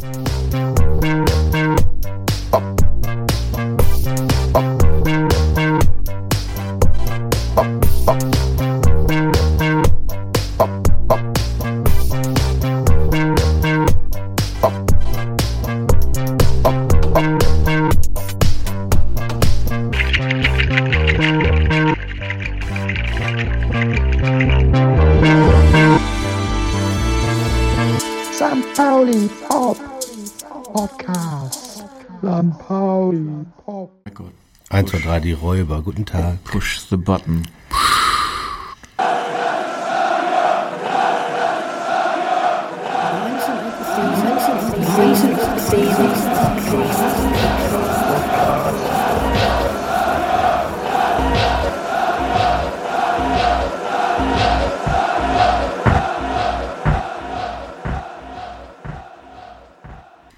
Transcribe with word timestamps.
St. 0.00 0.69
1, 35.10 35.18
2, 35.18 35.18
3, 35.18 35.20
die 35.20 35.32
Räuber. 35.32 35.82
Guten 35.82 36.06
Tag. 36.06 36.42
Push 36.44 36.88
the 36.88 36.96
button. 36.96 37.42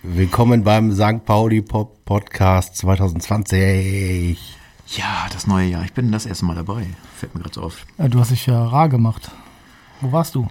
Willkommen 0.04 0.62
beim 0.64 0.92
St. 0.92 1.24
Pauli 1.24 1.62
Pop 1.62 2.04
Podcast 2.04 2.77
2020. 2.77 4.52
Ja, 4.96 5.26
das 5.32 5.46
neue 5.46 5.68
Jahr. 5.68 5.84
Ich 5.84 5.94
bin 5.94 6.12
das 6.12 6.26
erste 6.26 6.44
Mal 6.44 6.54
dabei. 6.54 6.86
Fällt 7.16 7.34
mir 7.34 7.40
gerade 7.40 7.54
so 7.54 7.62
auf. 7.62 7.86
Ja, 7.96 8.08
du 8.08 8.18
hast 8.18 8.30
dich 8.30 8.46
ja 8.46 8.66
rar 8.66 8.88
gemacht. 8.88 9.30
Wo 10.00 10.12
warst 10.12 10.34
du? 10.34 10.48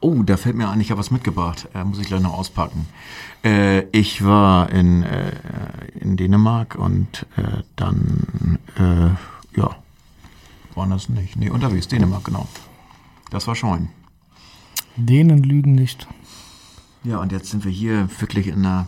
Oh, 0.00 0.22
da 0.22 0.36
fällt 0.36 0.54
mir 0.54 0.68
ein, 0.68 0.80
ich 0.80 0.90
habe 0.90 1.00
was 1.00 1.10
mitgebracht. 1.10 1.68
Äh, 1.74 1.82
muss 1.82 1.98
ich 1.98 2.06
gleich 2.06 2.20
noch 2.20 2.34
auspacken. 2.34 2.86
Äh, 3.42 3.84
ich 3.90 4.24
war 4.24 4.70
in, 4.70 5.02
äh, 5.02 5.32
in 5.98 6.16
Dänemark 6.16 6.76
und 6.76 7.26
äh, 7.36 7.62
dann, 7.74 8.58
äh, 8.76 9.58
ja, 9.58 9.76
waren 10.74 10.90
das 10.90 11.08
nicht. 11.08 11.36
Nee, 11.36 11.50
unterwegs, 11.50 11.88
Dänemark, 11.88 12.24
genau. 12.24 12.46
Das 13.30 13.46
war 13.46 13.54
schon. 13.54 13.88
Denen 14.96 15.42
lügen 15.42 15.74
nicht. 15.74 16.06
Ja, 17.02 17.18
und 17.18 17.32
jetzt 17.32 17.50
sind 17.50 17.64
wir 17.64 17.72
hier 17.72 18.08
wirklich 18.20 18.46
in 18.46 18.64
einer 18.64 18.86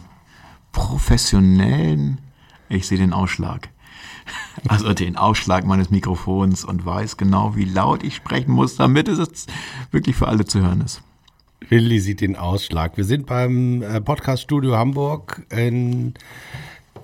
professionellen, 0.73 2.19
ich 2.69 2.87
sehe 2.87 2.99
den 2.99 3.13
Ausschlag. 3.13 3.71
Also 4.69 4.95
den 4.95 5.17
Ausschlag 5.17 5.65
meines 5.65 5.91
Mikrofons 5.91 6.65
und 6.65 6.85
weiß 6.87 7.17
genau, 7.17 7.57
wie 7.57 7.65
laut 7.65 8.03
ich 8.03 8.17
sprechen 8.17 8.53
muss, 8.53 8.77
damit 8.77 9.09
es 9.09 9.19
jetzt 9.19 9.53
wirklich 9.91 10.17
für 10.17 10.29
alle 10.29 10.45
zu 10.45 10.61
hören 10.61 10.81
ist. 10.81 11.03
Willi 11.69 12.01
sieht 12.01 12.21
den 12.21 12.37
Ausschlag. 12.37 12.97
Wir 12.97 13.05
sind 13.05 13.27
beim 13.27 13.83
äh, 13.83 14.01
Podcast 14.01 14.43
Studio 14.43 14.77
Hamburg. 14.77 15.45
In 15.51 16.15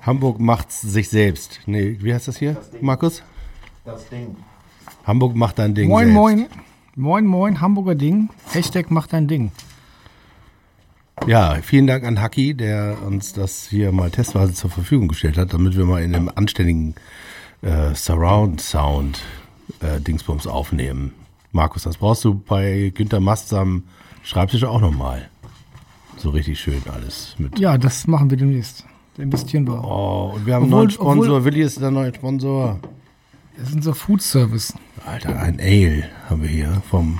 Hamburg 0.03 0.41
macht's 0.41 0.81
sich 0.81 1.09
selbst. 1.09 1.61
Nee, 1.67 1.99
wie 2.01 2.15
heißt 2.15 2.29
das 2.29 2.39
hier, 2.39 2.57
Markus? 2.81 3.23
Das 3.85 4.09
Ding. 4.09 4.37
Hamburg 5.05 5.35
macht 5.35 5.59
dein 5.59 5.75
Ding 5.75 5.89
Moin, 5.89 6.07
selbst. 6.07 6.15
moin. 6.15 6.47
Moin, 6.95 7.27
moin, 7.27 7.61
Hamburger 7.61 7.95
Ding. 7.95 8.29
Hashtag 8.53 8.91
macht 8.91 9.13
dein 9.13 9.27
Ding. 9.27 9.51
Ja, 11.27 11.57
vielen 11.63 11.87
Dank 11.87 12.05
an 12.05 12.21
Haki, 12.21 12.55
der 12.55 12.99
uns 13.07 13.33
das 13.33 13.69
hier 13.69 13.93
mal 13.93 14.11
testweise 14.11 14.55
zur 14.55 14.71
Verfügung 14.71 15.09
gestellt 15.09 15.39
hat, 15.39 15.53
damit 15.55 15.77
wir 15.77 15.85
mal 15.85 16.03
in 16.03 16.15
einem 16.15 16.31
anständigen 16.35 16.95
äh, 17.63 17.95
Surround-Sound 17.95 19.21
äh, 19.81 20.01
Dingsbums 20.01 20.47
aufnehmen. 20.47 21.13
Markus, 21.53 21.83
das 21.85 21.97
brauchst 21.99 22.25
du 22.25 22.35
bei 22.35 22.93
Günter 22.95 23.21
Mast 23.21 23.53
am 23.53 23.85
Schreibtisch 24.23 24.65
auch 24.65 24.81
nochmal. 24.81 25.29
So 26.17 26.31
richtig 26.31 26.61
schön 26.61 26.83
alles 26.93 27.35
mit. 27.39 27.59
Ja, 27.59 27.77
das 27.79 28.07
machen 28.07 28.31
wir 28.31 28.37
demnächst. 28.37 28.85
Da 29.17 29.23
investieren 29.25 29.67
wir 29.67 29.83
Oh, 29.85 30.33
und 30.35 30.47
wir 30.47 30.55
haben 30.55 30.65
einen 30.65 30.73
Obwohl- 30.73 30.85
neuen 30.85 30.91
Sponsor. 30.91 31.37
obwohl- 31.37 31.45
Willi 31.45 31.63
ist 31.63 31.81
der 31.81 31.91
neue 31.91 32.15
Sponsor. 32.15 32.79
Das 33.59 33.69
ist 33.69 33.75
unser 33.75 33.95
Food 33.95 34.23
Service. 34.23 34.73
Alter, 35.05 35.39
ein 35.41 35.61
Ale 35.61 36.05
haben 36.31 36.43
wir 36.43 36.49
hier 36.49 36.83
vom 36.89 37.19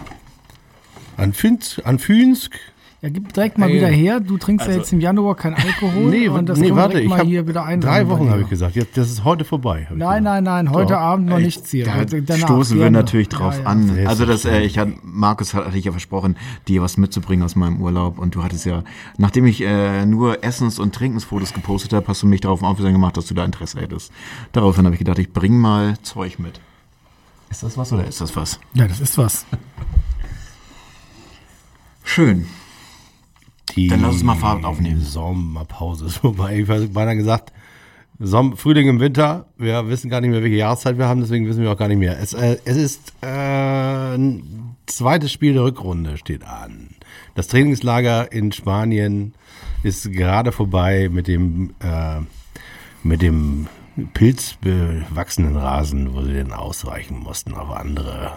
Anfinsk. 1.17 1.85
Anfinsk. 1.85 2.59
Ja, 3.03 3.09
gib 3.09 3.33
direkt 3.33 3.59
mal 3.59 3.69
Ey. 3.69 3.75
wieder 3.79 3.89
her. 3.89 4.21
Du 4.21 4.39
trinkst 4.39 4.65
ja 4.69 4.75
jetzt 4.75 4.93
im 4.93 5.01
Januar 5.01 5.35
kein 5.35 5.55
Alkohol. 5.55 6.05
Nee, 6.09 6.29
und 6.29 6.49
das 6.49 6.61
nee 6.61 6.67
wir 6.67 6.77
warte, 6.77 7.03
mal 7.03 7.19
habe 7.19 7.29
hier 7.29 7.49
wieder 7.49 7.65
einsammeln 7.65 8.07
drei 8.07 8.09
Wochen 8.09 8.31
habe 8.31 8.43
ich 8.43 8.49
gesagt. 8.49 8.77
Jetzt, 8.77 8.97
das 8.97 9.11
ist 9.11 9.25
heute 9.25 9.45
vorbei. 9.45 9.89
Nein, 9.93 10.23
nein, 10.23 10.45
nein, 10.45 10.71
heute 10.71 10.93
Doch. 10.93 11.01
Abend 11.01 11.29
noch 11.29 11.41
nichts 11.41 11.69
hier. 11.73 11.85
Da, 11.85 11.97
Heute- 11.97 12.23
stoßen 12.39 12.77
wir 12.77 12.85
gerne. 12.85 12.99
natürlich 12.99 13.29
drauf 13.29 13.55
Ja, 13.57 13.63
ja. 13.63 13.67
an. 13.67 14.07
Also 14.07 14.25
das, 14.25 14.45
äh, 14.45 14.61
ich 14.61 14.79
hatte, 14.79 14.93
Markus 15.03 15.53
hat, 15.53 15.67
hatte 15.67 15.77
ich 15.77 15.85
ja 15.85 15.91
versprochen, 15.91 16.37
dir 16.69 16.81
was 16.81 16.97
mitzubringen 16.97 17.45
aus 17.45 17.57
meinem 17.57 17.81
Urlaub 17.83 18.21
und 18.21 18.37
du 18.37 18.45
hattest 18.45 18.67
ja, 18.67 18.85
nachdem 19.19 19.47
ich 19.47 19.63
äh, 19.63 20.07
nur 20.07 20.45
Essens- 20.45 20.79
und 20.79 20.95
Trinkensfotos 20.95 21.53
gepostet 21.55 21.93
habe, 21.95 22.07
hast 22.07 22.23
du 22.23 22.29
mich 22.29 22.41
darauf 22.41 22.63
aufmerksam 22.63 22.93
gemacht, 22.93 23.17
dass 23.17 23.27
du 23.27 23.35
da 23.35 23.45
Interesse 23.45 23.81
hättest. 23.81 24.13
Daraufhin 24.53 24.85
habe 24.85 24.95
ich 24.95 25.01
gedacht, 25.01 25.19
ich 25.19 25.33
bring 25.33 25.59
mal 25.59 25.97
Zeug 26.03 26.39
mit. 26.39 26.61
Ist 27.51 27.65
das 27.65 27.77
was 27.77 27.93
oder 27.93 28.07
ist 28.07 28.21
das 28.21 28.37
was? 28.37 28.61
Ja, 28.75 28.87
das 28.87 29.01
ist 29.01 29.19
was. 29.19 29.45
Schön. 32.05 32.47
Die 33.77 33.89
Dann 33.89 34.03
lass 34.03 34.15
uns 34.15 34.23
mal 34.23 34.35
Fahrt 34.35 34.65
aufnehmen. 34.65 35.01
Sommerpause 35.01 36.07
ist 36.07 36.17
vorbei. 36.19 36.59
Ich 36.59 36.69
habe 36.69 36.87
beinahe 36.89 37.17
gesagt, 37.17 37.53
Som 38.19 38.57
Frühling 38.57 38.89
im 38.89 39.01
Winter. 39.01 39.47
Wir 39.57 39.89
wissen 39.89 40.11
gar 40.11 40.21
nicht 40.21 40.31
mehr, 40.31 40.43
welche 40.43 40.57
Jahreszeit 40.57 40.99
wir 40.99 41.07
haben, 41.07 41.21
deswegen 41.21 41.47
wissen 41.49 41.63
wir 41.63 41.73
auch 41.73 41.77
gar 41.77 41.89
nicht 41.89 41.99
mehr. 41.99 42.19
Es, 42.21 42.35
äh, 42.35 42.59
es 42.65 42.77
ist 42.77 43.15
äh, 43.23 43.27
ein 43.27 44.77
zweites 44.87 45.33
Spiel 45.33 45.55
der 45.55 45.65
Rückrunde 45.65 46.17
steht 46.19 46.45
an. 46.45 46.91
Das 47.35 47.49
Trainingslager 47.49 48.31
in 48.31 48.53
Spanien 48.53 49.35
ist 49.83 50.13
gerade 50.13 50.53
vorbei 50.53 51.09
mit 51.11 51.27
dem 51.27 51.71
äh, 51.81 52.21
mit 53.03 53.23
dem 53.23 53.67
pilzbewachsenen 54.15 55.57
Rasen, 55.57 56.15
wo 56.15 56.23
sie 56.23 56.33
denn 56.33 56.53
ausweichen 56.53 57.19
mussten 57.19 57.55
auf 57.55 57.71
andere. 57.71 58.33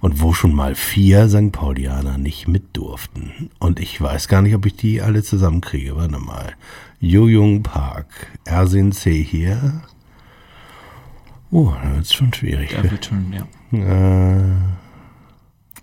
Und 0.00 0.20
wo 0.20 0.32
schon 0.32 0.54
mal 0.54 0.74
vier 0.74 1.28
St. 1.28 1.52
Paulianer 1.52 2.18
nicht 2.18 2.48
mit 2.48 2.76
durften. 2.76 3.50
Und 3.58 3.80
ich 3.80 4.00
weiß 4.00 4.28
gar 4.28 4.42
nicht, 4.42 4.54
ob 4.54 4.64
ich 4.66 4.76
die 4.76 5.02
alle 5.02 5.22
zusammenkriege. 5.22 5.96
Warte 5.96 6.18
mal. 6.18 6.54
Jojung 7.00 7.62
Park, 7.62 8.06
Ersin 8.44 8.92
C 8.92 9.22
hier. 9.22 9.82
Oh, 11.50 11.72
da 11.82 11.94
wird's 11.96 12.14
schon 12.14 12.32
schwierig. 12.32 12.72
Ja, 12.72 12.82
wird 12.90 13.04
schon, 13.04 13.32
ja. 13.32 13.46
Äh, 13.78 14.54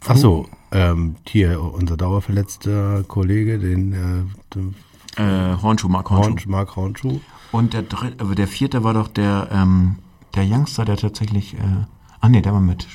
ach 0.07 0.17
so, 0.17 0.47
ähm, 0.71 1.15
hier 1.27 1.61
unser 1.61 1.97
dauerverletzter 1.97 3.03
Kollege, 3.07 3.59
den 3.59 3.93
äh, 3.93 4.55
den 4.55 4.75
Äh, 5.15 5.55
Hornschuh, 5.61 5.89
Mark 5.89 6.09
Hornschuh. 6.09 6.45
Horn, 6.45 6.51
Mark 6.51 6.75
Hornschuh. 6.75 7.19
Und 7.53 7.73
der 7.73 7.83
dritte, 7.83 8.35
der 8.35 8.47
vierte 8.47 8.83
war 8.83 8.93
doch 8.93 9.07
der, 9.07 9.47
ähm, 9.51 9.95
der 10.35 10.43
Youngster, 10.45 10.83
der 10.85 10.97
tatsächlich, 10.97 11.53
äh, 11.53 11.85
ah 12.19 12.27
nee, 12.27 12.41
der 12.41 12.51
war 12.51 12.59
mit 12.59 12.85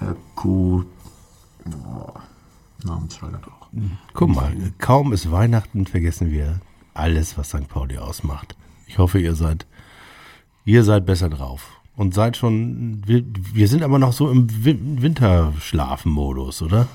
äh, 0.00 0.14
Q, 0.36 0.84
oh, 1.66 2.12
Namensschreiber 2.84 3.40
auch. 3.48 3.68
Guck 4.14 4.28
mal, 4.28 4.54
kaum 4.78 5.12
ist 5.12 5.30
Weihnachten, 5.32 5.86
vergessen 5.86 6.30
wir 6.30 6.60
alles, 6.94 7.36
was 7.36 7.48
St. 7.48 7.68
Pauli 7.68 7.98
ausmacht. 7.98 8.54
Ich 8.86 8.98
hoffe, 8.98 9.18
ihr 9.18 9.34
seid, 9.34 9.66
ihr 10.64 10.84
seid 10.84 11.04
besser 11.04 11.28
drauf. 11.28 11.80
Und 11.96 12.14
seid 12.14 12.36
schon, 12.36 13.02
wir, 13.06 13.24
wir 13.52 13.66
sind 13.68 13.82
aber 13.82 13.98
noch 13.98 14.12
so 14.12 14.30
im 14.30 14.64
Win- 14.64 15.02
Winterschlafenmodus, 15.02 16.62
oder? 16.62 16.86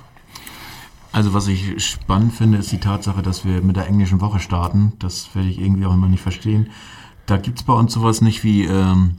Also 1.12 1.34
was 1.34 1.48
ich 1.48 1.84
spannend 1.84 2.34
finde, 2.34 2.60
ist 2.60 2.72
die 2.72 2.80
Tatsache, 2.80 3.22
dass 3.22 3.44
wir 3.44 3.62
mit 3.62 3.76
der 3.76 3.88
englischen 3.88 4.22
Woche 4.22 4.40
starten. 4.40 4.94
Das 5.00 5.34
werde 5.34 5.50
ich 5.50 5.60
irgendwie 5.60 5.86
auch 5.86 5.94
immer 5.94 6.08
nicht 6.08 6.22
verstehen. 6.22 6.70
Da 7.26 7.38
gibt's 7.38 7.64
bei 7.64 7.74
uns 7.74 7.94
sowas 7.94 8.22
nicht 8.22 8.44
wie, 8.44 8.66
ähm, 8.66 9.16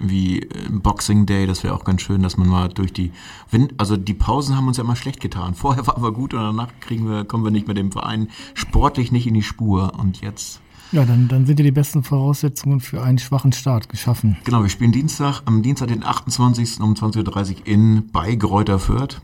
wie 0.00 0.40
äh, 0.40 0.48
Boxing 0.70 1.26
Day. 1.26 1.46
Das 1.46 1.62
wäre 1.62 1.74
auch 1.74 1.84
ganz 1.84 2.02
schön, 2.02 2.22
dass 2.22 2.36
man 2.36 2.48
mal 2.48 2.68
durch 2.68 2.92
die 2.92 3.12
Win 3.50 3.72
also 3.78 3.96
die 3.96 4.14
Pausen 4.14 4.56
haben 4.56 4.66
uns 4.66 4.78
ja 4.78 4.84
immer 4.84 4.96
schlecht 4.96 5.20
getan. 5.20 5.54
Vorher 5.56 5.86
war 5.86 5.96
aber 5.96 6.12
gut 6.12 6.34
und 6.34 6.40
danach 6.40 6.72
kriegen 6.80 7.08
wir, 7.08 7.24
kommen 7.24 7.44
wir 7.44 7.52
nicht 7.52 7.68
mit 7.68 7.76
dem 7.76 7.92
Verein 7.92 8.28
sportlich 8.54 9.12
nicht 9.12 9.28
in 9.28 9.34
die 9.34 9.42
Spur. 9.42 9.92
Und 9.98 10.20
jetzt 10.20 10.60
Ja, 10.90 11.04
dann, 11.04 11.28
dann 11.28 11.46
sind 11.46 11.60
dir 11.60 11.64
die 11.64 11.70
besten 11.70 12.02
Voraussetzungen 12.02 12.80
für 12.80 13.02
einen 13.02 13.18
schwachen 13.18 13.52
Start 13.52 13.88
geschaffen. 13.88 14.36
Genau, 14.42 14.62
wir 14.62 14.68
spielen 14.68 14.90
Dienstag, 14.90 15.42
am 15.44 15.62
Dienstag, 15.62 15.88
den 15.88 16.02
28. 16.02 16.80
um 16.80 16.94
20.30 16.94 17.50
Uhr 17.50 17.66
in 17.66 18.10
bei 18.10 18.36
Fürth. 18.78 19.20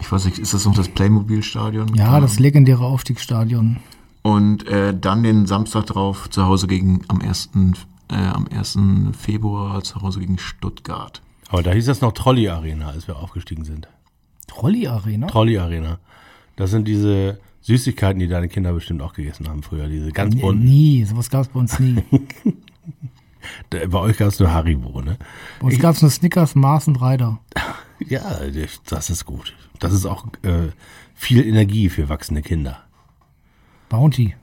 Ich 0.00 0.10
weiß 0.10 0.24
nicht, 0.26 0.38
ist 0.38 0.54
das 0.54 0.64
noch 0.64 0.74
das 0.74 0.88
Playmobil-Stadion? 0.88 1.94
Ja, 1.94 2.20
das 2.20 2.38
legendäre 2.38 2.84
Aufstiegsstadion. 2.84 3.78
Und 4.22 4.66
äh, 4.66 4.96
dann 4.98 5.22
den 5.22 5.46
Samstag 5.46 5.86
drauf 5.86 6.28
zu 6.30 6.44
Hause 6.46 6.66
gegen, 6.66 7.02
am 7.08 7.20
1. 7.20 7.50
Äh, 8.10 8.14
am 8.14 8.46
1. 8.50 8.78
Februar 9.18 9.82
zu 9.82 10.00
Hause 10.02 10.20
gegen 10.20 10.38
Stuttgart. 10.38 11.20
Aber 11.50 11.62
da 11.62 11.72
hieß 11.72 11.86
das 11.86 12.00
noch 12.00 12.12
Trolley 12.12 12.48
Arena, 12.48 12.88
als 12.88 13.06
wir 13.08 13.16
aufgestiegen 13.16 13.64
sind. 13.64 13.88
Trolley 14.46 14.86
Arena? 14.86 15.26
Trolley 15.26 15.58
Arena. 15.58 15.98
Das 16.56 16.70
sind 16.70 16.86
diese 16.88 17.38
Süßigkeiten, 17.62 18.18
die 18.18 18.28
deine 18.28 18.48
Kinder 18.48 18.72
bestimmt 18.72 19.02
auch 19.02 19.12
gegessen 19.14 19.48
haben 19.48 19.62
früher. 19.62 19.88
Diese 19.88 20.10
ganz 20.12 20.34
Nee, 20.34 20.40
bunten. 20.42 20.64
nie, 20.64 21.04
sowas 21.04 21.28
gab 21.30 21.42
es 21.42 21.48
bei 21.48 21.60
uns 21.60 21.78
nie. 21.78 21.96
Bei 23.70 23.98
euch 23.98 24.16
gab 24.18 24.28
es 24.28 24.38
nur 24.40 24.52
Haribo, 24.52 25.00
ne? 25.02 25.18
Bei 25.60 25.66
uns 25.66 25.78
gab 25.78 25.94
es 25.94 26.02
nur 26.02 26.10
Snickers, 26.10 26.54
Mars 26.54 26.86
und 26.88 27.00
Reiter. 27.00 27.38
Ja, 28.06 28.38
das 28.88 29.10
ist 29.10 29.24
gut. 29.24 29.56
Das 29.80 29.92
ist 29.92 30.06
auch 30.06 30.26
äh, 30.44 30.68
viel 31.16 31.44
Energie 31.44 31.88
für 31.88 32.08
wachsende 32.08 32.42
Kinder. 32.42 32.84
Bounty. 33.88 34.36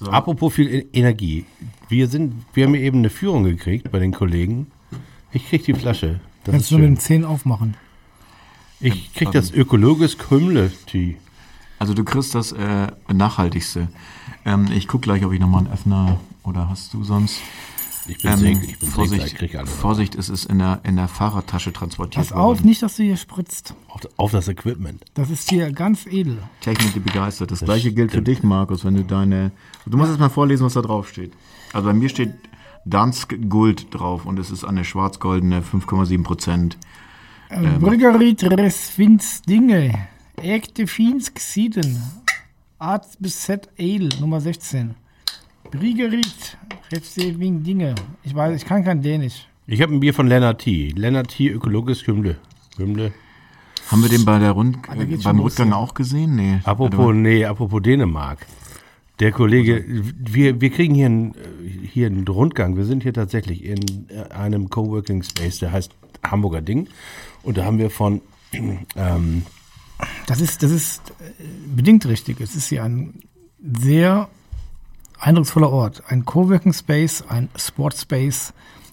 Apropos 0.00 0.54
viel 0.54 0.68
E- 0.72 0.86
Energie. 0.92 1.44
Wir 1.88 2.06
sind, 2.08 2.44
wir 2.54 2.66
haben 2.66 2.74
eben 2.76 2.98
eine 2.98 3.10
Führung 3.10 3.42
gekriegt 3.42 3.90
bei 3.90 3.98
den 3.98 4.12
Kollegen. 4.12 4.68
Ich 5.32 5.48
krieg 5.48 5.64
die 5.64 5.74
Flasche. 5.74 6.20
Das 6.44 6.52
Kannst 6.52 6.66
ist 6.66 6.70
du 6.70 6.78
mit 6.78 6.86
den 6.86 6.98
Zähnen 6.98 7.24
aufmachen. 7.24 7.76
Ich 8.78 9.12
krieg 9.14 9.32
das 9.32 9.50
ökologisch 9.50 10.16
Krümle-Tee. 10.16 11.16
Also 11.80 11.94
du 11.94 12.04
kriegst 12.04 12.34
das 12.36 12.52
äh, 12.52 12.88
nachhaltigste. 13.12 13.88
Ähm, 14.44 14.68
ich 14.72 14.88
guck 14.88 15.02
gleich, 15.02 15.24
ob 15.24 15.32
ich 15.32 15.40
nochmal 15.40 15.64
einen 15.64 15.72
Öffner 15.72 16.20
oder 16.42 16.68
hast 16.68 16.92
du 16.94 17.02
sonst. 17.04 17.40
Ich 18.06 18.20
bin 18.20 18.32
Ähm, 18.32 18.38
Segel, 18.38 18.64
ich 18.64 18.78
bin 18.78 18.88
Vorsicht, 18.90 19.22
Segler, 19.22 19.26
ich 19.26 19.38
krieg 19.38 19.54
alles. 19.54 19.70
Vorsicht, 19.70 20.14
es 20.14 20.28
ist 20.28 20.44
in 20.44 20.58
der, 20.58 20.80
in 20.84 20.96
der 20.96 21.08
Fahrradtasche 21.08 21.72
transportiert 21.72 22.28
Pass 22.28 22.32
auf, 22.32 22.58
worden. 22.58 22.66
nicht, 22.66 22.82
dass 22.82 22.96
du 22.96 23.02
hier 23.02 23.16
spritzt. 23.16 23.74
Auf, 23.88 24.02
auf 24.18 24.30
das 24.32 24.48
Equipment. 24.48 25.02
Das 25.14 25.30
ist 25.30 25.48
hier 25.48 25.72
ganz 25.72 26.04
edel. 26.06 26.42
Technik, 26.60 26.92
die 26.92 27.00
begeistert. 27.00 27.50
Das, 27.50 27.60
gleiche 27.60 27.92
gilt 27.92 28.12
für 28.12 28.20
dich, 28.20 28.42
Markus, 28.42 28.84
wenn 28.84 28.94
du 28.94 29.04
deine... 29.04 29.52
Du 29.86 29.96
musst 29.96 30.10
erst 30.10 30.20
mal 30.20 30.28
vorlesen, 30.28 30.66
was 30.66 30.74
da 30.74 30.82
drauf 30.82 31.08
steht. 31.08 31.32
Also 31.72 31.88
bei 31.88 31.94
mir 31.94 32.10
steht 32.10 32.34
Dansk 32.84 33.34
Gold 33.48 33.86
drauf 33.94 34.26
und 34.26 34.38
es 34.38 34.50
ist 34.50 34.64
eine 34.64 34.84
schwarz-goldene 34.84 35.62
5,7 35.62 36.22
Prozent. 36.22 36.76
Ähm. 37.50 37.80
Briggerit 37.80 38.44
Resvins 38.44 39.40
Dinge. 39.42 40.08
Ekte 40.36 40.86
Finsk 40.86 41.38
Sieden. 41.38 42.02
Art 42.84 43.06
bis 43.18 43.40
Z 43.40 43.70
Ale 43.78 44.10
Nummer 44.20 44.40
16. 44.42 44.94
Briggerit 45.70 46.58
Resvins 46.92 47.64
Dinge. 47.64 47.94
Ich 48.22 48.34
weiß, 48.34 48.54
ich 48.60 48.66
kann 48.66 48.84
kein 48.84 49.00
Dänisch. 49.00 49.48
Ich 49.66 49.80
habe 49.80 49.94
ein 49.94 50.00
Bier 50.00 50.12
von 50.12 50.26
Lennart 50.26 50.60
T. 50.60 50.92
Lennart 50.94 51.28
T. 51.28 51.48
ökologisch 51.48 52.04
Krümle. 52.04 52.36
Krümle. 52.76 53.12
Haben 53.90 54.02
wir 54.02 54.10
den 54.10 54.26
bei 54.26 54.38
der 54.38 54.50
Rund 54.50 54.76
Ah, 54.86 54.96
beim 54.96 55.36
los, 55.38 55.52
Rückgang 55.52 55.70
ja. 55.70 55.76
auch 55.76 55.94
gesehen? 55.94 56.36
Nee. 56.36 56.60
Apropos, 56.64 57.14
nee, 57.14 57.46
apropos 57.46 57.80
Dänemark. 57.80 58.46
Der 59.18 59.32
Kollege, 59.32 59.82
wir, 59.88 60.60
wir 60.60 60.70
kriegen 60.70 60.94
hier 60.94 61.06
einen, 61.06 61.30
äh, 61.30 61.86
hier 61.90 62.08
einen 62.08 62.28
Rundgang. 62.28 62.76
Wir 62.76 62.84
sind 62.84 63.02
hier 63.02 63.14
tatsächlich 63.14 63.64
in 63.64 63.80
äh, 64.10 64.30
einem 64.34 64.68
Coworking 64.68 65.22
Space, 65.22 65.58
der 65.58 65.72
heißt 65.72 65.90
Hamburger 66.22 66.60
Ding. 66.60 66.88
Und 67.42 67.56
da 67.56 67.64
haben 67.64 67.78
wir 67.78 67.88
von, 67.88 68.20
ähm, 68.96 69.42
Das 70.26 70.40
ist, 70.40 70.62
das 70.62 70.70
ist 70.70 71.10
äh, 71.20 71.44
bedingt 71.74 72.06
richtig. 72.06 72.40
Es 72.40 72.54
ist 72.56 72.68
hier 72.68 72.82
ein 72.84 73.14
sehr 73.80 74.28
eindrucksvoller 75.18 75.70
Ort. 75.70 76.02
Ein 76.08 76.24
Coworking 76.24 76.72
Space, 76.72 77.22
ein 77.28 77.48
Sport 77.56 77.96
Space, 77.96 78.52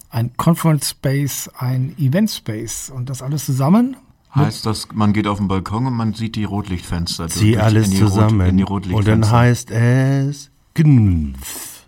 ein 0.09 0.31
Conference 0.37 0.89
Space, 0.89 1.49
ein 1.57 1.95
Event 1.97 2.31
Space. 2.31 2.89
Und 2.89 3.09
das 3.09 3.21
alles 3.21 3.45
zusammen. 3.45 3.97
Heißt 4.33 4.65
das, 4.65 4.87
man 4.93 5.11
geht 5.11 5.27
auf 5.27 5.39
den 5.39 5.49
Balkon 5.49 5.87
und 5.87 5.93
man 5.93 6.13
sieht 6.13 6.35
die 6.37 6.45
Rotlichtfenster. 6.45 7.27
durch- 7.27 7.59
alles 7.61 7.85
in 7.87 7.91
die 7.91 8.01
Rot- 8.01 8.09
zusammen. 8.13 8.47
in 8.47 8.57
die 8.57 8.63
und 8.63 8.69
dann 8.69 9.23
Rotlichtfenster. 9.23 9.31
heißt 9.31 9.71
es 9.71 10.51
Gnmpf. 10.73 11.83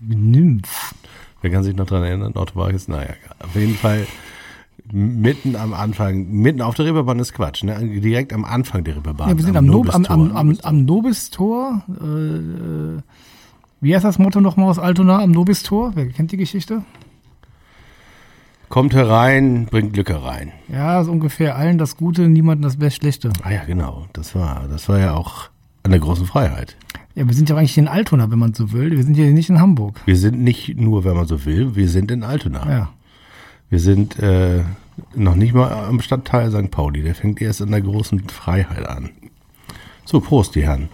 Nymph. 0.00 0.94
Wer 1.42 1.50
kann 1.50 1.62
sich 1.64 1.74
noch 1.74 1.86
dran 1.86 2.02
erinnern? 2.04 2.32
Otto 2.36 2.54
Warkes? 2.56 2.86
Naja, 2.88 3.14
auf 3.40 3.54
jeden 3.54 3.74
Fall 3.76 4.06
mitten 4.90 5.56
am 5.56 5.74
Anfang, 5.74 6.28
mitten 6.30 6.62
auf 6.62 6.74
der 6.74 6.86
Reeperbahn 6.86 7.18
ist 7.18 7.34
Quatsch, 7.34 7.62
ne? 7.64 7.78
Direkt 8.00 8.32
am 8.32 8.44
Anfang 8.44 8.84
der 8.84 8.96
Reeperbahn. 8.96 9.30
Ja, 9.30 9.36
wir 9.36 9.44
sind 9.44 9.56
am, 9.56 9.66
Nob 9.66 9.94
am, 9.94 10.04
am, 10.06 10.28
Nobistor. 10.28 10.38
am, 10.38 10.58
am 10.62 10.84
Nobistor. 10.84 11.82
Äh, 12.00 12.04
äh, 12.04 13.02
wie 13.80 13.94
heißt 13.94 14.04
das 14.04 14.18
Motto 14.18 14.40
nochmal 14.40 14.68
aus 14.68 14.78
Altona 14.78 15.20
am 15.20 15.30
Nobistor? 15.30 15.92
Wer 15.94 16.08
kennt 16.08 16.32
die 16.32 16.36
Geschichte? 16.36 16.82
Kommt 18.68 18.92
herein, 18.92 19.66
bringt 19.66 19.94
Glück 19.94 20.10
herein. 20.10 20.52
Ja, 20.68 21.02
so 21.02 21.10
ungefähr 21.10 21.56
allen 21.56 21.78
das 21.78 21.96
Gute, 21.96 22.28
niemandem 22.28 22.62
das 22.62 22.76
Best 22.76 22.96
Schlechte. 22.96 23.32
Ah 23.42 23.50
ja, 23.50 23.64
genau. 23.64 24.06
Das 24.12 24.34
war, 24.34 24.66
das 24.68 24.88
war 24.88 24.98
ja 24.98 25.14
auch 25.14 25.48
an 25.84 25.92
der 25.92 26.00
großen 26.00 26.26
Freiheit. 26.26 26.76
Ja, 27.14 27.26
wir 27.26 27.34
sind 27.34 27.48
ja 27.48 27.56
eigentlich 27.56 27.78
in 27.78 27.88
Altona, 27.88 28.30
wenn 28.30 28.38
man 28.38 28.52
so 28.52 28.72
will. 28.72 28.90
Wir 28.90 29.02
sind 29.02 29.16
ja 29.16 29.24
nicht 29.26 29.48
in 29.48 29.58
Hamburg. 29.58 30.00
Wir 30.04 30.16
sind 30.16 30.40
nicht 30.42 30.76
nur, 30.76 31.04
wenn 31.04 31.16
man 31.16 31.26
so 31.26 31.44
will, 31.46 31.74
wir 31.74 31.88
sind 31.88 32.10
in 32.10 32.22
Altona. 32.22 32.70
Ja. 32.70 32.88
Wir 33.70 33.80
sind 33.80 34.18
äh, 34.18 34.64
noch 35.14 35.34
nicht 35.34 35.54
mal 35.54 35.70
am 35.70 36.00
Stadtteil 36.00 36.50
St. 36.50 36.70
Pauli. 36.70 37.02
Der 37.02 37.14
fängt 37.14 37.40
erst 37.40 37.60
in 37.60 37.70
der 37.70 37.82
großen 37.82 38.28
Freiheit 38.28 38.86
an. 38.88 39.10
So, 40.04 40.20
Prost, 40.20 40.54
die 40.54 40.62
Herren. 40.62 40.88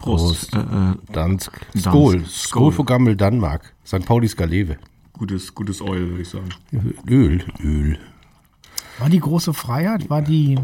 Prost. 0.00 0.54
Äh, 0.54 0.58
äh, 0.60 0.94
Dansk. 1.12 1.52
Dansk. 1.72 1.88
Skål. 1.88 2.20
Skål. 2.20 2.26
Skål 2.26 2.72
für 2.72 2.84
Gammel 2.84 3.16
Danmark. 3.16 3.74
St. 3.84 4.04
Pauli 4.06 4.28
Skalewe. 4.28 4.76
gutes, 5.12 5.52
gutes 5.54 5.82
Oil, 5.82 6.08
würde 6.10 6.22
ich 6.22 6.28
sagen. 6.28 6.48
Öl, 7.08 7.42
Öl. 7.60 7.98
War 9.00 9.08
die 9.08 9.18
große 9.20 9.52
Freiheit, 9.54 10.08
war 10.10 10.22
die 10.22 10.58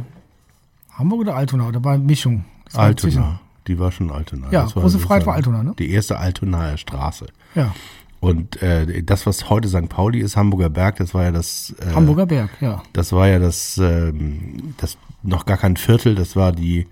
Hamburg 0.93 1.21
oder 1.21 1.35
Altona? 1.37 1.67
Oder 1.69 1.83
war 1.83 1.99
Mischung? 1.99 2.45
Das 2.67 2.75
war. 2.77 2.85
Altona. 2.85 3.41
Die 3.67 3.79
war 3.79 3.91
schon 3.91 4.11
Altona. 4.13 4.51
Ja, 4.53 4.63
Das 4.65 4.77
war 4.77 4.83
große 4.83 4.99
Freiheit 4.99 5.27
war 5.27 5.35
Altona, 5.35 5.63
ne? 5.63 5.75
Die 5.79 5.91
erste 5.91 6.19
Altonaer 6.19 6.77
Straße. 6.77 7.27
Ja, 7.55 7.75
Und 8.25 8.63
äh, 8.63 9.03
das, 9.03 9.27
was 9.27 9.51
heute 9.51 9.69
St. 9.69 9.91
Pauli 9.91 10.21
ist, 10.21 10.35
Hamburger 10.35 10.71
Berg, 10.71 10.97
das 10.97 11.13
war 11.13 11.25
ja 11.25 11.31
das. 11.31 11.75
Äh, 11.79 11.93
Hamburger 11.95 12.25
Berg, 12.25 12.51
ja. 12.59 12.83
Das 12.95 13.13
war 13.13 13.29
ja 13.29 13.39
das, 13.39 13.77
ähm, 13.77 14.73
das 14.79 14.97
noch 15.23 15.45
gar 15.45 15.59
kein 15.59 15.77
Viertel, 15.77 16.15
das 16.15 16.35
war 16.35 16.51
die, 16.51 16.87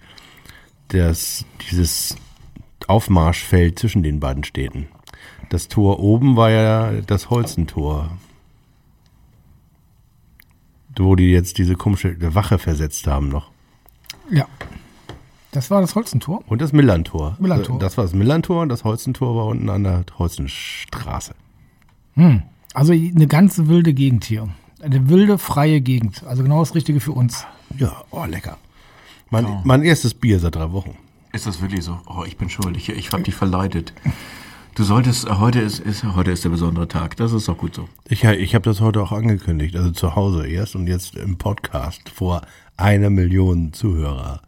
das, 0.88 1.46
dieses 1.70 2.16
Aufmarschfeld 2.86 3.78
zwischen 3.78 4.02
den 4.02 4.20
beiden 4.20 4.44
Städten. 4.44 4.88
Das 5.48 5.68
Tor 5.68 6.00
oben 6.00 6.36
war 6.36 6.50
ja 6.50 7.00
das 7.00 7.30
Holzentor, 7.30 8.10
wo 10.98 11.16
die 11.16 11.30
jetzt 11.30 11.56
diese 11.56 11.76
komische 11.76 12.14
Wache 12.34 12.58
versetzt 12.58 13.06
haben 13.06 13.30
noch. 13.30 13.50
Ja. 14.30 14.46
Das 15.52 15.70
war 15.70 15.82
das 15.82 15.94
Holzentor. 15.94 16.42
Und 16.46 16.62
das 16.62 16.72
Millantor. 16.72 17.36
Millantor. 17.38 17.78
Das 17.78 17.98
war 17.98 18.04
das 18.04 18.14
Millantor 18.14 18.62
und 18.62 18.70
das 18.70 18.84
Holzentor 18.84 19.36
war 19.36 19.46
unten 19.46 19.68
an 19.68 19.84
der 19.84 20.04
Holzenstraße. 20.18 21.34
Also 22.72 22.92
eine 22.92 23.26
ganz 23.26 23.58
wilde 23.58 23.92
Gegend 23.92 24.24
hier. 24.24 24.48
Eine 24.80 25.10
wilde, 25.10 25.36
freie 25.36 25.82
Gegend. 25.82 26.24
Also 26.24 26.42
genau 26.42 26.60
das 26.60 26.74
Richtige 26.74 27.00
für 27.00 27.12
uns. 27.12 27.44
Ja, 27.76 28.02
oh, 28.10 28.24
lecker. 28.24 28.56
Mein, 29.28 29.60
mein 29.64 29.82
erstes 29.82 30.14
Bier 30.14 30.40
seit 30.40 30.56
drei 30.56 30.72
Wochen. 30.72 30.96
Ist 31.32 31.46
das 31.46 31.60
wirklich 31.60 31.84
so? 31.84 32.00
Oh, 32.06 32.24
ich 32.26 32.38
bin 32.38 32.48
schuldig. 32.48 32.88
Ich, 32.88 32.96
ich 32.96 33.12
habe 33.12 33.22
dich 33.22 33.34
verleitet. 33.34 33.92
Du 34.74 34.84
solltest, 34.84 35.28
heute 35.28 35.60
ist, 35.60 35.80
ist, 35.80 36.02
heute 36.16 36.30
ist 36.30 36.44
der 36.44 36.50
besondere 36.50 36.88
Tag. 36.88 37.18
Das 37.18 37.32
ist 37.32 37.46
doch 37.46 37.58
gut 37.58 37.74
so. 37.74 37.90
Ich, 38.08 38.24
ich 38.24 38.54
habe 38.54 38.64
das 38.64 38.80
heute 38.80 39.02
auch 39.02 39.12
angekündigt, 39.12 39.76
also 39.76 39.90
zu 39.90 40.16
Hause 40.16 40.46
erst 40.46 40.76
und 40.76 40.86
jetzt 40.86 41.14
im 41.14 41.36
Podcast 41.36 42.08
vor 42.08 42.40
einer 42.78 43.10
Million 43.10 43.74
Zuhörer. 43.74 44.40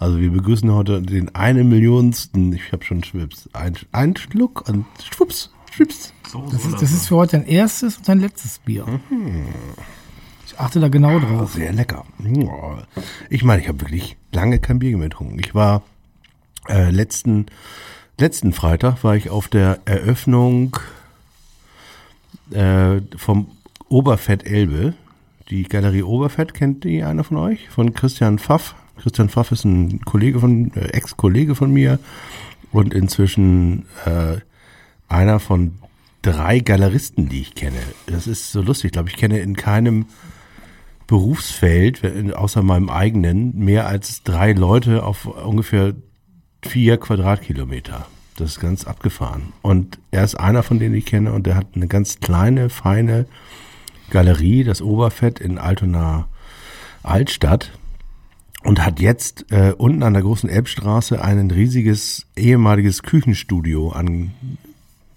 Also 0.00 0.18
wir 0.18 0.30
begrüßen 0.30 0.72
heute 0.72 1.02
den 1.02 1.34
eine 1.34 1.62
Millionsten, 1.62 2.54
ich 2.54 2.72
habe 2.72 2.82
schon 2.82 3.04
Schwips, 3.04 3.50
ein, 3.52 3.76
ein 3.92 4.16
Schluck 4.16 4.66
und 4.66 4.86
schwupps, 5.12 5.50
schwips. 5.70 6.14
So, 6.26 6.48
Das 6.50 6.64
ist, 6.64 6.80
das 6.80 6.90
ist 6.90 7.08
für 7.08 7.16
heute 7.16 7.32
dein 7.36 7.46
erstes 7.46 7.98
und 7.98 8.08
dein 8.08 8.18
letztes 8.18 8.60
Bier. 8.60 8.86
Ich 10.46 10.58
achte 10.58 10.80
da 10.80 10.88
genau 10.88 11.20
drauf. 11.20 11.52
Sehr 11.52 11.74
lecker. 11.74 12.06
Ich 13.28 13.44
meine, 13.44 13.60
ich 13.60 13.68
habe 13.68 13.82
wirklich 13.82 14.16
lange 14.32 14.58
kein 14.58 14.78
Bier 14.78 14.96
mehr 14.96 15.10
getrunken. 15.10 15.38
Ich 15.38 15.54
war 15.54 15.82
äh, 16.66 16.90
letzten, 16.90 17.44
letzten 18.18 18.54
Freitag 18.54 19.04
war 19.04 19.16
ich 19.16 19.28
auf 19.28 19.48
der 19.48 19.80
Eröffnung 19.84 20.78
äh, 22.52 23.02
vom 23.18 23.50
Oberfett 23.90 24.46
Elbe. 24.46 24.94
Die 25.50 25.64
Galerie 25.64 26.04
Oberfett 26.04 26.54
kennt 26.54 26.84
die 26.84 27.02
einer 27.02 27.22
von 27.22 27.36
euch? 27.36 27.68
Von 27.68 27.92
Christian 27.92 28.38
Pfaff. 28.38 28.74
Christian 29.00 29.28
Pfaff 29.28 29.52
ist 29.52 29.64
ein 29.64 30.00
Kollege 30.04 30.40
von, 30.40 30.72
äh, 30.74 30.88
Ex-Kollege 30.88 31.54
von 31.54 31.72
mir 31.72 31.98
und 32.70 32.94
inzwischen 32.94 33.86
äh, 34.04 34.36
einer 35.08 35.40
von 35.40 35.78
drei 36.22 36.60
Galeristen, 36.60 37.28
die 37.28 37.40
ich 37.40 37.54
kenne. 37.54 37.80
Das 38.06 38.26
ist 38.26 38.52
so 38.52 38.60
lustig. 38.60 38.86
Ich 38.86 38.92
glaube, 38.92 39.08
ich 39.08 39.16
kenne 39.16 39.38
in 39.40 39.56
keinem 39.56 40.06
Berufsfeld, 41.06 42.02
außer 42.34 42.62
meinem 42.62 42.88
eigenen, 42.88 43.58
mehr 43.58 43.88
als 43.88 44.22
drei 44.22 44.52
Leute 44.52 45.02
auf 45.02 45.24
ungefähr 45.26 45.94
vier 46.62 46.98
Quadratkilometer. 46.98 48.06
Das 48.36 48.52
ist 48.52 48.60
ganz 48.60 48.84
abgefahren. 48.84 49.52
Und 49.62 49.98
er 50.10 50.22
ist 50.22 50.36
einer 50.36 50.62
von 50.62 50.78
denen 50.78 50.94
ich 50.94 51.06
kenne 51.06 51.32
und 51.32 51.46
der 51.46 51.56
hat 51.56 51.68
eine 51.74 51.88
ganz 51.88 52.20
kleine, 52.20 52.68
feine 52.68 53.26
Galerie, 54.10 54.62
das 54.62 54.82
Oberfett 54.82 55.40
in 55.40 55.58
Altona 55.58 56.28
Altstadt 57.02 57.72
und 58.64 58.84
hat 58.84 59.00
jetzt 59.00 59.50
äh, 59.52 59.72
unten 59.76 60.02
an 60.02 60.12
der 60.12 60.22
großen 60.22 60.48
Elbstraße 60.50 61.22
ein 61.22 61.50
riesiges 61.50 62.26
ehemaliges 62.36 63.02
Küchenstudio 63.02 63.90
an 63.90 64.32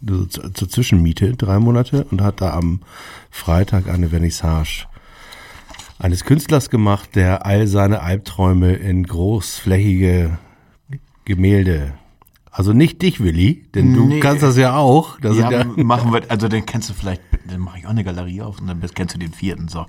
so 0.05 0.25
zu- 0.25 0.49
zur 0.51 0.69
Zwischenmiete, 0.69 1.33
drei 1.35 1.59
Monate, 1.59 2.03
und 2.05 2.21
hat 2.21 2.41
da 2.41 2.53
am 2.53 2.81
Freitag 3.31 3.87
eine 3.87 4.09
Vernissage 4.09 4.85
eines 5.99 6.25
Künstlers 6.25 6.69
gemacht, 6.69 7.15
der 7.15 7.45
all 7.45 7.67
seine 7.67 8.01
Albträume 8.01 8.73
in 8.73 9.03
großflächige 9.05 10.37
Gemälde. 11.25 11.93
Also 12.51 12.73
nicht 12.73 13.01
dich, 13.01 13.21
Willi, 13.23 13.65
denn 13.73 13.93
du 13.93 14.05
Nee. 14.07 14.19
kannst 14.19 14.43
das 14.43 14.57
ja 14.57 14.75
auch. 14.75 15.19
Das 15.21 15.37
Ja, 15.37 15.49
sind 15.49 15.77
ja, 15.77 15.83
machen 15.83 16.11
wir, 16.11 16.29
also 16.29 16.47
dann 16.49 16.65
kennst 16.65 16.89
du 16.89 16.93
vielleicht, 16.93 17.21
dann 17.47 17.61
mache 17.61 17.79
ich 17.79 17.85
auch 17.85 17.91
eine 17.91 18.03
Galerie 18.03 18.41
auf 18.41 18.59
und 18.59 18.67
dann 18.67 18.81
kennst 18.93 19.15
du 19.15 19.19
den 19.19 19.31
vierten, 19.33 19.69
so. 19.69 19.85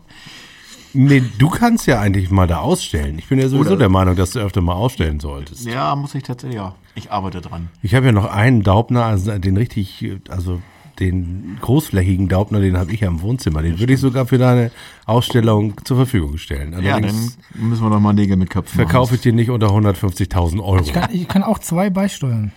Nee, 0.95 1.23
du 1.39 1.49
kannst 1.49 1.87
ja 1.87 2.01
eigentlich 2.01 2.31
mal 2.31 2.47
da 2.47 2.59
ausstellen. 2.59 3.19
Ich 3.19 3.29
bin 3.29 3.39
ja 3.39 3.49
sowieso 3.49 3.71
Oder- 3.71 3.79
der 3.79 3.89
Meinung, 3.89 4.17
dass 4.17 4.31
du 4.31 4.41
öfter 4.41 4.61
mal 4.61 4.75
ausstellen 4.75 5.21
solltest. 5.21 5.67
Ja, 5.67 5.95
muss 5.97 6.15
ich 6.15 6.23
tatsächlich, 6.23 6.57
ja. 6.57 6.75
Ich 6.95 7.11
arbeite 7.11 7.41
dran. 7.41 7.69
Ich 7.83 7.95
habe 7.95 8.07
ja 8.07 8.13
noch 8.13 8.27
einen 8.27 8.63
Daubner, 8.63 9.05
also 9.05 9.37
den 9.39 9.57
richtig, 9.57 10.05
also 10.29 10.61
den 11.01 11.59
großflächigen 11.61 12.29
Daubner, 12.29 12.61
den 12.61 12.77
habe 12.77 12.93
ich 12.93 13.01
ja 13.01 13.09
im 13.09 13.21
Wohnzimmer. 13.21 13.63
Den 13.63 13.81
würde 13.81 13.95
ich 13.95 14.01
sogar 14.01 14.27
für 14.27 14.39
deine 14.39 14.71
Ausstellung 15.07 15.75
zur 15.85 15.97
Verfügung 15.97 16.39
stellen. 16.39 16.73
Ja, 16.73 16.79
dann 16.81 16.87
Allerdings 17.05 17.39
müssen 17.55 17.83
wir 17.83 17.91
doch 17.91 18.01
mal 18.01 18.13
Nägel 18.13 18.37
mit 18.37 18.51
Köpfen 18.51 18.77
verkaufe 18.77 19.17
ich 19.17 19.21
den 19.21 19.35
nicht 19.35 19.51
unter 19.51 19.69
150.000 19.69 20.63
Euro. 20.63 20.81
Ich 20.81 20.93
kann, 20.93 21.11
ich 21.13 21.27
kann 21.27 21.43
auch 21.43 21.59
zwei 21.59 21.91
beisteuern. 21.91 22.53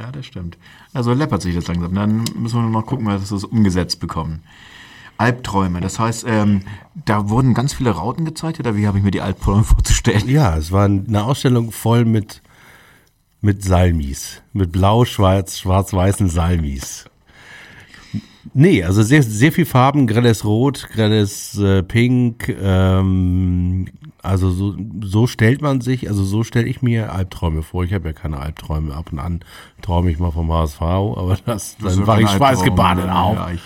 Ja, 0.00 0.10
das 0.10 0.26
stimmt. 0.26 0.56
Also 0.94 1.12
läppert 1.12 1.42
sich 1.42 1.54
das 1.54 1.66
langsam. 1.68 1.94
Dann 1.94 2.24
müssen 2.34 2.56
wir 2.56 2.62
noch 2.62 2.70
mal 2.70 2.82
gucken, 2.82 3.06
dass 3.06 3.30
wir 3.30 3.36
das 3.36 3.44
umgesetzt 3.44 4.00
bekommen. 4.00 4.42
Albträume, 5.18 5.80
das 5.80 5.98
heißt, 5.98 6.24
ähm, 6.26 6.62
da 7.04 7.28
wurden 7.28 7.54
ganz 7.54 7.74
viele 7.74 7.90
Rauten 7.90 8.24
gezeigt, 8.24 8.58
oder 8.60 8.76
wie 8.76 8.86
habe 8.86 8.98
ich 8.98 9.04
mir 9.04 9.10
die 9.10 9.20
Albträume 9.20 9.64
vorzustellen? 9.64 10.28
Ja, 10.28 10.56
es 10.56 10.72
war 10.72 10.84
eine 10.84 11.24
Ausstellung 11.24 11.72
voll 11.72 12.04
mit, 12.04 12.42
mit 13.40 13.62
Salmis. 13.62 14.42
Mit 14.52 14.72
blau, 14.72 15.04
schwarz, 15.04 15.58
schwarz-weißen 15.58 16.28
Salmis. 16.28 17.06
Nee, 18.54 18.82
also 18.82 19.02
sehr, 19.02 19.22
sehr 19.22 19.52
viel 19.52 19.64
Farben, 19.64 20.06
grelles 20.06 20.44
Rot, 20.44 20.88
grelles 20.92 21.56
äh, 21.58 21.82
Pink, 21.82 22.48
ähm, 22.48 23.86
also 24.22 24.50
so, 24.50 24.76
so 25.02 25.26
stellt 25.26 25.62
man 25.62 25.80
sich, 25.80 26.08
also 26.08 26.22
so 26.22 26.44
stelle 26.44 26.66
ich 26.66 26.80
mir 26.80 27.12
Albträume 27.12 27.62
vor. 27.62 27.84
Ich 27.84 27.92
habe 27.92 28.08
ja 28.08 28.12
keine 28.12 28.38
Albträume. 28.38 28.94
Ab 28.94 29.10
und 29.10 29.18
an 29.18 29.40
träume 29.80 30.10
ich 30.10 30.18
mal 30.18 30.30
vom 30.30 30.52
HSV, 30.52 30.80
aber 30.80 31.36
das, 31.44 31.76
Das 31.78 31.96
dann 31.96 32.04
kein 32.04 32.24
ich 32.24 32.30
schweißgebadet 32.30 33.10
auf. 33.10 33.36
Ja, 33.36 33.50
ich, 33.50 33.60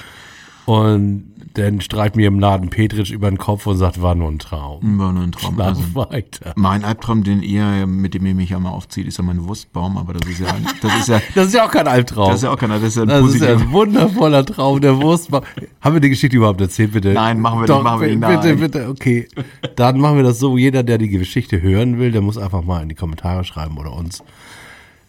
Und 0.64 1.32
dann 1.56 1.80
streicht 1.80 2.16
mir 2.16 2.28
im 2.28 2.38
Laden 2.38 2.68
Petrisch 2.70 3.10
über 3.10 3.28
den 3.30 3.38
Kopf 3.38 3.66
und 3.66 3.76
sagt, 3.76 4.00
war 4.02 4.14
nur 4.14 4.28
ein 4.28 4.38
Traum. 4.38 4.98
war 4.98 5.12
nur 5.12 5.22
ein 5.22 5.32
Traum. 5.32 5.54
Schlaf 5.54 5.68
Also, 5.68 5.82
weiter. 5.94 6.52
mein 6.56 6.84
Albtraum, 6.84 7.22
den 7.24 7.42
ihr, 7.42 7.86
mit 7.86 8.14
dem 8.14 8.26
ihr 8.26 8.34
mich 8.34 8.50
ja 8.50 8.58
mal 8.58 8.70
aufzieht, 8.70 9.06
ist 9.06 9.18
ja 9.18 9.24
mein 9.24 9.44
Wurstbaum, 9.46 9.96
aber 9.96 10.12
das 10.14 10.28
ist 10.30 10.40
ja, 10.40 10.46
das 10.82 10.98
ist 11.00 11.08
ja, 11.08 11.20
Das 11.34 11.46
ist 11.48 11.54
ja 11.54 11.64
auch 11.66 11.70
kein 11.70 11.88
Albtraum. 11.88 12.28
das 12.28 12.36
ist 12.38 12.42
ja 12.44 12.50
auch 12.52 12.58
keiner, 12.58 12.74
das 12.78 12.88
ist 12.88 12.96
ja 12.96 13.02
ein 13.02 13.08
Das 13.08 13.34
ist 13.34 13.40
ja 13.40 13.52
ein 13.56 13.70
wundervoller 13.72 14.44
Traum, 14.44 14.80
der 14.80 15.00
Wurstbaum. 15.00 15.42
Haben 15.80 15.94
wir 15.94 16.00
die 16.00 16.10
Geschichte 16.10 16.36
überhaupt 16.36 16.60
erzählt, 16.60 16.92
bitte? 16.92 17.12
Nein, 17.12 17.40
machen 17.40 17.60
wir 17.60 17.66
Doch, 17.66 17.76
nicht, 17.76 17.84
machen 17.84 18.00
wir 18.02 18.08
nicht, 18.08 18.20
Bitte, 18.20 18.48
nein. 18.48 18.60
bitte, 18.60 18.88
okay. 18.88 19.28
Dann 19.76 19.98
machen 20.00 20.16
wir 20.16 20.24
das 20.24 20.38
so, 20.38 20.56
jeder, 20.58 20.82
der 20.82 20.98
die 20.98 21.08
Geschichte 21.08 21.60
hören 21.62 21.98
will, 21.98 22.12
der 22.12 22.20
muss 22.22 22.38
einfach 22.38 22.62
mal 22.62 22.82
in 22.82 22.88
die 22.88 22.94
Kommentare 22.94 23.44
schreiben 23.44 23.78
oder 23.78 23.92
uns 23.92 24.22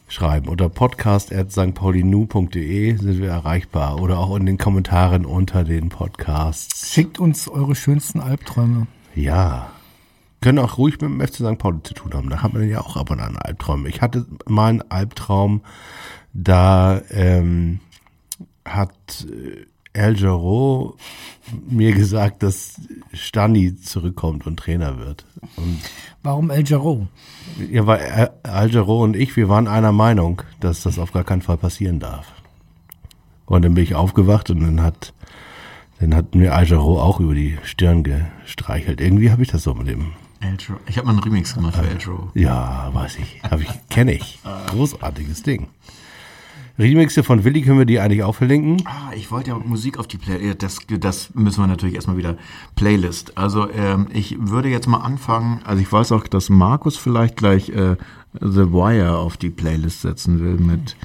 schreiben. 0.08 0.50
Unter 0.50 0.70
podcast.stpaulinu.de 0.70 2.96
sind 2.96 3.22
wir 3.22 3.30
erreichbar 3.30 4.02
oder 4.02 4.18
auch 4.20 4.36
in 4.36 4.46
den 4.46 4.58
Kommentaren 4.58 5.26
unter 5.26 5.64
den 5.64 5.88
Podcasts. 5.90 6.94
Schickt 6.94 7.20
uns 7.20 7.48
eure 7.48 7.76
schönsten 7.76 8.20
Albträume. 8.20 8.88
Ja. 9.16 9.72
Können 10.42 10.60
auch 10.60 10.78
ruhig 10.78 11.02
mit 11.02 11.10
dem 11.10 11.20
FC 11.20 11.38
St. 11.38 11.58
Pauli 11.58 11.82
zu 11.84 11.94
tun 11.94 12.14
haben. 12.14 12.30
Da 12.30 12.44
hat 12.44 12.54
man 12.54 12.70
ja 12.70 12.82
auch 12.82 12.96
ab 12.96 13.12
und 13.12 13.20
an 13.20 13.38
Albträume. 13.38 13.90
Ich 13.90 14.02
hatte 14.02 14.26
mal 14.46 14.70
einen 14.70 14.84
Albtraum, 14.90 15.62
da 16.34 17.02
ähm, 17.10 17.80
hat 18.64 19.28
äh, 19.30 19.66
El 19.98 20.16
Giro 20.16 20.96
mir 21.70 21.94
gesagt, 21.94 22.44
dass 22.44 22.80
Stani 23.14 23.76
zurückkommt 23.76 24.46
und 24.48 24.58
Trainer 24.58 24.98
wird. 25.00 25.26
Und 25.56 25.80
Warum 26.24 26.50
El 26.50 26.66
Jarreau? 26.68 27.08
ja, 27.72 27.86
weil 27.88 28.00
El- 28.00 28.32
El 28.44 28.70
Giro 28.70 29.04
und 29.04 29.16
ich, 29.16 29.36
wir 29.36 29.48
waren 29.50 29.68
einer 29.68 29.92
Meinung, 29.92 30.42
dass 30.60 30.84
das 30.84 31.00
auf 31.00 31.12
gar 31.14 31.24
keinen 31.24 31.42
Fall 31.42 31.58
passieren 31.58 32.00
darf. 32.00 32.28
Und 33.46 33.64
dann 33.64 33.74
bin 33.76 33.84
ich 33.84 33.96
aufgewacht 33.96 34.50
und 34.50 34.60
dann 34.62 34.82
hat, 34.82 35.14
dann 36.00 36.14
hat 36.16 36.36
mir 36.36 36.52
El 36.52 36.66
Giro 36.66 37.02
auch 37.02 37.20
über 37.22 37.34
die 37.34 37.58
Stirn 37.64 38.04
gestreichelt. 38.04 39.00
Irgendwie 39.00 39.32
habe 39.32 39.42
ich 39.44 39.48
das 39.50 39.64
so 39.64 39.74
mit 39.74 39.88
dem. 39.88 40.12
Ich 40.88 40.98
habe 40.98 41.08
mal 41.08 41.14
einen 41.14 41.24
Remix 41.24 41.56
gemacht 41.56 41.76
für 41.76 41.88
Eltro. 41.90 42.30
Ja, 42.36 42.90
weiß 42.94 43.18
ich. 43.20 43.42
Hab 43.44 43.60
ich 43.60 43.70
kenne 43.90 44.14
ich. 44.14 44.38
Großartiges 44.68 45.42
Ding. 45.44 45.68
Remixe 46.80 47.24
von 47.24 47.44
Willi 47.44 47.64
können 47.64 47.80
wir 47.80 47.86
die 47.86 48.00
eigentlich 48.00 48.24
auch 48.24 48.36
verlinken? 48.36 48.84
Ah, 48.86 49.12
ich 49.16 49.32
wollte 49.32 49.50
ja 49.50 49.58
Musik 49.58 49.98
auf 49.98 50.08
die 50.08 50.18
Playlist. 50.18 50.62
Das, 50.62 50.78
das 51.00 51.34
müssen 51.34 51.62
wir 51.62 51.68
natürlich 51.68 51.96
erstmal 51.96 52.18
wieder. 52.18 52.38
Playlist. 52.76 53.38
Also 53.38 53.70
ähm, 53.72 54.08
ich 54.14 54.38
würde 54.40 54.70
jetzt 54.70 54.88
mal 54.88 55.00
anfangen. 55.00 55.62
Also 55.64 55.82
ich 55.82 55.92
weiß 55.92 56.12
auch, 56.12 56.28
dass 56.28 56.50
Markus 56.50 56.96
vielleicht 56.96 57.36
gleich 57.36 57.70
äh, 57.70 57.96
The 58.34 58.72
Wire 58.72 59.18
auf 59.18 59.38
die 59.38 59.50
Playlist 59.50 60.02
setzen 60.02 60.40
will 60.40 60.58
mit 60.58 60.96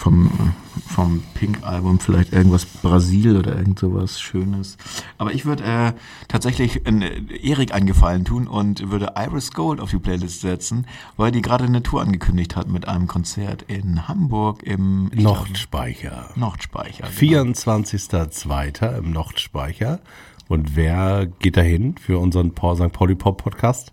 vom, 0.00 0.26
äh, 0.26 0.80
vom 0.92 1.22
Pink-Album 1.34 2.00
vielleicht 2.00 2.32
irgendwas 2.32 2.64
Brasil 2.64 3.36
oder 3.36 3.54
irgend 3.56 3.78
sowas 3.78 4.18
Schönes. 4.18 4.78
Aber 5.18 5.34
ich 5.34 5.44
würde 5.44 5.62
äh, 5.62 5.92
tatsächlich 6.26 6.86
äh, 6.86 7.22
Erik 7.42 7.74
einen 7.74 7.86
Gefallen 7.86 8.24
tun 8.24 8.48
und 8.48 8.90
würde 8.90 9.12
Iris 9.16 9.52
Gold 9.52 9.78
auf 9.78 9.90
die 9.90 9.98
Playlist 9.98 10.40
setzen, 10.40 10.86
weil 11.18 11.32
die 11.32 11.42
gerade 11.42 11.64
eine 11.64 11.82
Tour 11.82 12.00
angekündigt 12.00 12.56
hat 12.56 12.66
mit 12.68 12.88
einem 12.88 13.08
Konzert 13.08 13.62
in 13.68 14.08
Hamburg 14.08 14.62
im 14.62 15.10
ich 15.12 15.20
Nordspeicher. 15.20 16.24
glaub, 16.28 16.36
Nordspeicher. 16.38 17.08
genau. 17.18 17.42
24.02. 17.42 18.98
im 18.98 19.10
Nordspeicher. 19.10 20.00
Und 20.48 20.76
wer 20.76 21.26
geht 21.26 21.58
dahin 21.58 21.98
für 21.98 22.18
unseren 22.18 22.54
Paul 22.54 22.76
St. 22.76 22.92
Pauli 22.92 23.14
Pop 23.14 23.42
Podcast? 23.42 23.92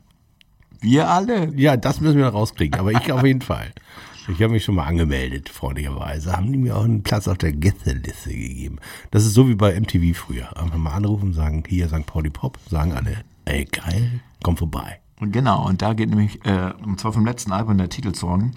Wir 0.80 1.10
alle. 1.10 1.54
Ja, 1.56 1.76
das 1.76 2.00
müssen 2.00 2.18
wir 2.18 2.28
rauskriegen, 2.28 2.80
aber 2.80 2.94
ich 2.94 3.12
auf 3.12 3.26
jeden 3.26 3.42
Fall. 3.42 3.74
Ich 4.30 4.42
habe 4.42 4.52
mich 4.52 4.66
schon 4.66 4.76
mal 4.76 4.86
angemeldet, 4.86 5.48
freundlicherweise. 5.48 6.36
Haben 6.36 6.52
die 6.52 6.58
mir 6.58 6.76
auch 6.76 6.84
einen 6.84 7.02
Platz 7.02 7.30
auf 7.30 7.38
der 7.38 7.54
Gästeliste 7.54 8.32
gegeben. 8.32 8.78
Das 9.12 9.26
ist 9.26 9.34
so 9.34 9.48
wie 9.48 9.56
bei 9.56 9.80
MTV 9.80 10.18
früher. 10.18 10.58
Einfach 10.58 10.78
mal 10.78 10.92
anrufen, 10.92 11.32
sagen, 11.34 11.64
hier 11.68 11.88
St. 11.88 12.06
Pauli 12.06 12.30
Pop, 12.30 12.60
sagen 12.70 12.92
alle, 12.92 13.24
ey 13.46 13.64
geil, 13.66 14.20
komm 14.44 14.58
vorbei. 14.58 15.00
Genau, 15.22 15.66
und 15.66 15.82
da 15.82 15.94
geht 15.94 16.10
nämlich, 16.10 16.46
äh, 16.46 16.74
und 16.84 17.00
zwar 17.00 17.14
vom 17.14 17.26
letzten 17.26 17.54
Album 17.54 17.78
der 17.78 17.90
Titelsong. 17.90 18.52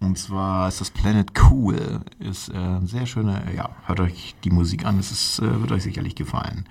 Und 0.00 0.18
zwar 0.18 0.68
ist 0.68 0.80
das 0.80 0.90
Planet 0.90 1.32
Cool. 1.38 2.00
Ist 2.18 2.48
äh, 2.48 2.56
ein 2.56 2.86
sehr 2.86 3.04
schöner, 3.04 3.42
ja, 3.54 3.68
hört 3.84 4.00
euch 4.00 4.34
die 4.42 4.50
Musik 4.50 4.86
an, 4.86 4.98
es 4.98 5.12
ist, 5.12 5.38
äh, 5.40 5.60
wird 5.60 5.70
euch 5.70 5.82
sicherlich 5.82 6.14
gefallen. 6.14 6.64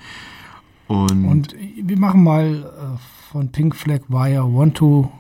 Und, 0.88 1.25
Und 1.25 1.55
wir 1.55 2.00
machen 2.00 2.24
mal 2.24 2.63
äh, 2.63 3.31
von 3.31 3.51
Pink 3.51 3.75
Flag 3.75 4.01
Wire 4.07 4.45
One 4.45 4.74
to 4.74 5.12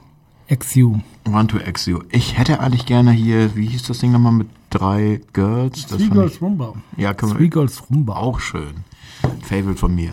XU. 0.49 0.99
One 1.27 1.47
to 1.47 1.57
Exio. 1.57 2.03
Ich 2.11 2.37
hätte 2.37 2.59
eigentlich 2.59 2.85
gerne 2.85 3.11
hier, 3.11 3.55
wie 3.55 3.67
hieß 3.67 3.83
das 3.83 3.99
Ding 3.99 4.11
nochmal 4.11 4.31
mit 4.31 4.47
drei 4.69 5.21
Girls? 5.33 5.85
Das 5.87 5.97
Three 5.97 6.09
Girls 6.09 6.35
ich, 6.35 6.41
Rumba. 6.41 6.73
ja, 6.95 7.13
können 7.13 7.33
Three 7.33 7.43
wir, 7.43 7.49
Girls 7.49 7.89
Rumba. 7.89 8.15
auch 8.15 8.39
schön. 8.39 8.75
Favorite 9.41 9.77
von 9.77 9.93
mir. 9.93 10.11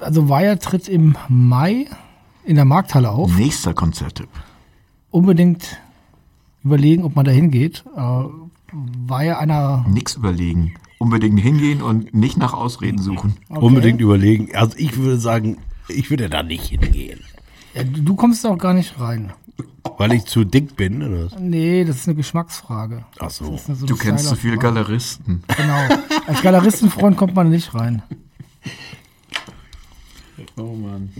Also 0.00 0.28
Wire 0.28 0.58
tritt 0.58 0.88
im 0.88 1.16
Mai 1.28 1.86
in 2.44 2.56
der 2.56 2.64
Markthalle 2.64 3.10
auf. 3.10 3.36
Nächster 3.36 3.74
Konzerttipp. 3.74 4.28
Unbedingt 5.10 5.78
überlegen, 6.64 7.04
ob 7.04 7.14
man 7.14 7.24
da 7.24 7.30
hingeht. 7.30 7.84
Äh, 7.96 8.00
war 8.72 9.24
ja 9.24 9.38
einer. 9.38 9.84
Nix 9.88 10.14
überlegen. 10.16 10.74
Unbedingt 10.98 11.40
hingehen 11.40 11.82
und 11.82 12.14
nicht 12.14 12.36
nach 12.36 12.52
Ausreden 12.52 12.98
suchen. 12.98 13.34
Okay. 13.48 13.60
Unbedingt 13.64 14.00
überlegen. 14.00 14.48
Also 14.54 14.76
ich 14.76 14.96
würde 14.96 15.18
sagen, 15.18 15.58
ich 15.88 16.10
würde 16.10 16.28
da 16.28 16.42
nicht 16.42 16.66
hingehen. 16.66 17.20
Ja, 17.74 17.84
du 17.84 18.14
kommst 18.16 18.44
da 18.44 18.50
auch 18.50 18.58
gar 18.58 18.74
nicht 18.74 18.98
rein. 19.00 19.32
Weil 19.98 20.12
ich 20.12 20.24
zu 20.24 20.44
dick 20.44 20.76
bin, 20.76 21.02
oder? 21.02 21.26
was? 21.26 21.38
Nee, 21.38 21.84
das 21.84 21.96
ist 21.96 22.08
eine 22.08 22.16
Geschmacksfrage. 22.16 23.04
Ach 23.18 23.30
so. 23.30 23.58
So 23.58 23.86
Du 23.86 23.96
kennst 23.96 24.26
zu 24.26 24.36
viele. 24.36 24.56
Galeristen. 24.58 25.42
Genau. 25.56 26.00
Als 26.26 26.42
Galeristenfreund 26.42 27.16
kommt 27.16 27.34
man 27.34 27.50
nicht 27.50 27.74
rein. 27.74 28.02
Oh 30.56 30.74
Mann. 30.74 31.10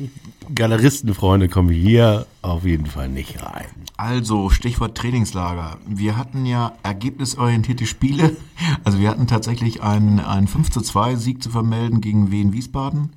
Galeristenfreunde 0.54 1.48
kommen 1.48 1.70
hier 1.70 2.26
auf 2.42 2.64
jeden 2.64 2.86
Fall 2.86 3.08
nicht 3.08 3.42
rein. 3.42 3.66
Also, 3.96 4.50
Stichwort 4.50 4.96
Trainingslager. 4.96 5.78
Wir 5.86 6.16
hatten 6.16 6.46
ja 6.46 6.72
ergebnisorientierte 6.82 7.86
Spiele. 7.86 8.36
Also 8.84 8.98
wir 8.98 9.08
hatten 9.08 9.26
tatsächlich 9.26 9.82
einen, 9.82 10.20
einen 10.20 10.46
5 10.46 10.70
zu 10.70 10.80
2 10.80 11.16
Sieg 11.16 11.42
zu 11.42 11.50
vermelden 11.50 12.00
gegen 12.00 12.30
Wien 12.30 12.52
Wiesbaden 12.52 13.10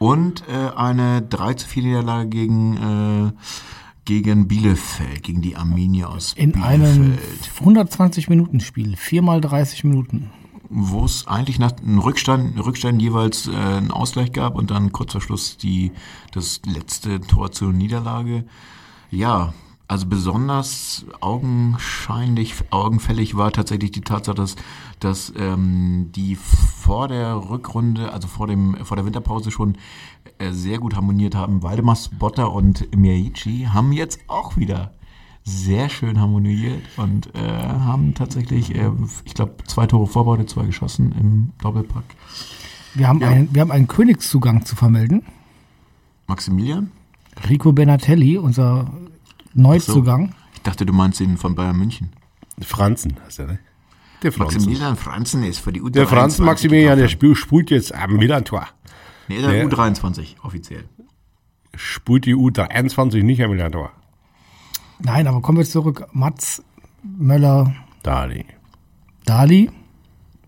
und 0.00 0.44
äh, 0.48 0.74
eine 0.74 1.20
3 1.20 1.54
zu 1.54 1.68
4 1.68 1.82
Niederlage 1.82 2.28
gegen, 2.30 2.76
äh, 3.28 3.32
gegen 4.06 4.48
Bielefeld, 4.48 5.22
gegen 5.22 5.42
die 5.42 5.56
Arminia 5.56 6.06
aus 6.06 6.32
In 6.32 6.54
einem 6.54 7.16
Bielefeld. 7.16 7.50
120-Minuten-Spiel. 7.62 8.96
Viermal 8.96 9.42
30 9.42 9.84
Minuten. 9.84 10.30
Wo 10.70 11.04
es 11.04 11.26
eigentlich 11.26 11.58
nach 11.58 11.72
einem 11.76 11.98
Rückstand, 11.98 12.58
Rückstand 12.64 13.02
jeweils 13.02 13.46
äh, 13.46 13.50
einen 13.50 13.90
Ausgleich 13.90 14.32
gab 14.32 14.54
und 14.54 14.70
dann 14.70 14.90
kurz 14.90 15.12
vor 15.12 15.20
Schluss 15.20 15.58
die, 15.58 15.92
das 16.32 16.62
letzte 16.64 17.20
Tor 17.20 17.52
zur 17.52 17.74
Niederlage. 17.74 18.44
Ja, 19.10 19.52
Also 19.90 20.06
besonders 20.06 21.04
augenscheinlich, 21.20 22.54
augenfällig 22.70 23.36
war 23.36 23.50
tatsächlich 23.50 23.90
die 23.90 24.02
Tatsache, 24.02 24.36
dass, 24.36 24.54
dass 25.00 25.32
ähm, 25.36 26.12
die 26.14 26.36
vor 26.36 27.08
der 27.08 27.50
Rückrunde, 27.50 28.12
also 28.12 28.28
vor, 28.28 28.46
dem, 28.46 28.76
vor 28.84 28.96
der 28.96 29.04
Winterpause 29.04 29.50
schon 29.50 29.74
äh, 30.38 30.52
sehr 30.52 30.78
gut 30.78 30.94
harmoniert 30.94 31.34
haben. 31.34 31.64
Waldemar 31.64 31.96
Spotter 31.96 32.52
und 32.52 32.96
Miyaichi 32.96 33.66
haben 33.72 33.90
jetzt 33.90 34.20
auch 34.28 34.56
wieder 34.56 34.92
sehr 35.42 35.88
schön 35.88 36.20
harmoniert 36.20 36.82
und 36.96 37.34
äh, 37.34 37.40
haben 37.40 38.14
tatsächlich, 38.14 38.72
äh, 38.72 38.92
ich 39.24 39.34
glaube, 39.34 39.56
zwei 39.66 39.88
Tore 39.88 40.06
vorbereitet, 40.06 40.50
zwei 40.50 40.66
geschossen 40.66 41.12
im 41.18 41.50
Doppelpack. 41.60 42.04
Wir 42.94 43.08
haben, 43.08 43.20
einen, 43.24 43.52
wir 43.52 43.60
haben 43.60 43.72
einen 43.72 43.88
Königszugang 43.88 44.64
zu 44.64 44.76
vermelden. 44.76 45.24
Maximilian? 46.28 46.92
Rico 47.48 47.72
Benatelli, 47.72 48.38
unser 48.38 48.92
Neuzugang. 49.54 50.34
Ich 50.54 50.62
dachte, 50.62 50.86
du 50.86 50.92
meinst 50.92 51.20
ihn 51.20 51.36
von 51.36 51.54
Bayern 51.54 51.76
München. 51.78 52.10
Franzen 52.60 53.16
heißt 53.24 53.40
er, 53.40 53.46
ne? 53.46 53.58
Der 54.22 54.32
Franzen. 54.32 54.56
Maximilian 54.58 54.96
Franzen 54.96 55.42
ist 55.44 55.58
für 55.60 55.72
die 55.72 55.80
U23. 55.80 55.90
Der 55.92 56.06
Franzen 56.06 56.44
Maximilian, 56.44 56.98
der 56.98 57.08
spielt, 57.08 57.38
spielt 57.38 57.70
jetzt 57.70 57.94
am 57.94 58.16
Milan-Tor. 58.16 58.66
Nee, 59.28 59.40
der 59.40 59.50
der- 59.50 59.66
U23 59.66 60.36
offiziell. 60.42 60.84
Spielt 61.74 62.26
die 62.26 62.34
U23 62.34 63.22
nicht 63.22 63.42
am 63.42 63.50
Milan-Tor. 63.50 63.92
Nein, 64.98 65.26
aber 65.26 65.40
kommen 65.40 65.56
wir 65.58 65.64
zurück. 65.64 66.06
Mats 66.12 66.62
Möller 67.02 67.74
Dali. 68.02 68.44
Dali 69.24 69.70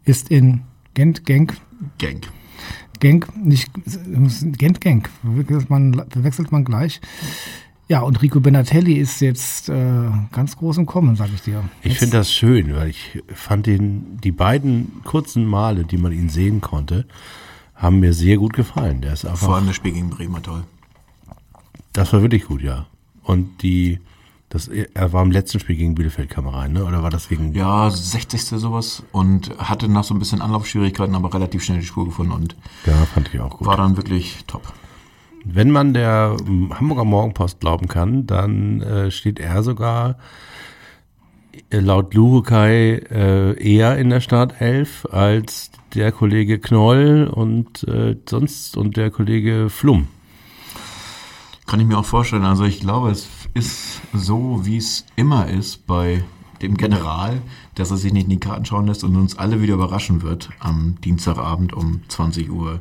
ist 0.05 0.31
in 0.31 0.63
Gent, 0.95 1.25
Genk, 1.25 1.57
Genk. 1.97 2.29
Genk, 3.01 3.35
nicht 3.37 3.71
Gent, 4.59 4.81
Genk, 4.83 5.09
verwechselt 5.23 5.71
man, 5.71 6.05
verwechselt 6.11 6.53
man 6.53 6.65
gleich. 6.65 7.01
Ja, 7.89 8.01
und 8.01 8.23
Rico 8.23 8.41
Benatelli 8.41 8.95
ist 8.95 9.21
jetzt 9.21 9.69
äh, 9.69 10.09
ganz 10.31 10.57
groß 10.57 10.79
im 10.79 10.87
Kommen, 10.87 11.15
sage 11.17 11.33
ich 11.35 11.43
dir. 11.43 11.63
Ich 11.83 11.99
finde 11.99 12.17
das 12.19 12.33
schön, 12.33 12.75
weil 12.75 12.89
ich 12.89 13.23
fand 13.35 13.67
den, 13.67 14.19
die 14.23 14.33
beiden 14.33 15.03
kurzen 15.05 15.45
Male, 15.47 15.85
die 15.85 15.99
man 15.99 16.13
ihn 16.13 16.29
sehen 16.31 16.61
konnte, 16.61 17.07
haben 17.75 18.01
mir 18.01 18.15
sehr 18.15 18.39
gut 18.39 18.55
gefallen. 18.55 19.01
Der 19.03 19.13
ist 19.13 19.23
Vor 19.23 19.31
einfach, 19.33 19.49
allem 19.51 19.67
das 19.67 19.77
Spiel 19.77 19.93
gegen 19.93 20.09
Bremen 20.09 20.33
war 20.35 20.43
toll. 20.43 20.63
das 21.93 22.13
war 22.13 22.23
wirklich 22.23 22.47
gut, 22.47 22.63
ja. 22.63 22.87
Und 23.25 23.63
die, 23.63 23.99
das, 24.49 24.69
er 24.69 25.13
war 25.13 25.23
im 25.23 25.31
letzten 25.31 25.61
Spiel 25.61 25.77
gegen 25.77 25.95
Bielefeld 25.95 26.31
kam 26.31 26.47
er 26.47 26.55
rein, 26.55 26.73
ne? 26.73 26.85
Oder 26.85 27.03
war 27.03 27.11
das 27.11 27.29
gegen, 27.29 27.53
Ja, 27.53 27.91
60. 27.91 28.43
sowas 28.43 29.03
und 29.13 29.51
hatte 29.59 29.89
nach 29.89 30.05
so 30.05 30.15
ein 30.15 30.19
bisschen 30.19 30.41
Anlaufschwierigkeiten, 30.41 31.15
aber 31.15 31.35
relativ 31.35 31.63
schnell 31.65 31.81
die 31.81 31.87
Spur 31.87 32.07
gefunden 32.07 32.33
und 32.33 32.57
ja, 32.87 32.95
fand 33.07 33.29
ich 33.35 33.41
auch 33.41 33.59
gut. 33.59 33.67
war 33.67 33.77
dann 33.77 33.97
wirklich 33.97 34.39
top. 34.47 34.73
Wenn 35.45 35.71
man 35.71 35.93
der 35.93 36.37
ähm, 36.47 36.73
Hamburger 36.79 37.05
Morgenpost 37.05 37.61
glauben 37.61 37.89
kann, 37.89 38.27
dann 38.27 38.81
äh, 38.81 39.11
steht 39.11 39.41
er 39.41 39.63
sogar 39.63 40.17
äh, 41.71 41.81
laut 41.81 42.15
Luhukai 42.15 43.03
äh, 43.11 43.63
eher 43.63 43.99
in 43.99 44.11
der 44.11 44.21
Startelf 44.21 45.07
als 45.11 45.71
der 45.95 46.13
Kollege 46.13 46.59
Knoll 46.59 47.31
und 47.33 47.85
äh, 47.85 48.17
sonst 48.29 48.77
und 48.77 48.97
der 48.97 49.11
Kollege 49.11 49.69
Flum. 49.69 50.09
Kann 51.67 51.81
ich 51.81 51.87
mir 51.87 51.99
auch 51.99 52.05
vorstellen. 52.05 52.45
Also 52.45 52.65
ich 52.65 52.81
glaube, 52.81 53.11
es 53.11 53.29
ist 53.55 54.01
so, 54.13 54.61
wie 54.65 54.77
es 54.77 55.07
immer 55.17 55.49
ist 55.49 55.87
bei 55.87 56.23
dem 56.61 56.77
General, 56.77 57.43
dass 57.75 57.91
er 57.91 57.97
sich 57.97 58.13
nicht 58.13 58.25
in 58.25 58.31
die 58.31 58.41
Karten 58.41 58.65
schauen 58.65 58.87
lässt 58.87 59.05
und 59.05 59.17
uns 59.17 59.37
alle 59.37 59.61
wieder 59.61 59.75
überraschen 59.75 60.23
wird 60.23 60.51
am 60.61 60.97
Dienstagabend 61.03 61.73
um 61.73 62.03
20 62.09 62.51
Uhr. 62.51 62.81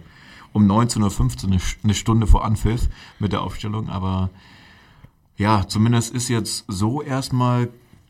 Um 0.54 0.70
19.15 0.70 1.46
Uhr, 1.46 1.60
eine, 1.84 1.94
Stunde 1.94 2.28
vor 2.28 2.44
Anpfiff 2.44 2.90
mit 3.20 3.32
der 3.32 3.42
Aufstellung. 3.42 3.90
Aber 3.90 4.30
ja, 5.38 5.68
zumindest 5.68 6.14
ist 6.14 6.28
jetzt 6.30 6.66
so 6.68 7.02
erstmal 7.02 7.70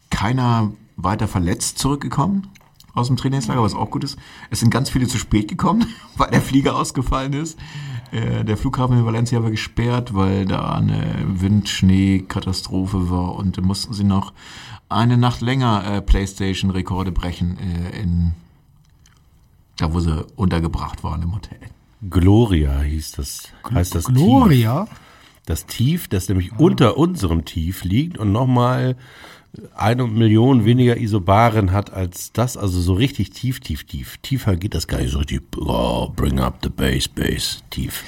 keiner 0.09 0.71
weiter 0.97 1.27
verletzt 1.27 1.79
zurückgekommen 1.79 2.47
aus 2.93 3.07
dem 3.07 3.17
Trainingslager, 3.17 3.61
was 3.61 3.73
auch 3.73 3.89
gut 3.89 4.03
ist. 4.03 4.17
Es 4.49 4.59
sind 4.59 4.69
ganz 4.69 4.89
viele 4.89 5.07
zu 5.07 5.17
spät 5.17 5.47
gekommen, 5.47 5.85
weil 6.17 6.31
der 6.31 6.41
Flieger 6.41 6.75
ausgefallen 6.75 7.33
ist. 7.33 7.57
Äh, 8.11 8.43
der 8.43 8.57
Flughafen 8.57 8.97
in 8.97 9.05
Valencia 9.05 9.41
war 9.41 9.51
gesperrt, 9.51 10.13
weil 10.13 10.45
da 10.45 10.73
eine 10.73 11.23
Wind-Schnee-Katastrophe 11.25 13.09
war 13.09 13.35
und 13.35 13.57
da 13.57 13.61
mussten 13.61 13.93
sie 13.93 14.03
noch 14.03 14.33
eine 14.89 15.17
Nacht 15.17 15.41
länger 15.41 15.85
äh, 15.85 16.01
Playstation-Rekorde 16.01 17.11
brechen 17.11 17.57
äh, 17.57 18.01
in 18.01 18.33
da, 19.77 19.93
wo 19.93 19.99
sie 19.99 20.25
untergebracht 20.35 21.03
waren 21.03 21.23
im 21.23 21.33
Hotel. 21.33 21.59
Gloria 22.09 22.81
hieß 22.81 23.13
das. 23.13 23.43
Heißt 23.73 23.95
das 23.95 24.05
Tief. 24.05 24.15
Gloria. 24.15 24.87
Das 25.45 25.65
Tief, 25.65 26.07
das 26.07 26.29
nämlich 26.29 26.51
unter 26.57 26.97
unserem 26.97 27.45
Tief 27.45 27.83
liegt 27.83 28.17
und 28.17 28.31
nochmal 28.31 28.95
eine 29.75 30.07
Million 30.07 30.65
weniger 30.65 30.97
Isobaren 30.97 31.71
hat 31.71 31.91
als 31.91 32.31
das, 32.31 32.55
also 32.55 32.79
so 32.79 32.93
richtig 32.93 33.31
tief, 33.31 33.59
tief, 33.59 33.83
tief. 33.83 34.17
Tiefer 34.21 34.55
geht 34.55 34.73
das 34.73 34.87
gar 34.87 34.99
nicht 34.99 35.11
so 35.11 35.17
richtig. 35.19 35.41
Oh, 35.57 36.09
bring 36.15 36.39
up 36.39 36.59
the 36.63 36.69
bass, 36.69 37.07
bass, 37.07 37.63
tief. 37.69 38.03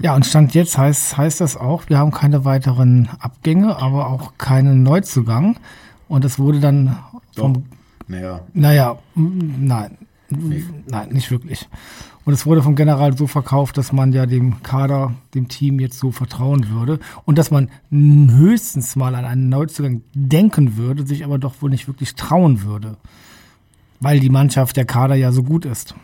Ja, 0.00 0.16
und 0.16 0.26
Stand 0.26 0.54
jetzt 0.54 0.76
heißt, 0.76 1.16
heißt 1.16 1.40
das 1.40 1.56
auch, 1.56 1.84
wir 1.88 1.98
haben 1.98 2.10
keine 2.10 2.44
weiteren 2.44 3.08
Abgänge, 3.20 3.76
aber 3.76 4.08
auch 4.08 4.32
keinen 4.38 4.82
Neuzugang. 4.82 5.58
Und 6.08 6.24
das 6.24 6.38
wurde 6.38 6.58
dann 6.58 6.98
vom 7.36 7.64
Naja, 8.08 8.40
Naja, 8.54 8.98
m, 9.14 9.66
nein. 10.30 10.84
Nein, 10.86 11.08
nicht 11.10 11.30
wirklich. 11.30 11.68
Und 12.24 12.34
es 12.34 12.44
wurde 12.44 12.62
vom 12.62 12.76
General 12.76 13.16
so 13.16 13.26
verkauft, 13.26 13.78
dass 13.78 13.92
man 13.92 14.12
ja 14.12 14.26
dem 14.26 14.62
Kader, 14.62 15.14
dem 15.34 15.48
Team 15.48 15.80
jetzt 15.80 15.98
so 15.98 16.10
vertrauen 16.12 16.68
würde 16.68 17.00
und 17.24 17.38
dass 17.38 17.50
man 17.50 17.70
höchstens 17.90 18.96
mal 18.96 19.14
an 19.14 19.24
einen 19.24 19.48
Neuzugang 19.48 20.02
denken 20.12 20.76
würde, 20.76 21.06
sich 21.06 21.24
aber 21.24 21.38
doch 21.38 21.54
wohl 21.60 21.70
nicht 21.70 21.88
wirklich 21.88 22.14
trauen 22.16 22.62
würde. 22.62 22.98
Weil 24.00 24.20
die 24.20 24.28
Mannschaft, 24.28 24.76
der 24.76 24.84
Kader 24.84 25.14
ja 25.14 25.32
so 25.32 25.42
gut 25.42 25.64
ist. 25.64 25.94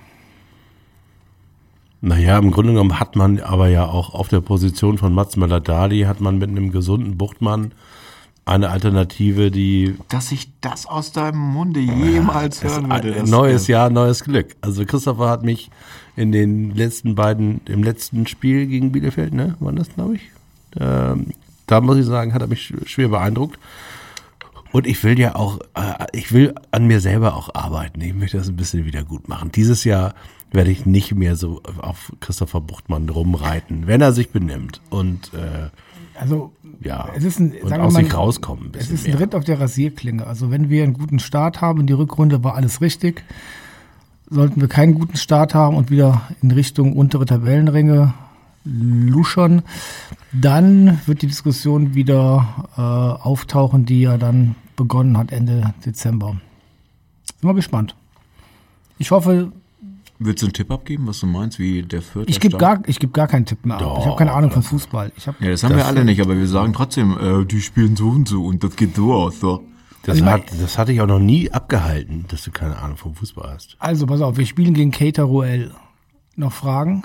Naja, 2.01 2.39
im 2.39 2.51
Grunde 2.51 2.73
genommen 2.73 3.01
hat 3.01 3.17
man 3.17 3.41
aber 3.41 3.69
ja 3.69 3.87
auch 3.87 4.15
auf 4.15 4.29
der 4.29 4.41
Position 4.41 4.99
von 4.99 5.15
Mats 5.15 5.37
Möller-Dali 5.37 6.03
hat 6.03 6.21
man 6.21 6.39
mit 6.39 6.51
einem 6.51 6.71
gesunden 6.71 7.17
Buchtmann 7.17 7.73
eine 8.47 8.69
Alternative, 8.71 9.51
die 9.51 9.97
dass 10.09 10.31
ich 10.33 10.51
das 10.61 10.87
aus 10.87 11.13
deinem 11.13 11.39
Munde 11.39 11.81
jemals 11.81 12.63
hören 12.63 12.91
würde. 12.91 13.23
neues 13.29 13.67
Jahr, 13.69 13.89
neues 13.91 14.23
Glück. 14.25 14.55
Also 14.61 14.85
Christopher 14.85 15.31
hat 15.31 15.43
mich 15.45 15.71
in 16.17 16.31
den 16.31 16.75
letzten 16.75 17.15
beiden, 17.15 17.61
im 17.67 17.83
letzten 17.83 18.27
Spiel 18.27 18.67
gegen 18.67 18.93
Bielefeld, 18.93 19.33
ne, 19.33 19.57
war 19.61 19.73
das, 19.73 19.89
glaube 19.95 20.17
ich. 20.17 20.23
Ähm, 20.79 21.29
da 21.67 21.81
muss 21.81 21.97
ich 21.97 22.05
sagen, 22.05 22.35
hat 22.35 22.43
er 22.43 22.49
mich 22.49 22.61
sch- 22.61 22.87
schwer 22.87 23.09
beeindruckt. 23.09 23.59
Und 24.73 24.87
ich 24.89 25.03
will 25.05 25.19
ja 25.19 25.37
auch, 25.37 25.61
äh, 25.75 26.05
ich 26.13 26.33
will 26.33 26.55
an 26.73 26.87
mir 26.87 27.01
selber 27.01 27.37
auch 27.37 27.55
arbeiten. 27.55 28.01
Ich 28.01 28.13
möchte 28.13 28.37
das 28.39 28.49
ein 28.49 28.57
bisschen 28.57 28.85
wieder 28.85 29.05
gut 29.05 29.29
machen. 29.29 29.53
Dieses 29.53 29.85
Jahr 29.85 30.15
werde 30.51 30.71
ich 30.71 30.85
nicht 30.85 31.15
mehr 31.15 31.37
so 31.37 31.63
auf 31.81 32.13
Christopher 32.21 32.61
Buchtmann 32.61 33.09
rumreiten, 33.09 33.87
wenn 33.87 34.01
er 34.01 34.13
sich 34.13 34.31
benimmt 34.31 34.81
und 34.91 35.33
äh, 35.35 35.71
Also 36.19 36.53
ja 36.81 37.09
Es 37.17 37.25
ist 37.25 37.41
ein, 37.41 37.53
und 37.61 37.69
sagen 37.69 37.83
aus 37.83 37.93
mal, 37.93 38.05
sich 38.05 38.15
rauskommen. 38.15 38.67
Ein 38.73 38.81
Es 38.81 38.91
ist 38.91 39.07
ein 39.07 39.13
mehr. 39.13 39.21
Ritt 39.21 39.35
auf 39.35 39.45
der 39.45 39.61
Rasierklinge. 39.61 40.27
Also 40.27 40.51
wenn 40.51 40.71
wir 40.71 40.85
einen 40.85 40.95
guten 40.95 41.19
Start 41.19 41.61
haben, 41.61 41.81
in 41.81 41.87
die 41.87 41.93
Rückrunde 41.93 42.45
war 42.45 42.55
alles 42.55 42.81
richtig. 42.81 43.25
Sollten 44.31 44.61
wir 44.61 44.69
keinen 44.69 44.95
guten 44.95 45.17
Start 45.17 45.55
haben 45.55 45.77
und 45.77 45.91
wieder 45.91 46.23
in 46.41 46.51
Richtung 46.51 46.95
untere 46.95 47.27
Tabellenränge 47.27 48.15
luschern, 48.65 49.63
dann 50.33 51.01
wird 51.07 51.23
die 51.23 51.27
Diskussion 51.27 51.95
wieder 51.95 52.67
äh, 52.77 52.81
auftauchen, 52.81 53.85
die 53.85 54.01
ja 54.01 54.17
dann 54.17 54.57
begonnen 54.77 55.19
hat 55.19 55.33
Ende 55.33 55.75
Dezember. 55.85 56.37
Sind 57.25 57.49
wir 57.49 57.55
gespannt. 57.55 57.95
Ich 58.99 59.11
hoffe, 59.11 59.53
Willst 60.25 60.43
du 60.43 60.47
einen 60.47 60.53
Tipp 60.55 60.71
abgeben, 60.71 61.07
was 61.07 61.21
du 61.21 61.27
meinst, 61.27 61.59
wie 61.59 61.83
der 61.83 62.01
vierte 62.01 62.31
ich 62.31 62.41
gebe 62.41 62.57
gar, 62.57 62.81
ich 62.87 62.99
geb 62.99 63.13
gar 63.13 63.29
keinen 63.29 63.45
Tipp 63.45 63.65
mehr 63.67 63.77
ab. 63.77 63.83
Ich 63.83 63.89
habe 63.89 64.11
Doch, 64.11 64.17
keine 64.17 64.33
Ahnung 64.33 64.51
von 64.51 64.63
Fußball. 64.63 65.13
Ich 65.17 65.29
hab, 65.29 65.41
Ja, 65.41 65.51
das 65.51 65.63
haben 65.63 65.77
wir 65.77 65.87
alle 65.87 66.05
nicht, 66.05 66.21
aber 66.21 66.37
wir 66.37 66.47
sagen 66.47 66.73
trotzdem, 66.73 67.17
äh, 67.19 67.45
die 67.45 67.61
spielen 67.61 67.95
so 67.97 68.09
und 68.09 68.27
so 68.29 68.45
und 68.45 68.65
das 68.65 68.75
geht 68.77 68.97
so 68.97 69.13
aus. 69.13 69.41
So. 69.41 69.65
Das, 70.03 70.17
Also 70.17 70.27
hat, 70.27 70.43
das 70.61 70.79
hatte 70.79 70.93
ich 70.93 71.01
auch 71.01 71.07
noch 71.07 71.19
nie 71.19 71.51
abgehalten, 71.51 72.25
dass 72.29 72.43
du 72.45 72.51
keine 72.51 72.79
Ahnung 72.79 72.97
vom 72.97 73.15
Fußball 73.15 73.51
hast. 73.53 73.77
also 73.79 74.07
pass 74.07 74.21
auf, 74.21 74.37
wir 74.37 74.47
spielen 74.47 74.75
gegen 74.75 74.91
Keita 74.91 75.23
Ruel. 75.23 75.73
Noch 76.37 76.53
Fragen? 76.53 77.05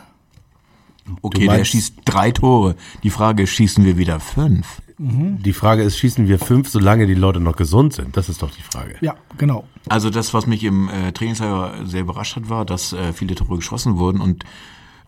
Okay, 1.21 1.41
der 1.41 1.47
meinst- 1.47 1.71
schießt 1.71 1.93
drei 2.05 2.31
Tore. 2.31 2.75
Die 3.03 3.09
Frage 3.09 3.43
ist, 3.43 3.51
schießen 3.51 3.83
wir 3.85 3.97
wieder 3.97 4.19
fünf? 4.19 4.81
Die 5.01 5.53
Frage 5.53 5.83
ist, 5.83 5.97
schießen 5.97 6.27
wir 6.27 6.39
fünf, 6.39 6.67
solange 6.67 7.07
die 7.07 7.13
Leute 7.13 7.39
noch 7.39 7.55
gesund 7.55 7.93
sind? 7.93 8.17
Das 8.17 8.27
ist 8.27 8.41
doch 8.41 8.51
die 8.51 8.61
Frage. 8.61 8.95
Ja, 8.99 9.15
genau. 9.37 9.63
Also 9.87 10.09
das, 10.09 10.33
was 10.33 10.45
mich 10.45 10.61
im 10.65 10.89
äh, 10.89 11.13
Trainingslager 11.13 11.85
sehr 11.85 12.01
überrascht 12.01 12.35
hat, 12.35 12.49
war, 12.49 12.65
dass 12.65 12.91
äh, 12.91 13.13
viele 13.13 13.33
Tore 13.35 13.55
geschossen 13.55 13.97
wurden 13.97 14.19
und 14.19 14.43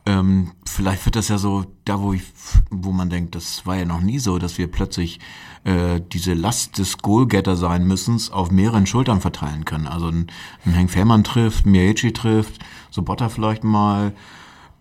ähm, 0.06 0.54
vielleicht 0.66 1.04
wird 1.06 1.18
das 1.18 1.28
ja 1.28 1.38
so, 1.38 1.66
da 1.84 2.00
wo 2.00 2.14
ich, 2.14 2.24
wo 2.70 2.94
man 2.94 3.10
denkt, 3.10 3.36
das 3.36 3.66
war 3.66 3.76
ja 3.76 3.86
noch 3.86 4.00
nie 4.00 4.18
so, 4.18 4.40
dass 4.40 4.58
wir 4.58 4.72
plötzlich 4.72 5.20
äh, 5.66 6.00
diese 6.14 6.34
Last 6.34 6.78
des 6.78 7.00
Goalgetter 7.00 7.58
sein 7.58 7.86
müssen, 7.86 8.18
auf 8.32 8.50
mehreren 8.50 8.88
Schultern 8.88 9.20
verteilen 9.20 9.66
können. 9.66 9.88
Also 9.88 10.08
ein, 10.08 10.28
ein 10.66 10.72
Henk 10.74 10.90
Fährmann 10.90 11.26
trifft, 11.26 11.66
Miyachi 11.66 12.14
trifft, 12.14 12.60
Sobotta 12.92 13.28
vielleicht 13.30 13.64
mal, 13.66 14.14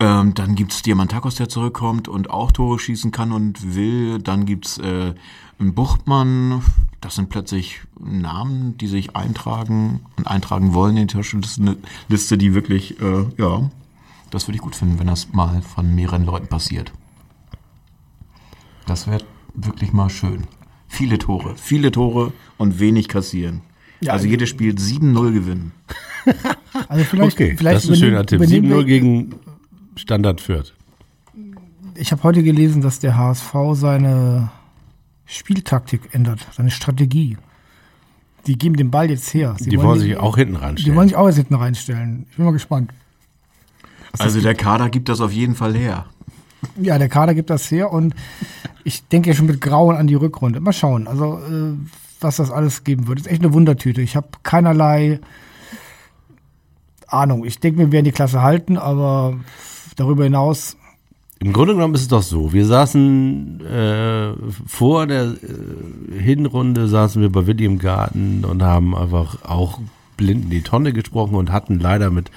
Ähm, 0.03 0.33
dann 0.33 0.55
gibt's 0.55 0.81
Diamantakos, 0.81 1.35
der 1.35 1.47
zurückkommt 1.47 2.07
und 2.07 2.31
auch 2.31 2.51
Tore 2.51 2.79
schießen 2.79 3.11
kann 3.11 3.31
und 3.31 3.75
will. 3.75 4.17
Dann 4.19 4.47
gibt's 4.47 4.79
äh, 4.79 5.13
einen 5.59 5.73
Buchtmann. 5.75 6.63
Das 7.01 7.15
sind 7.15 7.29
plötzlich 7.29 7.81
Namen, 7.99 8.77
die 8.79 8.87
sich 8.87 9.15
eintragen 9.15 9.99
und 10.17 10.25
eintragen 10.25 10.73
wollen 10.73 10.97
in 10.97 11.05
die 11.07 11.13
Torschützenliste, 11.13 12.39
die 12.39 12.55
wirklich, 12.55 12.99
äh, 12.99 13.25
ja, 13.37 13.69
das 14.31 14.47
würde 14.47 14.55
ich 14.55 14.61
gut 14.61 14.75
finden, 14.75 14.97
wenn 14.97 15.05
das 15.07 15.33
mal 15.33 15.61
von 15.61 15.93
mehreren 15.93 16.25
Leuten 16.25 16.47
passiert. 16.47 16.91
Das 18.87 19.05
wäre 19.07 19.23
wirklich 19.53 19.93
mal 19.93 20.09
schön. 20.09 20.47
Viele 20.87 21.19
Tore, 21.19 21.53
viele 21.57 21.91
Tore 21.91 22.33
und 22.57 22.79
wenig 22.79 23.07
kassieren. 23.07 23.61
Ja, 24.01 24.13
also 24.13 24.25
jedes 24.25 24.49
Spiel 24.49 24.73
7-0 24.73 25.31
gewinnen. 25.31 25.71
Also 26.87 27.03
vielleicht, 27.03 27.33
Okay, 27.35 27.55
vielleicht 27.57 27.75
das 27.77 27.83
ist 27.83 27.89
ein 27.91 27.95
schöner 27.97 28.25
Tipp. 28.25 28.37
übernehmen 28.41 28.67
7-0 28.71 28.75
wir- 28.77 28.83
gegen 28.85 29.35
Standard 30.01 30.41
Fürth. 30.41 30.73
Ich 31.95 32.11
habe 32.11 32.23
heute 32.23 32.41
gelesen, 32.43 32.81
dass 32.81 32.99
der 32.99 33.17
HSV 33.17 33.53
seine 33.73 34.49
Spieltaktik 35.25 36.13
ändert, 36.13 36.45
seine 36.55 36.71
Strategie. 36.71 37.37
Die 38.47 38.57
geben 38.57 38.75
den 38.75 38.89
Ball 38.89 39.09
jetzt 39.11 39.31
her. 39.33 39.55
Sie 39.59 39.69
Die 39.69 39.79
wollen 39.79 39.99
sich 39.99 40.17
auch 40.17 40.35
hinten 40.37 40.55
Die 40.55 40.59
ranstellen. 40.59 40.95
wollen 40.95 41.07
sich 41.07 41.15
auch 41.17 41.27
jetzt 41.27 41.35
hinten 41.37 41.53
reinstellen. 41.55 42.25
Ich 42.31 42.37
bin 42.37 42.45
mal 42.45 42.51
gespannt. 42.51 42.91
Also 44.17 44.41
der 44.41 44.55
Kader 44.55 44.89
gibt 44.89 45.07
das 45.07 45.21
auf 45.21 45.31
jeden 45.31 45.53
Fall 45.55 45.75
her. 45.75 46.07
Ja, 46.77 46.97
der 46.97 47.07
Kader 47.07 47.35
gibt 47.35 47.49
das 47.51 47.69
her 47.69 47.91
und 47.91 48.15
ich 48.83 49.07
denke 49.07 49.29
ja 49.29 49.35
schon 49.35 49.45
mit 49.45 49.61
Grauen 49.61 49.95
an 49.95 50.07
die 50.07 50.15
Rückrunde. 50.15 50.59
Mal 50.59 50.73
schauen, 50.73 51.07
also 51.07 51.37
äh, 51.37 51.73
was 52.19 52.37
das 52.37 52.49
alles 52.49 52.83
geben 52.83 53.07
wird. 53.07 53.19
Ist 53.19 53.27
echt 53.27 53.43
eine 53.43 53.53
Wundertüte. 53.53 54.01
Ich 54.01 54.15
habe 54.15 54.29
keinerlei 54.43 55.19
Ahnung. 57.07 57.45
Ich 57.45 57.59
denke, 57.59 57.79
wir 57.79 57.91
werden 57.91 58.05
die 58.05 58.11
Klasse 58.11 58.41
halten, 58.41 58.77
aber 58.77 59.35
darüber 59.95 60.23
hinaus, 60.23 60.77
Im 61.39 61.53
Grunde 61.53 61.73
genommen 61.73 61.95
ist 61.95 62.01
es 62.01 62.07
doch 62.07 62.21
so. 62.21 62.53
Wir 62.53 62.67
saßen 62.67 63.65
äh, 63.65 64.33
vor 64.67 65.07
der 65.07 65.23
äh, 65.23 66.19
Hinrunde 66.19 66.87
saßen 66.87 67.19
wir 67.19 67.31
bei 67.31 67.47
Willi 67.47 67.65
im 67.65 67.79
Garten 67.79 68.45
und 68.45 68.61
haben 68.61 68.95
einfach 68.95 69.43
auch 69.43 69.79
blind 70.17 70.45
in 70.45 70.49
die 70.51 70.61
Tonne 70.61 70.93
gesprochen 70.93 71.33
und 71.33 71.51
hatten 71.51 71.79
leider 71.79 72.11
mit 72.11 72.29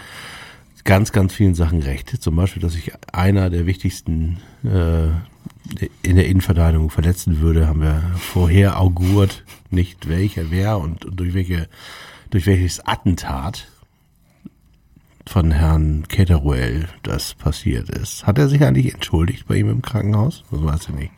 ganz, 0.84 1.12
ganz 1.12 1.34
vielen 1.34 1.54
Sachen 1.54 1.82
recht. 1.82 2.22
Zum 2.22 2.36
Beispiel, 2.36 2.62
dass 2.62 2.72
sich 2.72 2.92
einer 3.12 3.50
der 3.50 3.66
wichtigsten 3.66 4.38
äh, 4.64 5.08
in 6.02 6.16
der 6.16 6.26
Innenverteidigung 6.26 6.88
verletzen 6.88 7.40
würde, 7.40 7.66
haben 7.66 7.82
wir 7.82 8.02
vorher 8.18 8.80
augurt, 8.80 9.44
nicht 9.70 10.08
welcher 10.08 10.50
wer 10.50 10.78
und 10.78 11.06
durch 11.10 11.34
welche 11.34 11.68
durch 12.30 12.46
welches 12.46 12.84
Attentat 12.84 13.68
von 15.26 15.50
Herrn 15.50 16.06
Ketteruel 16.08 16.88
das 17.02 17.34
passiert 17.34 17.88
ist. 17.90 18.26
Hat 18.26 18.38
er 18.38 18.48
sich 18.48 18.62
eigentlich 18.64 18.92
entschuldigt 18.92 19.46
bei 19.46 19.56
ihm 19.56 19.70
im 19.70 19.82
Krankenhaus? 19.82 20.44
Das 20.50 20.62
weiß 20.62 20.88
ich 20.88 20.94
nicht. 20.94 21.12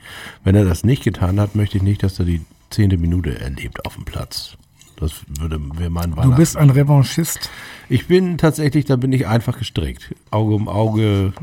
Wenn 0.44 0.54
er 0.54 0.64
das 0.64 0.84
nicht 0.84 1.02
getan 1.02 1.40
hat, 1.40 1.54
möchte 1.54 1.76
ich 1.78 1.82
nicht, 1.82 2.02
dass 2.02 2.18
er 2.18 2.24
die 2.24 2.42
zehnte 2.70 2.98
Minute 2.98 3.38
erlebt 3.38 3.84
auf 3.84 3.94
dem 3.94 4.04
Platz. 4.04 4.56
Das 4.96 5.12
würde 5.28 5.60
wäre 5.74 5.90
mein 5.90 6.12
du 6.12 6.16
Weihnachten. 6.16 6.36
bist 6.36 6.56
ein 6.56 6.70
Revanchist. 6.70 7.50
Ich 7.88 8.06
bin 8.06 8.38
tatsächlich, 8.38 8.86
da 8.86 8.96
bin 8.96 9.12
ich 9.12 9.26
einfach 9.26 9.58
gestrickt. 9.58 10.14
Auge 10.30 10.54
um 10.54 10.68
Auge, 10.68 11.34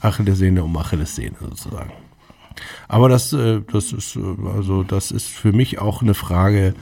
Achillessehne 0.00 0.62
um 0.62 0.76
Achillessehne 0.76 1.34
sozusagen. 1.40 1.92
Aber 2.86 3.08
das, 3.08 3.32
äh, 3.32 3.62
das 3.72 3.92
ist, 3.92 4.16
äh, 4.16 4.20
also 4.54 4.84
das 4.84 5.10
ist 5.10 5.26
für 5.26 5.52
mich 5.52 5.80
auch 5.80 6.02
eine 6.02 6.14
Frage 6.14 6.74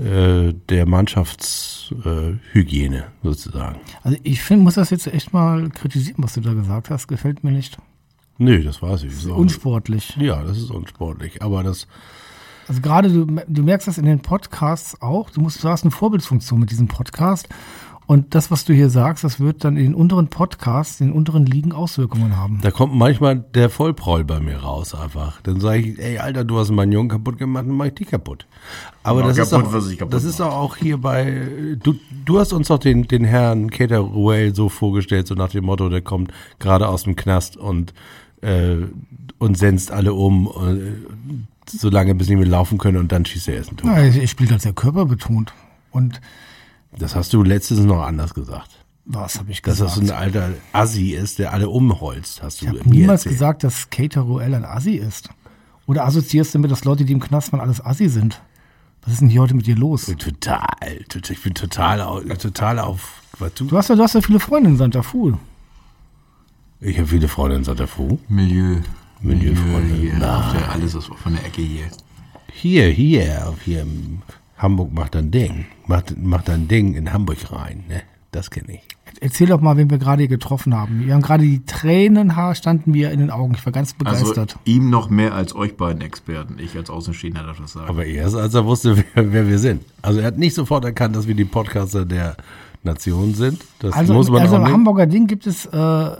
äh, 0.00 0.54
der 0.68 0.86
Mannschaftshygiene 0.86 2.98
äh, 2.98 3.04
sozusagen. 3.22 3.78
Also 4.02 4.18
ich 4.22 4.42
finde, 4.42 4.64
muss 4.64 4.74
das 4.74 4.90
jetzt 4.90 5.06
echt 5.06 5.32
mal 5.32 5.68
kritisieren, 5.70 6.16
was 6.18 6.34
du 6.34 6.40
da 6.40 6.54
gesagt 6.54 6.90
hast. 6.90 7.08
Gefällt 7.08 7.44
mir 7.44 7.52
nicht. 7.52 7.78
Nö, 8.38 8.62
das 8.64 8.82
weiß 8.82 9.04
ich. 9.04 9.14
So. 9.14 9.34
Unsportlich. 9.34 10.16
Ja, 10.16 10.42
das 10.42 10.58
ist 10.58 10.70
unsportlich. 10.70 11.42
Aber 11.42 11.62
das, 11.62 11.86
Also 12.68 12.80
gerade 12.80 13.10
du, 13.10 13.26
du 13.46 13.62
merkst 13.62 13.86
das 13.86 13.98
in 13.98 14.06
den 14.06 14.20
Podcasts 14.20 15.00
auch. 15.02 15.30
Du 15.30 15.40
musst, 15.40 15.62
du 15.62 15.68
hast 15.68 15.84
eine 15.84 15.90
Vorbildfunktion 15.90 16.58
mit 16.58 16.70
diesem 16.70 16.88
Podcast. 16.88 17.48
Und 18.06 18.34
das, 18.34 18.50
was 18.50 18.64
du 18.64 18.74
hier 18.74 18.90
sagst, 18.90 19.24
das 19.24 19.38
wird 19.38 19.64
dann 19.64 19.76
in 19.76 19.84
den 19.84 19.94
unteren 19.94 20.28
Podcasts, 20.28 21.00
in 21.00 21.08
den 21.08 21.16
unteren 21.16 21.46
Ligen 21.46 21.72
Auswirkungen 21.72 22.36
haben. 22.36 22.58
da 22.62 22.70
kommt 22.70 22.94
manchmal 22.94 23.38
der 23.38 23.70
Vollproll 23.70 24.24
bei 24.24 24.40
mir 24.40 24.58
raus 24.58 24.94
einfach. 24.94 25.40
Dann 25.42 25.60
sage 25.60 25.80
ich, 25.80 25.98
ey 25.98 26.18
Alter, 26.18 26.44
du 26.44 26.58
hast 26.58 26.70
meinen 26.70 26.92
Jungen 26.92 27.08
kaputt 27.08 27.38
gemacht, 27.38 27.64
dann 27.66 27.76
mach 27.76 27.86
ich 27.86 27.94
die 27.94 28.04
kaputt. 28.04 28.46
Aber 29.02 29.20
Ja, 29.20 29.28
das, 29.28 29.38
ist 29.38 29.50
kaputt, 29.50 29.66
auch, 29.68 29.72
was 29.72 29.90
ich 29.90 29.98
kaputt 29.98 30.14
das 30.14 30.24
ist 30.24 30.40
doch 30.40 30.52
auch 30.52 30.76
hier 30.76 30.98
bei, 30.98 31.76
du, 31.82 31.94
du 32.24 32.38
hast 32.38 32.52
uns 32.52 32.68
doch 32.68 32.78
den, 32.78 33.06
den 33.06 33.24
Herrn 33.24 33.70
Keter 33.70 33.98
Ruel 33.98 34.54
so 34.54 34.68
vorgestellt, 34.68 35.26
so 35.26 35.34
nach 35.34 35.50
dem 35.50 35.64
Motto, 35.64 35.88
der 35.88 36.02
kommt 36.02 36.32
gerade 36.58 36.88
aus 36.88 37.04
dem 37.04 37.16
Knast 37.16 37.56
und, 37.56 37.94
äh, 38.40 38.76
und 39.38 39.56
senzt 39.56 39.92
alle 39.92 40.12
um, 40.12 40.48
äh, 40.48 40.92
so 41.68 41.88
lange 41.88 42.14
bis 42.14 42.26
sie 42.26 42.34
nicht 42.34 42.42
mehr 42.42 42.50
laufen 42.50 42.78
können 42.78 42.98
und 42.98 43.12
dann 43.12 43.24
schießt 43.24 43.48
er 43.48 43.54
erst 43.54 43.72
ein 43.72 43.76
Tor. 43.76 43.90
Ja, 43.90 44.04
ich, 44.04 44.16
ich 44.16 44.30
spiele 44.30 44.50
das 44.50 44.62
sehr 44.62 44.72
körperbetont. 44.72 45.52
Und 45.90 46.20
Das 46.98 47.14
hast 47.14 47.32
du 47.32 47.42
letztens 47.42 47.80
noch 47.80 48.02
anders 48.02 48.34
gesagt. 48.34 48.70
was 49.04 49.38
habe 49.38 49.50
ich 49.50 49.62
Dass 49.62 49.78
gesagt? 49.78 49.90
das 49.90 49.94
so 49.96 50.00
ein 50.02 50.10
alter 50.18 50.50
Assi 50.72 51.10
ist, 51.10 51.38
der 51.38 51.52
alle 51.52 51.68
umholzt, 51.68 52.42
hast 52.42 52.60
du 52.60 52.66
ich 52.66 52.68
habe 52.70 52.80
mir 52.88 52.90
niemals 52.94 53.22
erzählt. 53.22 53.34
gesagt, 53.34 53.64
dass 53.64 53.90
Cater 53.90 54.20
Ruel 54.22 54.54
ein 54.54 54.64
Assi 54.64 54.94
ist. 54.96 55.30
Oder 55.86 56.04
assoziierst 56.04 56.54
du 56.54 56.58
damit, 56.58 56.70
dass 56.70 56.84
Leute, 56.84 57.04
die 57.04 57.12
im 57.12 57.20
Knast 57.20 57.52
waren, 57.52 57.60
alles 57.60 57.84
Assi 57.84 58.08
sind? 58.08 58.40
Was 59.04 59.14
ist 59.14 59.20
denn 59.20 59.28
hier 59.30 59.40
heute 59.40 59.54
mit 59.54 59.66
dir 59.66 59.74
los? 59.74 60.06
Total, 60.06 60.66
total, 61.08 61.32
ich 61.32 61.42
bin 61.42 61.54
total, 61.54 62.24
total 62.36 62.78
auf, 62.78 63.22
was 63.38 63.52
du, 63.54 63.64
Du 63.64 63.76
hast 63.76 63.88
ja, 63.88 63.96
du 63.96 64.02
hast 64.02 64.14
ja 64.14 64.20
viele 64.20 64.38
Freunde 64.38 64.70
in 64.70 64.76
Santa 64.76 65.02
Fu. 65.02 65.32
ich 66.80 66.96
habe 66.98 67.08
viele 67.08 67.26
Freunde 67.26 67.56
in 67.56 67.64
Santa 67.64 67.86
Fu. 67.86 68.18
Milieu. 68.28 68.76
Milieufreunde. 69.20 69.94
hier. 69.94 70.14
Na. 70.18 70.38
Auf 70.46 70.52
der, 70.52 70.70
alles 70.70 70.94
ist 70.94 71.06
von 71.06 71.34
der 71.34 71.44
Ecke 71.44 71.62
hier. 71.62 71.86
Hier, 72.52 72.88
hier, 72.90 73.48
auf 73.48 73.60
hier 73.62 73.82
im 73.82 74.22
Hamburg 74.62 74.92
macht 74.92 75.16
ein 75.16 75.30
Ding, 75.32 75.66
macht, 75.86 76.16
macht 76.16 76.48
ein 76.48 76.68
Ding 76.68 76.94
in 76.94 77.12
Hamburg 77.12 77.52
rein, 77.52 77.84
ne? 77.88 78.02
Das 78.30 78.50
kenne 78.50 78.76
ich. 78.76 78.80
Erzähl 79.20 79.48
doch 79.48 79.60
mal, 79.60 79.76
wen 79.76 79.90
wir 79.90 79.98
gerade 79.98 80.22
hier 80.22 80.28
getroffen 80.28 80.74
haben. 80.74 81.04
Wir 81.04 81.12
haben 81.12 81.20
gerade 81.20 81.42
die 81.42 81.66
Tränenhaar 81.66 82.54
standen 82.54 82.92
mir 82.92 83.10
in 83.10 83.20
den 83.20 83.30
Augen. 83.30 83.52
Ich 83.54 83.66
war 83.66 83.72
ganz 83.72 83.92
begeistert. 83.92 84.38
Also 84.38 84.58
ihm 84.64 84.88
noch 84.88 85.10
mehr 85.10 85.34
als 85.34 85.54
euch 85.54 85.76
beiden 85.76 86.00
Experten. 86.00 86.56
Ich 86.58 86.74
als 86.74 86.88
Außenstehender 86.88 87.42
darf 87.42 87.58
das 87.60 87.72
sagen. 87.72 87.90
Aber 87.90 88.06
erst 88.06 88.36
als 88.36 88.54
er 88.54 88.64
wusste, 88.64 88.96
wer, 89.14 89.32
wer 89.32 89.48
wir 89.48 89.58
sind. 89.58 89.84
Also 90.00 90.20
er 90.20 90.26
hat 90.26 90.38
nicht 90.38 90.54
sofort 90.54 90.86
erkannt, 90.86 91.14
dass 91.14 91.28
wir 91.28 91.34
die 91.34 91.44
Podcaster 91.44 92.06
der 92.06 92.36
Nation 92.84 93.34
sind. 93.34 93.60
Das 93.80 93.92
also 93.92 94.14
muss 94.14 94.30
man 94.30 94.40
also 94.40 94.54
auch 94.54 94.58
im 94.60 94.64
nicht. 94.64 94.72
Hamburger 94.72 95.06
Ding 95.06 95.26
gibt 95.26 95.46
es 95.46 95.66
äh, 95.66 96.10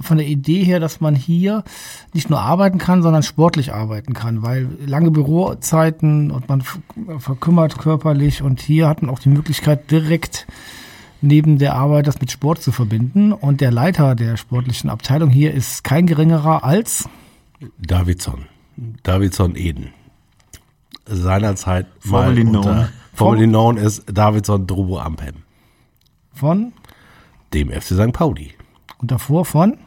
von 0.00 0.16
der 0.18 0.26
Idee 0.26 0.64
her, 0.64 0.80
dass 0.80 1.00
man 1.00 1.14
hier 1.14 1.64
nicht 2.12 2.30
nur 2.30 2.40
arbeiten 2.40 2.78
kann, 2.78 3.02
sondern 3.02 3.22
sportlich 3.22 3.72
arbeiten 3.72 4.14
kann, 4.14 4.42
weil 4.42 4.68
lange 4.84 5.10
Bürozeiten 5.10 6.30
und 6.30 6.48
man 6.48 6.62
verkümmert 7.18 7.78
körperlich 7.78 8.42
und 8.42 8.60
hier 8.60 8.88
hat 8.88 9.02
man 9.02 9.10
auch 9.10 9.18
die 9.18 9.28
Möglichkeit 9.28 9.90
direkt 9.90 10.46
neben 11.20 11.58
der 11.58 11.74
Arbeit 11.74 12.06
das 12.06 12.20
mit 12.20 12.30
Sport 12.30 12.62
zu 12.62 12.70
verbinden 12.72 13.32
und 13.32 13.60
der 13.60 13.70
Leiter 13.72 14.14
der 14.14 14.36
sportlichen 14.36 14.88
Abteilung 14.90 15.30
hier 15.30 15.52
ist 15.52 15.82
kein 15.84 16.06
geringerer 16.06 16.64
als 16.64 17.08
Davidson. 17.78 18.46
Davidson 19.02 19.56
Eden. 19.56 19.92
Seinerzeit 21.06 21.86
Formerly 21.98 22.44
mal 22.44 22.50
known. 22.50 22.66
unter, 22.66 22.88
formerly 23.14 23.46
known 23.46 23.76
ist 23.76 24.04
Davidson 24.12 24.66
Drobo 24.66 24.98
Ampem. 25.00 25.36
von 26.32 26.72
Dem 27.54 27.70
FC 27.70 27.94
St. 27.94 28.12
Pauli. 28.12 28.52
und 28.98 29.10
davor 29.10 29.44
von 29.44 29.78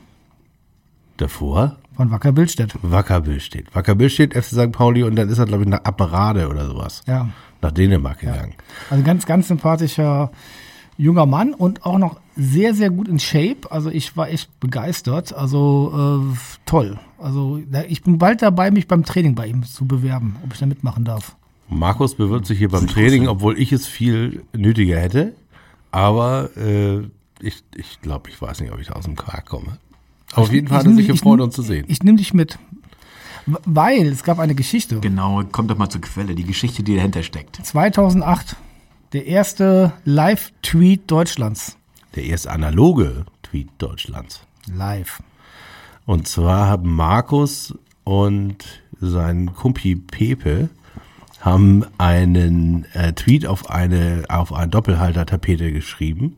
Davor 1.22 1.78
von 1.96 2.10
Wacker 2.10 2.32
Bildstedt. 2.32 2.74
Wacker 2.82 3.22
steht. 3.40 3.76
Wacker 3.76 4.10
steht 4.10 4.34
FC 4.34 4.56
St. 4.56 4.72
Pauli 4.72 5.04
und 5.04 5.16
dann 5.16 5.30
ist 5.30 5.38
er, 5.38 5.46
glaube 5.46 5.64
ich, 5.64 5.70
nach 5.70 5.84
Apparade 5.84 6.50
oder 6.50 6.66
sowas. 6.66 7.04
Ja. 7.06 7.30
Nach 7.62 7.72
Dänemark 7.72 8.20
gegangen. 8.20 8.56
Also 8.90 9.04
ganz, 9.04 9.28
ganz 9.28 9.48
sympathischer 9.48 10.32
junger 10.98 11.28
Mann 11.28 11.54
und 11.54 11.86
auch 11.86 12.00
noch 12.00 12.20
sehr, 12.36 12.74
sehr 12.74 12.90
gut 12.90 13.08
in 13.08 13.20
Shape. 13.20 13.70
Also 13.70 13.92
ich 13.92 14.18
war 14.18 14.30
echt 14.30 14.60
begeistert. 14.60 15.34
Also 15.34 16.24
äh, 16.34 16.38
toll. 16.66 17.00
Also 17.20 17.62
ich 17.88 18.02
bin 18.02 18.18
bald 18.18 18.42
dabei, 18.42 18.72
mich 18.72 18.88
beim 18.88 19.06
Training 19.06 19.36
bei 19.36 19.46
ihm 19.46 19.64
zu 19.64 19.86
bewerben, 19.86 20.38
ob 20.44 20.54
ich 20.54 20.60
da 20.60 20.66
mitmachen 20.66 21.06
darf. 21.06 21.36
Markus 21.70 22.16
bewirbt 22.16 22.48
sich 22.48 22.58
hier 22.58 22.70
beim 22.70 22.88
Training, 22.88 23.28
obwohl 23.28 23.60
ich 23.60 23.72
es 23.72 23.86
viel 23.86 24.44
nötiger 24.54 25.00
hätte. 25.00 25.34
Aber 25.92 26.50
äh, 26.58 27.02
ich, 27.40 27.64
ich 27.76 28.02
glaube, 28.02 28.30
ich 28.30 28.42
weiß 28.42 28.60
nicht, 28.62 28.72
ob 28.72 28.80
ich 28.80 28.88
da 28.88 28.94
aus 28.94 29.06
dem 29.06 29.16
Quark 29.16 29.46
komme. 29.46 29.78
Auf 30.34 30.52
jeden 30.52 30.68
Fall 30.68 30.80
hat 30.80 30.86
er 30.86 30.94
sich 30.94 31.10
ich 31.10 31.12
gefreut, 31.12 31.42
uns 31.42 31.56
zu 31.56 31.62
sehen. 31.62 31.86
Ich 31.88 32.04
nehme 32.04 32.18
dich 32.18 32.34
mit. 32.34 32.58
Weil 33.46 34.08
es 34.08 34.24
gab 34.24 34.40
eine 34.40 34.56
Geschichte. 34.56 35.00
Genau, 35.00 35.44
kommt 35.52 35.72
doch 35.72 35.78
mal 35.78 35.90
zur 35.90 36.02
Quelle, 36.02 36.36
die 36.36 36.44
Geschichte, 36.44 36.84
die 36.84 36.96
dahinter 36.96 37.24
steckt. 37.24 37.66
2008, 37.66 38.56
der 39.14 39.26
erste 39.26 39.94
Live-Tweet 40.06 41.10
Deutschlands. 41.10 41.78
Der 42.16 42.24
erste 42.26 42.52
analoge 42.52 43.26
Tweet 43.44 43.70
Deutschlands. 43.78 44.42
Live. 44.74 45.22
Und 46.06 46.28
zwar 46.28 46.68
haben 46.68 46.94
Markus 46.94 47.74
und 48.04 48.84
sein 49.00 49.54
Kumpi 49.54 49.96
Pepe 49.96 50.70
haben 51.40 51.86
einen 51.98 52.86
äh, 52.94 53.14
Tweet 53.14 53.48
auf 53.48 53.70
eine 53.70 54.26
auf 54.30 54.54
eine 54.54 54.70
Doppelhalter-Tapete 54.70 55.72
geschrieben, 55.72 56.38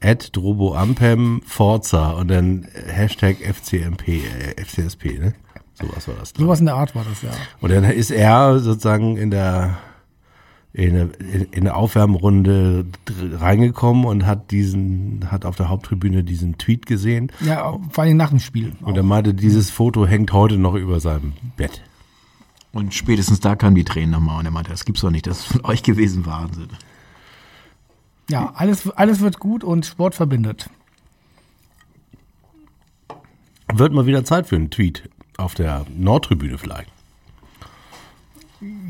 at 0.00 0.34
Droboampem 0.34 1.42
Forza 1.44 2.12
und 2.12 2.28
dann 2.28 2.66
Hashtag 2.86 3.36
FCMP, 3.38 4.08
äh, 4.08 4.64
FCSP, 4.64 5.18
ne? 5.18 5.34
Sowas 5.74 6.08
war 6.08 6.14
das. 6.18 6.32
Sowas 6.36 6.60
in 6.60 6.66
der 6.66 6.74
Art 6.74 6.94
war 6.94 7.04
das, 7.04 7.22
ja. 7.22 7.30
Und 7.60 7.72
dann 7.72 7.84
ist 7.84 8.10
er 8.10 8.58
sozusagen 8.58 9.16
in 9.16 9.30
der 9.30 9.78
in 10.72 10.94
der, 10.94 11.08
in 11.50 11.64
der 11.64 11.76
Aufwärmrunde 11.76 12.86
reingekommen 13.32 14.04
und 14.04 14.24
hat 14.24 14.52
diesen, 14.52 15.30
hat 15.30 15.44
auf 15.44 15.56
der 15.56 15.68
Haupttribüne 15.68 16.22
diesen 16.22 16.58
Tweet 16.58 16.86
gesehen. 16.86 17.32
Ja, 17.40 17.76
vor 17.90 18.04
allem 18.04 18.16
nach 18.16 18.30
dem 18.30 18.38
Spiel. 18.38 18.72
Und 18.80 18.96
er 18.96 19.02
meinte, 19.02 19.34
dieses 19.34 19.70
Foto 19.70 20.06
hängt 20.06 20.32
heute 20.32 20.58
noch 20.58 20.74
über 20.74 21.00
seinem 21.00 21.32
Bett. 21.56 21.82
Und 22.72 22.94
spätestens 22.94 23.40
da 23.40 23.56
kamen 23.56 23.74
die 23.74 23.82
Tränen 23.82 24.10
nochmal 24.10 24.38
und 24.38 24.44
er 24.44 24.52
meinte, 24.52 24.70
das 24.70 24.84
gibt's 24.84 25.00
doch 25.00 25.10
nicht, 25.10 25.26
das 25.26 25.40
ist 25.40 25.46
von 25.46 25.64
euch 25.64 25.82
gewesen, 25.82 26.24
Wahnsinn. 26.24 26.68
Ja, 28.30 28.52
alles, 28.54 28.88
alles 28.90 29.20
wird 29.20 29.40
gut 29.40 29.64
und 29.64 29.84
Sport 29.84 30.14
verbindet. 30.14 30.70
Wird 33.72 33.92
mal 33.92 34.06
wieder 34.06 34.24
Zeit 34.24 34.46
für 34.46 34.56
einen 34.56 34.70
Tweet 34.70 35.08
auf 35.36 35.54
der 35.54 35.84
Nordtribüne 35.96 36.58
vielleicht. 36.58 36.90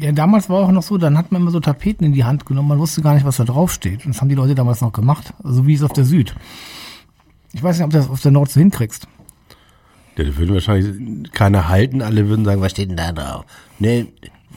Ja, 0.01 0.13
damals 0.13 0.51
war 0.51 0.65
auch 0.65 0.73
noch 0.73 0.83
so, 0.83 0.99
dann 0.99 1.17
hat 1.17 1.31
man 1.31 1.43
immer 1.43 1.53
so 1.53 1.61
Tapeten 1.61 2.05
in 2.05 2.13
die 2.13 2.25
Hand 2.25 2.45
genommen, 2.45 2.69
man 2.69 2.79
wusste 2.79 3.03
gar 3.03 3.15
nicht, 3.15 3.25
was 3.25 3.37
da 3.37 3.45
drauf 3.45 3.73
steht. 3.73 4.05
Und 4.05 4.15
das 4.15 4.21
haben 4.21 4.29
die 4.29 4.35
Leute 4.35 4.55
damals 4.55 4.81
noch 4.81 4.93
gemacht, 4.93 5.33
so 5.43 5.67
wie 5.67 5.75
es 5.75 5.83
auf 5.83 5.93
der 5.93 6.05
Süd. 6.05 6.35
Ich 7.53 7.63
weiß 7.63 7.77
nicht, 7.77 7.85
ob 7.85 7.91
du 7.91 7.99
das 7.99 8.11
auf 8.11 8.21
der 8.21 8.33
Nord 8.33 8.51
so 8.51 8.61
hinkriegst. 8.61 9.07
Ja, 10.17 10.25
die 10.25 10.37
würden 10.37 10.55
wahrscheinlich 10.55 11.33
keiner 11.33 11.69
halten, 11.69 12.03
alle 12.03 12.29
würden 12.29 12.45
sagen, 12.45 12.61
was 12.61 12.73
steht 12.73 12.91
denn 12.91 12.97
da 12.97 13.13
drauf? 13.13 13.45
Ne, 13.79 14.09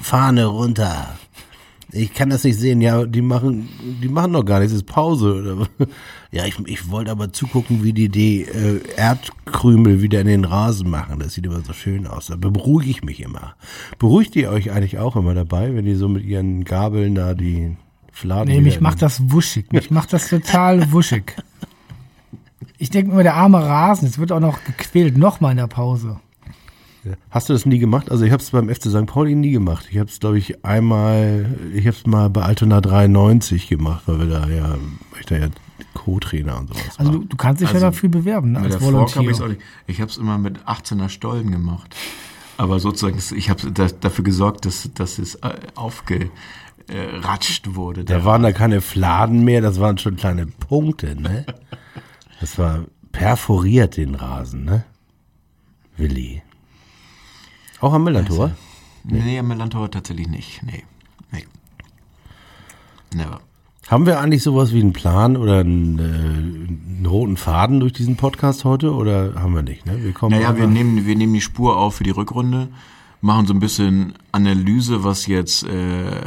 Fahne 0.02 0.46
runter. 0.46 1.15
Ich 1.94 2.14
kann 2.14 2.30
das 2.30 2.44
nicht 2.44 2.60
sehen. 2.60 2.82
Ja, 2.82 3.06
die 3.06 3.22
machen, 3.22 3.70
die 4.02 4.10
machen 4.10 4.32
noch 4.32 4.44
gar 4.44 4.60
nichts, 4.60 4.74
es 4.74 4.82
ist 4.82 4.88
Pause. 4.88 5.68
Ja, 6.32 6.46
ich, 6.46 6.58
ich 6.66 6.90
wollte 6.90 7.12
aber 7.12 7.32
zugucken, 7.32 7.84
wie 7.84 7.94
die 7.94 8.10
die 8.10 8.42
äh, 8.42 8.82
Erdkrümel 8.98 10.02
wieder 10.02 10.20
in 10.22 10.26
den 10.26 10.46
Rasen 10.46 10.90
machen. 10.90 11.20
Das 11.20 11.34
sieht 11.34 11.46
immer 11.46 11.62
so 11.62 11.74
schön 11.74 12.08
aus. 12.08 12.28
Da 12.28 12.36
beruhige 12.36 12.90
ich 12.90 13.04
mich 13.04 13.22
immer. 13.22 13.54
Beruhigt 14.00 14.36
ihr 14.36 14.50
euch 14.50 14.72
eigentlich 14.72 14.98
auch 14.98 15.16
immer 15.16 15.36
dabei, 15.36 15.76
wenn 15.76 15.86
ihr 15.86 15.96
so 15.96 16.08
mit 16.08 16.26
ihren 16.26 16.64
Gabeln 16.64 17.14
da 17.14 17.36
die 17.36 17.78
Fladen 18.12 18.50
Nee, 18.50 18.62
mich 18.62 18.82
macht 18.82 19.04
das 19.04 19.32
wuschig. 19.32 19.72
Mich 19.72 19.92
macht 19.92 20.12
das 20.12 20.30
total 20.30 20.92
wuschig. 20.92 21.36
Ich 22.80 22.90
denke 22.90 23.16
mir, 23.16 23.24
der 23.24 23.36
arme 23.36 23.60
Rasen, 23.60 24.08
jetzt 24.08 24.18
wird 24.18 24.32
auch 24.32 24.40
noch 24.40 24.64
gequält, 24.64 25.18
nochmal 25.18 25.52
in 25.52 25.58
der 25.58 25.68
Pause. 25.68 26.20
Hast 27.30 27.50
du 27.50 27.54
das 27.54 27.66
nie 27.66 27.80
gemacht? 27.80 28.12
Also 28.12 28.26
ich 28.26 28.32
habe 28.32 28.42
es 28.42 28.52
beim 28.52 28.70
FC 28.70 28.84
St. 28.86 29.06
Pauli 29.06 29.36
nie 29.36 29.52
gemacht. 29.52 29.88
Ich 29.92 29.98
habe 29.98 30.10
es, 30.10 30.20
glaube 30.20 30.38
ich, 30.38 30.63
einmal, 30.66 31.46
ich 31.74 31.88
habe 31.88 31.98
es 31.98 32.06
mal 32.06 32.30
bei 32.30 32.44
Altona 32.44 32.82
93 32.82 33.68
gemacht, 33.68 34.04
weil 34.06 34.20
wir 34.20 34.28
da 34.28 34.48
ja, 34.48 34.78
ich 35.20 35.26
da 35.26 35.38
ja 35.38 35.48
Co-Trainer 35.94 36.60
und 36.60 36.70
sowas 36.70 36.82
Also 36.98 37.12
du, 37.12 37.24
du 37.26 37.38
kannst 37.38 37.62
dich 37.62 37.68
Also, 37.70 37.80
ja 37.80 37.86
dafür 37.92 38.10
bewerben, 38.10 38.54
ne, 38.54 38.60
als 38.60 38.78
der 38.78 38.82
Fork 38.82 39.16
habe 39.16 39.32
ich 39.32 39.39
Volunteer. 39.39 39.46
auch 39.46 39.50
nicht. 39.50 39.62
Ich 39.88 40.02
habe 40.02 40.12
es 40.12 40.18
immer 40.18 40.38
mit 40.38 40.60
18er 40.66 41.10
Stollen 41.10 41.52
gemacht. 41.52 41.96
Aber 42.58 42.80
sozusagen, 42.80 43.20
ich 43.36 43.50
habe 43.50 43.72
da, 43.72 43.88
dafür 43.88 44.24
gesorgt, 44.24 44.66
dass, 44.66 44.89
dass 44.94 45.20
es 45.20 45.36
äh, 45.36 45.54
aufgeratscht 45.76 47.76
wurde. 47.76 48.06
Da 48.06 48.26
waren 48.26 48.44
da 48.44 48.52
keine 48.52 48.82
Fladen 48.82 49.44
mehr, 49.44 49.62
das 49.62 49.80
waren 49.80 49.98
schon 49.98 50.16
kleine 50.16 50.48
Punkte, 50.48 51.20
ne? 51.20 51.46
Das 52.39 52.58
war 52.58 52.86
perforiert, 53.13 53.96
den 53.96 54.16
Rasen, 54.16 54.66
ne? 54.66 54.84
Willi. 55.96 56.42
Auch 57.84 57.91
am 57.91 58.06
Millantor? 58.06 58.52
Nee, 59.04 59.38
am 59.38 59.50
Melantor 59.50 59.91
tatsächlich 59.91 60.30
nicht. 60.30 60.63
Nee. 60.63 60.84
Nee. 61.34 61.43
Never. 63.13 63.41
Haben 63.89 64.06
wir 64.06 64.22
eigentlich 64.22 64.41
sowas 64.41 64.72
wie 64.72 64.80
einen 64.80 64.93
Plan 64.93 65.36
oder 65.36 65.60
einen, 65.60 66.00
äh, 66.00 66.04
einen 66.04 67.06
roten 67.06 67.36
Faden 67.36 67.82
durch 67.82 67.91
diesen 67.91 68.15
Podcast 68.15 68.63
heute 68.63 68.93
oder 68.93 69.34
haben 69.36 69.54
wir 69.54 69.63
nicht, 69.63 69.86
ne? 69.86 70.02
Wir 70.02 70.13
kommen 70.13 70.34
Naja, 70.34 70.56
wir 70.56 70.67
nehmen, 70.67 71.06
wir 71.06 71.17
nehmen 71.17 71.34
die 71.34 71.41
Spur 71.41 71.76
auf 71.76 71.96
für 71.96 72.06
die 72.06 72.12
Rückrunde, 72.12 72.69
machen 73.19 73.48
so 73.48 73.54
ein 73.54 73.60
bisschen 73.60 74.13
Analyse, 74.32 75.04
was 75.04 75.28
jetzt 75.28 75.65
äh, 75.65 76.22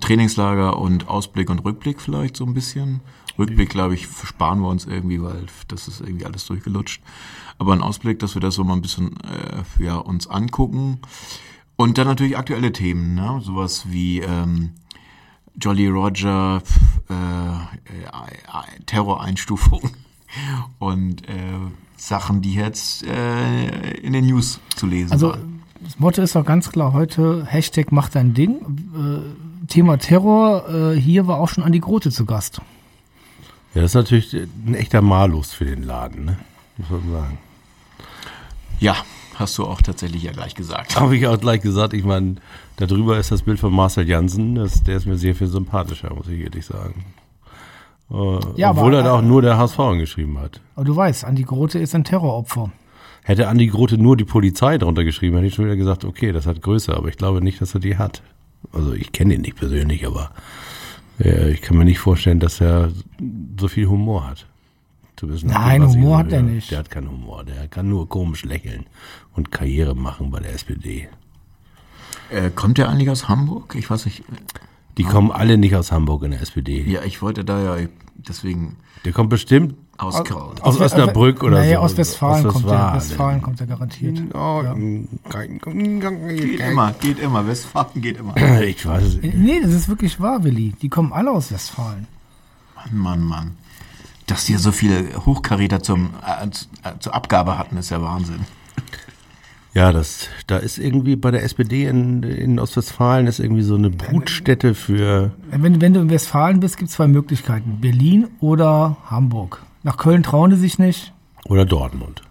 Trainingslager 0.00 0.78
und 0.78 1.06
Ausblick 1.06 1.50
und 1.50 1.66
Rückblick 1.66 2.00
vielleicht 2.00 2.34
so 2.34 2.46
ein 2.46 2.54
bisschen. 2.54 3.00
Rückblick, 3.38 3.68
glaube 3.68 3.92
ich, 3.92 4.06
sparen 4.06 4.60
wir 4.60 4.68
uns 4.68 4.86
irgendwie, 4.86 5.22
weil 5.22 5.44
das 5.68 5.86
ist 5.86 6.00
irgendwie 6.00 6.24
alles 6.24 6.46
durchgelutscht. 6.46 7.02
Aber 7.58 7.72
ein 7.72 7.82
Ausblick, 7.82 8.18
dass 8.18 8.34
wir 8.34 8.40
das 8.40 8.54
so 8.54 8.64
mal 8.64 8.74
ein 8.74 8.82
bisschen 8.82 9.16
äh, 9.22 9.82
ja, 9.84 9.96
uns 9.96 10.26
angucken. 10.26 11.00
Und 11.76 11.98
dann 11.98 12.06
natürlich 12.06 12.36
aktuelle 12.36 12.72
Themen, 12.72 13.14
ne? 13.14 13.40
sowas 13.42 13.84
wie 13.90 14.20
ähm, 14.20 14.70
Jolly 15.60 15.88
Roger, 15.88 16.62
äh, 17.08 17.14
äh, 17.14 18.84
Terroreinstufung 18.86 19.90
und 20.78 21.28
äh, 21.28 21.34
Sachen, 21.96 22.42
die 22.42 22.54
jetzt 22.54 23.04
äh, 23.04 23.90
in 23.98 24.12
den 24.12 24.26
News 24.26 24.60
zu 24.76 24.86
lesen 24.86 25.12
Also 25.12 25.30
waren. 25.30 25.62
das 25.82 25.98
Motto 25.98 26.22
ist 26.22 26.34
doch 26.34 26.44
ganz 26.44 26.70
klar 26.70 26.92
heute, 26.92 27.44
Hashtag 27.46 27.90
macht 27.92 28.14
dein 28.14 28.34
Ding. 28.34 28.56
Äh, 28.94 29.66
Thema 29.66 29.98
Terror, 29.98 30.68
äh, 30.68 31.00
hier 31.00 31.26
war 31.26 31.38
auch 31.38 31.48
schon 31.48 31.64
Andi 31.64 31.80
Grote 31.80 32.10
zu 32.10 32.24
Gast. 32.26 32.60
Ja, 33.74 33.82
das 33.82 33.90
ist 33.90 33.94
natürlich 33.94 34.34
ein 34.34 34.74
echter 34.74 35.02
Malus 35.02 35.52
für 35.52 35.64
den 35.64 35.82
Laden, 35.82 36.24
ne? 36.24 36.38
Muss 36.78 36.90
man 36.90 37.10
sagen. 37.10 37.38
Ja, 38.80 38.96
hast 39.34 39.56
du 39.58 39.64
auch 39.64 39.80
tatsächlich 39.82 40.22
ja 40.22 40.32
gleich 40.32 40.54
gesagt. 40.54 40.98
Habe 41.00 41.16
ich 41.16 41.26
auch 41.26 41.38
gleich 41.40 41.60
gesagt, 41.62 41.92
ich 41.94 42.04
meine, 42.04 42.36
da 42.76 42.86
drüber 42.86 43.18
ist 43.18 43.30
das 43.30 43.42
Bild 43.42 43.58
von 43.58 43.72
Marcel 43.72 44.08
Janssen, 44.08 44.54
das, 44.54 44.82
der 44.82 44.96
ist 44.96 45.06
mir 45.06 45.16
sehr 45.16 45.34
viel 45.34 45.46
sympathischer, 45.46 46.12
muss 46.14 46.28
ich 46.28 46.40
ehrlich 46.40 46.64
sagen. 46.66 47.04
Äh, 48.10 48.14
Ja, 48.56 48.70
obwohl 48.70 48.88
aber- 48.94 48.98
er 48.98 49.02
da 49.04 49.12
auch 49.18 49.22
nur 49.22 49.42
der 49.42 49.58
HSV 49.58 49.78
geschrieben 49.98 50.38
hat. 50.38 50.60
Aber 50.74 50.84
du 50.84 50.94
weißt, 50.94 51.24
Andi 51.24 51.42
Grote 51.42 51.78
ist 51.78 51.94
ein 51.94 52.04
Terroropfer. 52.04 52.70
Hätte 53.24 53.48
Andi 53.48 53.66
Grote 53.66 53.98
nur 53.98 54.16
die 54.16 54.24
Polizei 54.24 54.78
drunter 54.78 55.02
geschrieben, 55.04 55.36
hätte 55.36 55.48
ich 55.48 55.54
schon 55.54 55.64
wieder 55.64 55.76
gesagt, 55.76 56.04
okay, 56.04 56.30
das 56.32 56.46
hat 56.46 56.62
Größe, 56.62 56.96
aber 56.96 57.08
ich 57.08 57.16
glaube 57.16 57.42
nicht, 57.42 57.60
dass 57.60 57.74
er 57.74 57.80
die 57.80 57.96
hat. 57.98 58.22
Also 58.72 58.92
ich 58.92 59.10
kenne 59.12 59.34
ihn 59.34 59.40
nicht 59.40 59.56
persönlich, 59.56 60.06
aber 60.06 60.30
äh, 61.18 61.50
ich 61.50 61.60
kann 61.62 61.76
mir 61.76 61.84
nicht 61.84 61.98
vorstellen, 61.98 62.38
dass 62.40 62.60
er 62.60 62.90
so 63.58 63.66
viel 63.68 63.86
Humor 63.88 64.28
hat. 64.28 64.46
Zumindest 65.16 65.46
nach 65.46 65.58
Nein, 65.60 65.82
ich 65.82 65.88
Humor 65.94 66.18
hat 66.18 66.32
er 66.32 66.42
nicht. 66.42 66.70
Der 66.70 66.78
hat 66.78 66.90
keinen 66.90 67.10
Humor, 67.10 67.44
der 67.44 67.68
kann 67.68 67.88
nur 67.88 68.08
komisch 68.08 68.44
lächeln 68.44 68.86
und 69.34 69.50
Karriere 69.50 69.94
machen 69.96 70.30
bei 70.30 70.40
der 70.40 70.52
SPD. 70.54 71.08
Äh, 72.30 72.50
kommt 72.50 72.76
der 72.78 72.88
eigentlich 72.88 73.08
aus 73.10 73.28
Hamburg? 73.28 73.74
Ich 73.78 73.88
weiß 73.88 74.04
nicht. 74.06 74.24
Die 74.98 75.04
kommen 75.04 75.30
alle 75.30 75.56
nicht 75.58 75.74
aus 75.76 75.92
Hamburg 75.92 76.22
in 76.24 76.30
der 76.32 76.40
SPD. 76.40 76.82
Ja, 76.82 77.02
ich 77.04 77.22
wollte 77.22 77.44
da 77.44 77.76
ja 77.78 77.86
deswegen 78.16 78.76
Der 79.04 79.12
kommt 79.12 79.30
bestimmt 79.30 79.74
auskraut. 79.98 80.60
aus 80.62 80.80
Osnabrück 80.80 81.42
oder 81.42 81.58
naja, 81.58 81.76
so. 81.78 81.82
aus 81.84 81.96
Westfalen, 81.96 82.46
Aus 82.46 82.52
kommt 82.54 82.66
er. 82.66 82.70
Westfalen. 82.72 82.94
Westfalen 82.96 83.42
kommt 83.42 83.60
er 83.60 83.66
garantiert. 83.66 84.18
Oh, 84.34 84.62
Ja. 84.64 84.74
Geht 84.74 86.60
immer, 86.60 86.92
geht 86.92 87.18
immer. 87.18 87.46
Westfalen 87.46 88.02
geht 88.02 88.18
immer. 88.18 88.36
Ich 88.60 88.84
weiß 88.84 89.02
es 89.04 89.22
nicht. 89.22 89.34
Nee, 89.36 89.60
das 89.62 89.72
ist 89.72 89.88
wirklich 89.88 90.18
wahr, 90.20 90.44
Willi. 90.44 90.74
Die 90.82 90.88
kommen 90.88 91.12
alle 91.12 91.30
aus 91.30 91.52
Westfalen. 91.52 92.06
Mann, 92.74 92.96
Mann, 92.98 93.22
Mann. 93.22 93.50
Dass 94.26 94.44
die 94.44 94.54
so 94.56 94.72
viele 94.72 95.24
Hochkaräter 95.24 95.82
zum, 95.82 96.10
äh, 96.26 96.50
zu- 96.50 96.66
zur 96.98 97.14
Abgabe 97.14 97.58
hatten, 97.58 97.76
ist 97.76 97.90
ja 97.90 98.02
Wahnsinn. 98.02 98.40
Ja, 99.72 99.92
das, 99.92 100.28
da 100.46 100.56
ist 100.56 100.78
irgendwie 100.78 101.16
bei 101.16 101.30
der 101.30 101.42
SPD 101.44 101.84
in, 101.86 102.22
in 102.22 102.58
Ostwestfalen 102.58 103.26
ist 103.26 103.40
irgendwie 103.40 103.62
so 103.62 103.74
eine 103.74 103.90
Brutstätte 103.90 104.74
für, 104.74 105.32
Wenn, 105.50 105.80
wenn 105.82 105.92
du 105.92 106.00
in 106.00 106.08
Westfalen 106.10 106.60
bist, 106.60 106.78
gibt 106.78 106.88
es 106.88 106.96
zwei 106.96 107.06
Möglichkeiten. 107.08 107.78
Berlin 107.80 108.28
oder 108.40 108.96
Hamburg. 109.10 109.62
Nach 109.82 109.98
Köln 109.98 110.22
trauen 110.22 110.50
die 110.50 110.56
sich 110.56 110.78
nicht. 110.78 111.12
oder 111.44 111.66
Dortmund. 111.66 112.22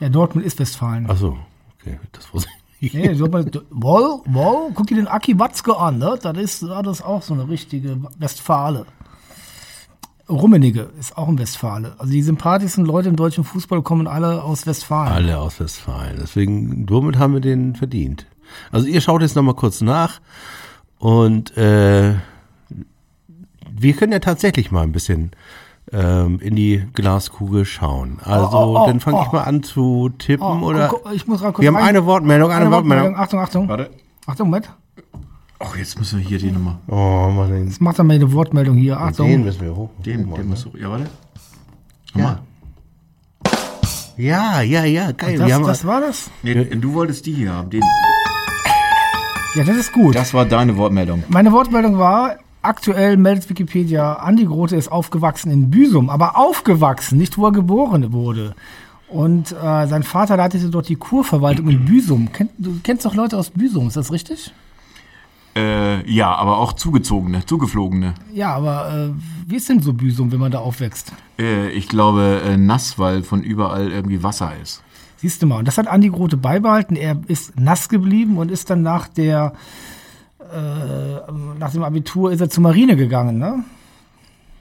Ja, 0.00 0.08
Dortmund 0.08 0.44
ist 0.44 0.58
Westfalen. 0.58 1.06
Ach 1.08 1.16
so, 1.16 1.38
okay, 1.80 1.98
das 2.12 2.32
wusste 2.34 2.50
ich. 2.80 2.92
Nee, 2.94 3.14
Dortmund, 3.14 3.62
wow, 3.70 4.22
wow, 4.26 4.70
guck 4.74 4.88
dir 4.88 4.96
den 4.96 5.08
Aki 5.08 5.38
Watzke 5.38 5.76
an, 5.76 5.98
ne? 5.98 6.18
Das 6.20 6.36
ist, 6.36 6.62
das 6.62 6.86
ist 6.98 7.02
auch 7.04 7.22
so 7.22 7.32
eine 7.34 7.48
richtige 7.48 7.96
Westfale. 8.18 8.86
Rummenigge 10.28 10.90
ist 10.98 11.16
auch 11.16 11.28
ein 11.28 11.38
Westfale. 11.38 11.94
Also 11.98 12.12
die 12.12 12.22
sympathischsten 12.22 12.84
Leute 12.84 13.08
im 13.08 13.16
deutschen 13.16 13.44
Fußball 13.44 13.82
kommen 13.82 14.06
alle 14.06 14.42
aus 14.42 14.66
Westfalen. 14.66 15.12
Alle 15.12 15.38
aus 15.38 15.58
Westfalen. 15.60 16.18
Deswegen, 16.20 16.88
womit 16.88 17.18
haben 17.18 17.32
wir 17.34 17.40
den 17.40 17.74
verdient? 17.76 18.26
Also 18.70 18.86
ihr 18.86 19.00
schaut 19.00 19.22
jetzt 19.22 19.36
nochmal 19.36 19.54
kurz 19.54 19.80
nach 19.80 20.20
und 20.98 21.56
äh, 21.56 22.14
wir 23.70 23.92
können 23.94 24.12
ja 24.12 24.18
tatsächlich 24.18 24.70
mal 24.70 24.82
ein 24.82 24.92
bisschen 24.92 25.32
ähm, 25.92 26.40
in 26.40 26.56
die 26.56 26.84
Glaskugel 26.94 27.64
schauen. 27.64 28.18
Also 28.22 28.48
Oh, 28.52 28.76
oh, 28.76 28.78
oh, 28.82 28.86
dann 28.86 29.00
fange 29.00 29.20
ich 29.22 29.28
oh. 29.28 29.36
mal 29.36 29.42
an 29.44 29.62
zu 29.62 30.10
tippen 30.18 30.46
Oh, 30.46 30.66
oder 30.66 30.88
guck, 30.88 31.12
ich 31.12 31.26
muss 31.26 31.40
gerade 31.40 31.52
kurz 31.54 31.62
wir 31.62 31.68
haben 31.68 31.76
eine 31.76 32.04
Wortmeldung, 32.04 32.50
eine, 32.50 32.66
eine 32.66 32.70
Wortmeldung. 32.70 33.16
Wortmeldung. 33.16 33.24
Achtung, 33.24 33.40
Achtung. 33.40 33.68
Warte. 33.68 33.90
Achtung, 34.26 34.48
Moment. 34.48 34.70
Ach, 35.60 35.76
jetzt 35.76 35.98
müssen 35.98 36.20
wir 36.20 36.26
hier 36.26 36.38
die 36.38 36.52
Nummer. 36.52 36.78
Oh 36.86 37.30
Mann, 37.34 37.50
den, 37.50 37.66
Jetzt 37.66 37.80
macht 37.80 37.98
er 37.98 38.04
mal 38.04 38.14
eine 38.14 38.32
Wortmeldung 38.32 38.76
hier. 38.76 38.94
den 38.96 39.02
Achtung. 39.02 39.44
müssen 39.44 39.60
wir 39.60 39.74
hoch. 39.74 39.90
Den, 40.04 40.30
hoch 40.30 40.36
den 40.36 40.48
musst 40.48 40.66
du. 40.66 40.78
Ja, 40.78 40.88
warte. 40.90 41.06
Ja. 42.14 42.38
Ja, 44.16 44.60
ja, 44.62 44.84
ja, 44.84 45.12
geil. 45.12 45.32
wir 45.38 45.46
Das, 45.46 45.52
haben 45.52 45.64
das 45.66 45.84
war 45.84 46.00
das? 46.00 46.30
Nee, 46.42 46.54
du 46.64 46.92
wolltest 46.94 47.24
die 47.26 47.32
hier 47.34 47.52
haben. 47.52 47.70
Den, 47.70 47.82
Ja, 49.54 49.64
das 49.64 49.76
ist 49.76 49.92
gut. 49.92 50.14
das 50.14 50.34
war 50.34 50.44
deine 50.44 50.76
Wortmeldung. 50.76 51.22
Meine 51.28 51.52
Wortmeldung 51.52 51.98
war, 51.98 52.36
aktuell 52.62 53.16
meldet 53.16 53.48
Wikipedia, 53.48 54.14
Andi 54.14 54.44
Grote 54.44 54.76
ist 54.76 54.90
aufgewachsen 54.90 55.50
in 55.52 55.70
Büsum, 55.70 56.10
aber 56.10 56.36
aufgewachsen, 56.36 57.18
nicht 57.18 57.38
wo 57.38 57.46
er 57.46 57.52
geboren 57.52 58.12
wurde. 58.12 58.54
Und 59.08 59.52
äh, 59.52 59.86
sein 59.86 60.02
Vater 60.02 60.36
leitete 60.36 60.68
dort 60.68 60.88
die 60.88 60.96
Kurverwaltung 60.96 61.68
in 61.68 61.84
Büsum. 61.84 62.30
Kennt, 62.32 62.50
du 62.58 62.78
kennst 62.82 63.06
doch 63.06 63.14
Leute 63.14 63.38
aus 63.38 63.50
Büsum, 63.50 63.86
ist 63.88 63.96
das 63.96 64.12
richtig? 64.12 64.52
Äh, 65.58 66.10
ja, 66.10 66.34
aber 66.34 66.58
auch 66.58 66.72
zugezogene, 66.72 67.44
zugeflogene. 67.44 68.14
Ja, 68.32 68.54
aber 68.54 69.10
äh, 69.10 69.50
wie 69.50 69.56
ist 69.56 69.68
denn 69.68 69.80
so 69.80 69.92
Büsum, 69.92 70.30
wenn 70.30 70.38
man 70.38 70.52
da 70.52 70.60
aufwächst? 70.60 71.12
Äh, 71.38 71.70
ich 71.70 71.88
glaube 71.88 72.42
äh, 72.44 72.56
nass, 72.56 72.98
weil 72.98 73.24
von 73.24 73.42
überall 73.42 73.90
irgendwie 73.90 74.22
Wasser 74.22 74.52
ist. 74.62 74.82
Siehst 75.16 75.42
du 75.42 75.46
mal, 75.46 75.58
und 75.58 75.66
das 75.66 75.76
hat 75.76 75.88
Andi 75.88 76.10
Grote 76.10 76.36
beibehalten. 76.36 76.94
Er 76.94 77.18
ist 77.26 77.58
nass 77.58 77.88
geblieben 77.88 78.38
und 78.38 78.52
ist 78.52 78.70
dann 78.70 78.82
nach 78.82 79.08
der 79.08 79.52
äh, 80.40 81.32
nach 81.58 81.72
dem 81.72 81.82
Abitur 81.82 82.30
ist 82.30 82.40
er 82.40 82.50
zur 82.50 82.62
Marine 82.62 82.94
gegangen, 82.94 83.38
ne? 83.38 83.64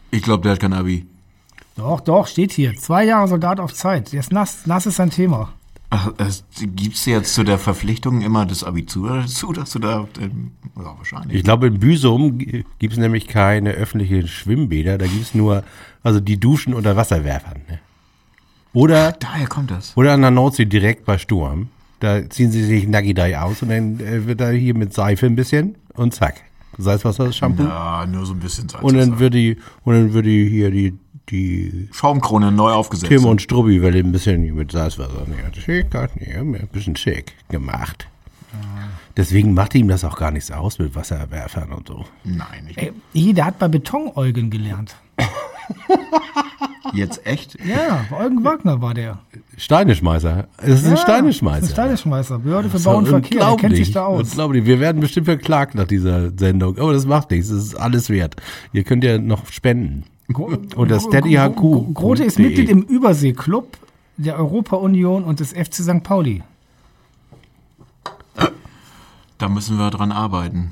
Ich 0.09 0.23
glaube, 0.23 0.43
der 0.43 0.53
hat 0.53 0.59
kein 0.59 0.73
Abi. 0.73 1.05
Doch, 1.75 1.99
doch, 1.99 2.25
steht 2.25 2.51
hier. 2.51 2.75
Zwei 2.75 3.05
Jahre 3.05 3.27
Soldat 3.27 3.59
auf 3.59 3.73
Zeit. 3.73 4.13
Der 4.13 4.21
ist 4.21 4.31
nass. 4.31 4.65
Nass 4.65 4.87
ist 4.87 4.95
sein 4.95 5.11
Thema. 5.11 5.49
Ach, 5.89 6.11
Gibt 6.59 6.95
es 6.95 7.05
jetzt 7.05 7.33
zu 7.33 7.43
der 7.43 7.57
Verpflichtung 7.57 8.21
immer 8.21 8.45
das 8.45 8.63
Abitur 8.63 9.21
dazu, 9.21 9.53
dass 9.53 9.71
du 9.71 9.79
da, 9.79 10.05
ähm, 10.19 10.51
ja, 10.75 10.93
wahrscheinlich. 10.97 11.37
Ich 11.37 11.43
glaube, 11.43 11.67
in 11.67 11.79
Büsum 11.79 12.37
gibt 12.37 12.93
es 12.93 12.97
nämlich 12.99 13.27
keine 13.27 13.71
öffentlichen 13.71 14.27
Schwimmbäder, 14.27 14.97
da 14.97 15.05
gibt 15.07 15.21
es 15.21 15.33
nur, 15.33 15.63
also 16.03 16.19
die 16.19 16.37
Duschen 16.39 16.73
unter 16.73 16.97
Wasserwerfern. 16.97 17.61
Ne? 17.69 17.79
Oder, 18.73 19.13
Daher 19.13 19.47
kommt 19.47 19.71
das. 19.71 19.95
oder 19.95 20.13
an 20.13 20.21
der 20.21 20.31
Nordsee 20.31 20.65
direkt 20.65 21.05
bei 21.05 21.17
Sturm. 21.17 21.69
Da 21.99 22.29
ziehen 22.29 22.51
sie 22.51 22.63
sich 22.63 22.87
Nagidai 22.87 23.39
aus 23.39 23.61
und 23.61 23.69
dann 23.69 23.99
äh, 24.01 24.27
wird 24.27 24.41
da 24.41 24.49
hier 24.49 24.75
mit 24.75 24.93
Seife 24.93 25.25
ein 25.25 25.35
bisschen 25.35 25.75
und 25.93 26.13
zack. 26.13 26.43
Salzwasser, 26.77 27.31
Shampoo. 27.31 27.63
Ja, 27.63 28.05
nur 28.05 28.25
so 28.25 28.33
ein 28.33 28.39
bisschen 28.39 28.69
Salz. 28.69 28.83
und 28.83 28.95
dann 28.97 29.17
wird 29.17 29.33
die, 29.33 29.57
und 29.83 29.93
dann 29.95 30.13
wird 30.13 30.25
die 30.27 30.47
hier 30.47 30.69
die, 30.69 30.93
die 31.29 31.89
Schaumkrone 31.91 32.51
neu 32.51 32.71
aufgesetzt. 32.71 33.09
Tim 33.09 33.25
und 33.25 33.41
Strubbi 33.41 33.81
Welle 33.81 33.99
ein 33.99 34.11
bisschen 34.11 34.55
mit 34.55 34.71
Salzwasser. 34.71 35.25
Nee, 35.27 35.61
schick, 35.61 35.93
ein 35.95 36.69
bisschen 36.71 36.95
schick 36.95 37.33
gemacht. 37.49 38.07
Deswegen 39.15 39.53
macht 39.53 39.73
ihm 39.75 39.87
das 39.87 40.05
auch 40.05 40.17
gar 40.17 40.31
nichts 40.31 40.51
aus 40.51 40.77
mit 40.77 40.95
Wasserwerfern 40.95 41.71
und 41.71 41.87
so. 41.87 42.05
Nein, 42.23 42.67
ich, 42.69 42.77
Ey, 43.13 43.33
der 43.33 43.45
hat 43.45 43.57
bei 43.59 43.67
Betoneugen 43.67 44.51
gelernt. 44.51 44.95
jetzt 46.93 47.25
echt? 47.25 47.57
Ja, 47.65 48.05
bei 48.09 48.25
Eugen 48.25 48.43
Wagner 48.43 48.81
war 48.81 48.93
der. 48.93 49.19
Steineschmeißer. 49.57 50.47
Es 50.57 50.81
ist 50.81 50.85
ein 50.85 50.91
Ja, 50.91 50.97
Steineschmeißer. 50.97 51.65
Ein 51.65 51.71
Steineschmeißer. 51.71 52.39
Behörde 52.39 52.69
für 52.69 52.73
Das 52.73 52.81
ist 52.81 52.85
Bau 52.85 52.97
und 52.97 53.07
Verkehr. 53.07 53.39
Der 53.45 53.55
kennt 53.57 53.75
sich 53.75 53.91
da 53.91 54.05
aus. 54.05 54.29
Unglaublich. 54.29 54.65
Wir 54.65 54.79
werden 54.79 55.01
bestimmt 55.01 55.25
verklagt 55.25 55.75
nach 55.75 55.87
dieser 55.87 56.31
Sendung. 56.37 56.77
Aber 56.77 56.93
das 56.93 57.05
macht 57.05 57.31
nichts. 57.31 57.49
Das 57.49 57.57
ist 57.57 57.75
alles 57.75 58.09
wert. 58.09 58.35
Ihr 58.71 58.83
könnt 58.83 59.03
ja 59.03 59.17
noch 59.17 59.47
spenden. 59.51 60.03
Unter 60.33 60.99
steadyhq. 60.99 61.55
Gro- 61.55 61.87
Grote 61.93 62.23
ist 62.23 62.37
Mitglied 62.39 62.69
im 62.69 62.81
Überseeklub 62.83 63.77
der 64.17 64.37
Europa-Union 64.37 65.23
und 65.23 65.39
des 65.39 65.53
FC 65.53 65.75
St. 65.75 66.03
Pauli. 66.03 66.43
Da 69.37 69.49
müssen 69.49 69.77
wir 69.77 69.89
dran 69.91 70.11
arbeiten. 70.11 70.71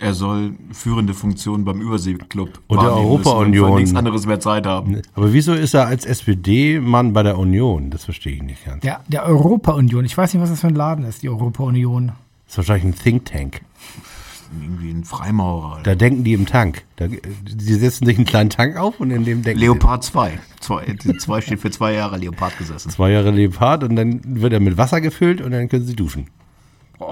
Er 0.00 0.12
soll 0.12 0.54
führende 0.72 1.14
Funktionen 1.14 1.64
beim 1.64 1.80
Überseeklub 1.80 2.60
Und 2.66 2.82
der 2.82 2.92
Europa-Union. 2.92 3.70
und 3.70 3.76
nichts 3.80 3.94
anderes 3.94 4.26
mehr 4.26 4.40
Zeit 4.40 4.66
haben. 4.66 5.00
Aber 5.14 5.32
wieso 5.32 5.54
ist 5.54 5.72
er 5.72 5.86
als 5.86 6.04
SPD-Mann 6.04 7.12
bei 7.12 7.22
der 7.22 7.38
Union? 7.38 7.90
Das 7.90 8.04
verstehe 8.04 8.34
ich 8.34 8.42
nicht 8.42 8.64
ganz. 8.64 8.82
Der, 8.82 9.00
der 9.08 9.24
Europa-Union. 9.24 10.04
Ich 10.04 10.16
weiß 10.18 10.34
nicht, 10.34 10.42
was 10.42 10.50
das 10.50 10.60
für 10.60 10.66
ein 10.66 10.74
Laden 10.74 11.04
ist, 11.06 11.22
die 11.22 11.28
Europa-Union. 11.28 12.08
Das 12.46 12.54
ist 12.54 12.58
wahrscheinlich 12.58 12.84
ein 12.84 12.98
Think 13.02 13.24
Tank. 13.26 13.60
Irgendwie 14.62 14.90
ein 14.90 15.04
Freimaurer. 15.04 15.80
Da 15.82 15.94
denken 15.94 16.24
die 16.24 16.32
im 16.32 16.46
Tank. 16.46 16.84
Da, 16.96 17.06
die 17.08 17.74
setzen 17.74 18.06
sich 18.06 18.16
einen 18.16 18.26
kleinen 18.26 18.50
Tank 18.50 18.76
auf 18.76 19.00
und 19.00 19.10
in 19.10 19.24
dem 19.24 19.42
denken 19.42 19.60
Leopard 19.60 20.04
2. 20.04 20.38
Zwei, 20.60 20.96
zwei 21.18 21.40
steht 21.40 21.60
für 21.60 21.70
zwei 21.70 21.92
Jahre 21.92 22.16
Leopard 22.18 22.56
gesessen. 22.58 22.90
zwei 22.90 23.10
Jahre 23.10 23.30
Leopard 23.30 23.84
und 23.84 23.96
dann 23.96 24.20
wird 24.40 24.52
er 24.52 24.60
mit 24.60 24.76
Wasser 24.78 25.00
gefüllt 25.00 25.40
und 25.40 25.50
dann 25.52 25.68
können 25.68 25.86
sie 25.86 25.96
duschen. 25.96 26.28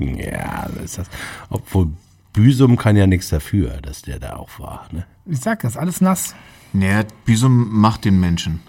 Ja, 0.00 0.66
das 0.74 0.84
ist 0.84 0.98
das. 0.98 1.06
Obwohl 1.50 1.92
Büsum 2.32 2.76
kann 2.76 2.96
ja 2.96 3.06
nichts 3.06 3.28
dafür, 3.28 3.80
dass 3.80 4.02
der 4.02 4.18
da 4.18 4.34
auch 4.34 4.58
war. 4.58 4.88
Ne? 4.90 5.06
Ich 5.24 5.38
sag 5.38 5.60
das, 5.60 5.76
alles 5.76 6.00
nass. 6.00 6.34
Naja, 6.72 7.04
Büsum 7.24 7.68
macht 7.70 8.04
den 8.04 8.18
Menschen 8.18 8.60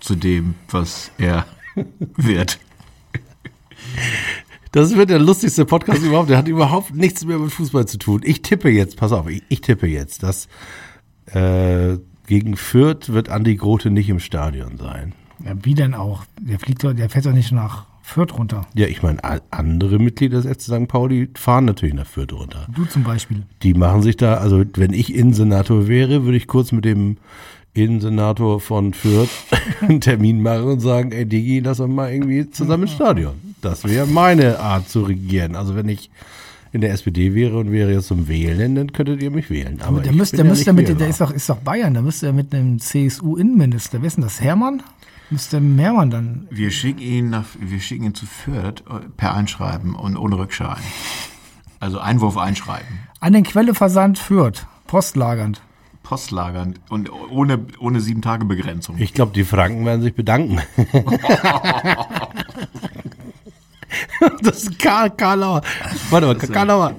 zu 0.00 0.14
dem, 0.14 0.54
was 0.70 1.10
er 1.18 1.44
wird. 2.16 2.58
Das 4.72 4.96
wird 4.96 5.10
der 5.10 5.18
lustigste 5.18 5.64
Podcast 5.64 6.02
überhaupt. 6.02 6.30
Der 6.30 6.38
hat 6.38 6.48
überhaupt 6.48 6.94
nichts 6.94 7.24
mehr 7.24 7.38
mit 7.38 7.52
Fußball 7.52 7.86
zu 7.86 7.98
tun. 7.98 8.20
Ich 8.24 8.42
tippe 8.42 8.68
jetzt, 8.68 8.96
pass 8.96 9.12
auf, 9.12 9.28
ich, 9.28 9.42
ich 9.48 9.60
tippe 9.60 9.86
jetzt, 9.86 10.22
dass 10.22 10.48
äh, 11.26 11.98
gegen 12.26 12.56
Fürth 12.56 13.12
wird 13.12 13.28
Andi 13.28 13.56
Grote 13.56 13.90
nicht 13.90 14.08
im 14.08 14.20
Stadion 14.20 14.76
sein. 14.78 15.14
Ja, 15.44 15.52
wie 15.62 15.74
denn 15.74 15.94
auch? 15.94 16.24
Der 16.40 16.58
fliegt 16.58 16.82
der 16.82 17.08
fährt 17.08 17.26
doch 17.26 17.32
nicht 17.32 17.52
nach 17.52 17.86
Fürth 18.02 18.38
runter. 18.38 18.66
Ja, 18.74 18.86
ich 18.86 19.02
meine, 19.02 19.20
andere 19.50 19.98
Mitglieder 19.98 20.40
des 20.40 20.50
FC 20.50 20.62
St. 20.62 20.88
Pauli 20.88 21.28
fahren 21.34 21.66
natürlich 21.66 21.94
nach 21.94 22.06
Fürth 22.06 22.32
runter. 22.32 22.66
Du 22.74 22.84
zum 22.86 23.04
Beispiel. 23.04 23.44
Die 23.62 23.74
machen 23.74 24.02
sich 24.02 24.16
da, 24.16 24.34
also 24.34 24.64
wenn 24.74 24.92
ich 24.92 25.14
Innensenator 25.14 25.88
wäre, 25.88 26.24
würde 26.24 26.38
ich 26.38 26.46
kurz 26.46 26.72
mit 26.72 26.84
dem 26.84 27.18
Innensenator 27.74 28.60
von 28.60 28.94
Fürth 28.94 29.28
einen 29.80 30.00
Termin 30.00 30.42
machen 30.42 30.64
und 30.64 30.80
sagen, 30.80 31.12
ey 31.12 31.26
Digi, 31.26 31.60
lass 31.60 31.80
uns 31.80 31.94
mal 31.94 32.10
irgendwie 32.10 32.50
zusammen 32.50 32.84
ins 32.84 32.92
Stadion. 32.92 33.34
Das 33.60 33.84
wäre 33.84 34.06
meine 34.06 34.60
Art 34.60 34.88
zu 34.88 35.02
regieren. 35.02 35.56
Also 35.56 35.74
wenn 35.74 35.88
ich 35.88 36.10
in 36.72 36.80
der 36.80 36.92
SPD 36.92 37.34
wäre 37.34 37.58
und 37.58 37.72
wäre 37.72 37.92
jetzt 37.92 38.08
zum 38.08 38.28
Wählen, 38.28 38.74
dann 38.74 38.92
könntet 38.92 39.22
ihr 39.22 39.30
mich 39.30 39.50
wählen. 39.50 39.80
Aber 39.82 40.00
der 40.00 40.12
müsste, 40.12 40.36
der 40.36 40.44
ja 40.44 40.50
müsste 40.50 40.72
mit, 40.72 41.00
der 41.00 41.08
ist 41.08 41.20
doch, 41.20 41.30
ist 41.30 41.48
doch 41.48 41.56
Bayern, 41.56 41.94
da 41.94 42.02
müsste 42.02 42.26
er 42.26 42.32
mit 42.32 42.54
einem 42.54 42.78
CSU-Innenminister, 42.78 44.00
wer 44.00 44.06
ist 44.06 44.16
denn 44.16 44.24
das, 44.24 44.40
Hermann? 44.40 44.82
Müsste 45.30 45.60
Hermann 45.60 46.10
dann, 46.10 46.46
Wir 46.50 46.70
schicken 46.70 47.00
ihn 47.00 47.30
nach, 47.30 47.46
wir 47.58 47.80
schicken 47.80 48.04
ihn 48.04 48.14
zu 48.14 48.26
Fürth 48.26 48.82
äh, 48.88 49.00
per 49.16 49.34
Einschreiben 49.34 49.94
und 49.94 50.16
ohne 50.16 50.38
Rückschein. 50.38 50.78
Also 51.80 52.00
Einwurf 52.00 52.36
einschreiben. 52.36 52.86
an 53.20 53.32
den 53.32 53.44
Quelleversand 53.44 54.18
Fürth, 54.18 54.66
postlagernd. 54.86 55.62
Postlagern 56.02 56.74
und 56.88 57.10
ohne, 57.30 57.66
ohne 57.80 58.00
sieben 58.00 58.22
Tage 58.22 58.46
Begrenzung. 58.46 58.96
Ich 58.98 59.12
glaube, 59.12 59.32
die 59.34 59.44
Franken 59.44 59.84
werden 59.84 60.00
sich 60.00 60.14
bedanken. 60.14 60.58
das 64.42 64.62
ist 64.64 64.78
Karl 64.78 65.10
Karlauer. 65.10 65.62
Warte 66.10 66.26
mal, 66.26 66.34
Karlauer. 66.36 66.94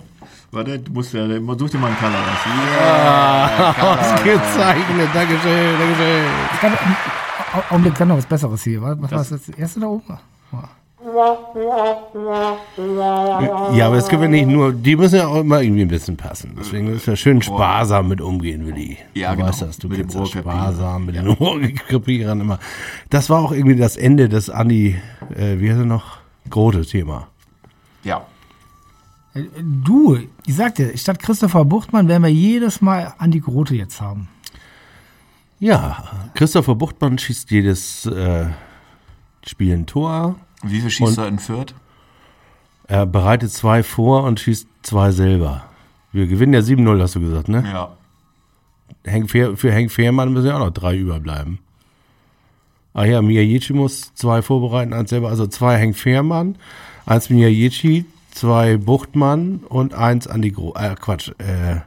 Warte, 0.52 0.80
du 0.80 0.92
musst 0.92 1.14
ja, 1.14 1.28
such 1.28 1.70
dir 1.70 1.78
mal 1.78 1.88
einen 1.88 1.98
Color 1.98 2.18
aus. 2.18 2.44
Ausgezeichnet. 4.00 5.10
Dankeschön, 5.14 5.78
Dankeschön. 5.80 6.26
Ich 6.54 6.60
glaube, 6.60 6.78
Au- 7.54 7.74
Augenblick, 7.74 7.96
dann 7.96 8.08
noch 8.08 8.18
was 8.18 8.26
Besseres 8.26 8.64
hier. 8.64 8.82
Was, 8.82 9.00
was 9.02 9.12
war 9.12 9.18
das, 9.20 9.30
das 9.30 9.50
erste 9.50 9.80
da 9.80 9.88
oben? 9.88 10.04
Ja, 13.74 13.88
aber 13.88 13.96
das 13.96 14.10
können 14.10 14.22
wir 14.24 14.30
nicht 14.30 14.48
nur, 14.48 14.74
die 14.74 14.96
müssen 14.96 15.16
ja 15.16 15.28
auch 15.28 15.38
immer 15.38 15.62
irgendwie 15.62 15.84
ein 15.84 15.88
bisschen 15.88 16.18
passen. 16.18 16.56
Deswegen 16.60 16.88
müssen 16.92 17.08
wir 17.08 17.16
schön 17.16 17.42
sparsam 17.42 18.08
mit 18.10 18.20
umgehen, 18.22 18.66
Willi. 18.68 18.98
Ja, 19.14 19.32
du 19.32 19.38
genau. 19.38 19.50
weißt 19.50 19.62
das, 19.62 19.78
du 19.78 19.88
Mit 19.88 19.98
dem 20.00 20.08
kennst 20.10 20.20
das 20.20 20.30
sparsam 20.30 21.06
mit 21.06 21.16
den 21.16 21.30
Ohrkrepierern 21.30 22.42
immer. 22.42 22.60
Das 23.10 23.30
war 23.30 23.40
auch 23.40 23.52
irgendwie 23.52 23.78
das 23.78 23.96
Ende 23.98 24.30
des 24.30 24.50
Andi, 24.50 25.00
äh, 25.36 25.60
wie 25.60 25.70
heißt 25.70 25.80
er 25.80 25.86
noch? 25.86 26.19
Grote-Thema. 26.50 27.28
Ja. 28.04 28.26
Äh, 29.34 29.44
Du, 29.62 30.18
ich 30.46 30.56
sagte, 30.56 30.98
statt 30.98 31.20
Christopher 31.20 31.66
Buchtmann 31.66 32.08
werden 32.08 32.24
wir 32.24 32.32
jedes 32.32 32.82
Mal 32.82 33.14
Andi 33.18 33.40
Grote 33.40 33.76
jetzt 33.76 34.02
haben. 34.02 34.28
Ja, 35.60 36.30
Christopher 36.36 36.76
Buchtmann 36.76 37.18
schießt 37.18 37.52
jedes 37.52 38.06
äh, 38.06 38.46
Spiel 39.46 39.74
ein 39.74 39.86
Tor. 39.86 40.36
Wie 40.64 40.80
viel 40.80 40.90
schießt 40.90 41.18
er 41.18 41.28
in 41.28 41.40
Fürth? 41.40 41.74
Er 42.88 43.06
bereitet 43.06 43.52
zwei 43.52 43.84
vor 43.84 44.24
und 44.24 44.40
schießt 44.40 44.68
zwei 44.82 45.12
selber. 45.12 45.66
Wir 46.12 46.28
gewinnen 46.28 46.54
ja 46.54 46.62
7-0, 46.62 47.02
hast 47.02 47.16
du 47.16 47.20
gesagt, 47.20 47.50
ne? 47.50 47.64
Ja. 47.72 47.96
Henk 49.04 49.30
Fehr, 49.30 49.56
für 49.56 49.72
Henk 49.72 49.92
Fehrmann 49.92 50.34
müssen 50.34 50.48
ja 50.48 50.56
auch 50.56 50.66
noch 50.66 50.72
drei 50.72 50.98
überbleiben. 50.98 51.60
Ah 52.94 53.06
ja, 53.06 53.22
Miyajici 53.22 53.74
muss 53.74 54.14
zwei 54.16 54.42
vorbereiten, 54.42 54.94
eins 54.94 55.10
selber. 55.10 55.30
Also 55.30 55.48
zwei 55.48 55.78
Henk 55.78 55.96
Fehrmann, 55.96 56.58
eins 57.06 57.30
Miyajici, 57.30 58.06
zwei 58.32 58.78
Buchtmann 58.78 59.60
und 59.70 59.94
eins 59.94 60.28
Andi 60.28 60.52
Gro 60.52 60.74
äh, 60.76 60.96
Quatsch, 60.96 61.30
äh, 61.38 61.82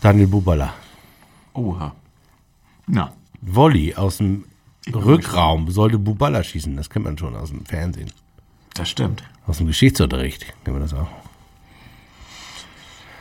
Daniel 0.00 0.28
Bubala. 0.28 0.74
Oha. 1.54 1.94
Na. 2.86 3.12
Volley 3.40 3.94
aus 3.94 4.18
dem 4.18 4.44
Rückraum 4.92 5.70
sollte 5.70 5.98
Bubala 5.98 6.42
schießen. 6.42 6.76
Das 6.76 6.90
kennt 6.90 7.04
man 7.04 7.18
schon 7.18 7.36
aus 7.36 7.50
dem 7.50 7.64
Fernsehen. 7.66 8.10
Das 8.74 8.88
stimmt. 8.88 9.22
Aus 9.46 9.58
dem 9.58 9.66
Geschichtsunterricht 9.66 10.46
kennen 10.64 10.76
wir 10.76 10.80
das 10.80 10.94
auch. 10.94 11.08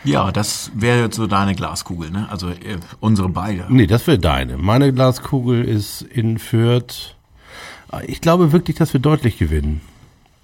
Ja, 0.03 0.31
das 0.31 0.71
wäre 0.73 1.01
jetzt 1.01 1.15
so 1.15 1.27
deine 1.27 1.55
Glaskugel, 1.55 2.09
ne? 2.11 2.27
Also 2.29 2.49
äh, 2.49 2.77
unsere 2.99 3.29
beide. 3.29 3.65
Nee, 3.69 3.87
das 3.87 4.07
wäre 4.07 4.19
deine. 4.19 4.57
Meine 4.57 4.93
Glaskugel 4.93 5.63
ist 5.63 6.01
in 6.01 6.39
Fürth. 6.39 7.15
Ich 8.07 8.21
glaube 8.21 8.51
wirklich, 8.51 8.77
dass 8.77 8.93
wir 8.93 8.99
deutlich 8.99 9.37
gewinnen. 9.37 9.81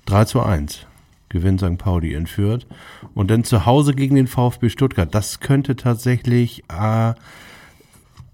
3 0.05 0.25
zu 0.25 0.41
1. 0.41 0.85
gewinnt 1.29 1.61
St. 1.61 1.77
Pauli 1.77 2.13
in 2.13 2.27
Fürth. 2.27 2.65
Und 3.13 3.31
dann 3.31 3.43
zu 3.43 3.65
Hause 3.65 3.93
gegen 3.93 4.15
den 4.15 4.27
VfB 4.27 4.69
Stuttgart. 4.69 5.13
Das 5.13 5.39
könnte 5.39 5.75
tatsächlich 5.75 6.63
äh, 6.69 7.13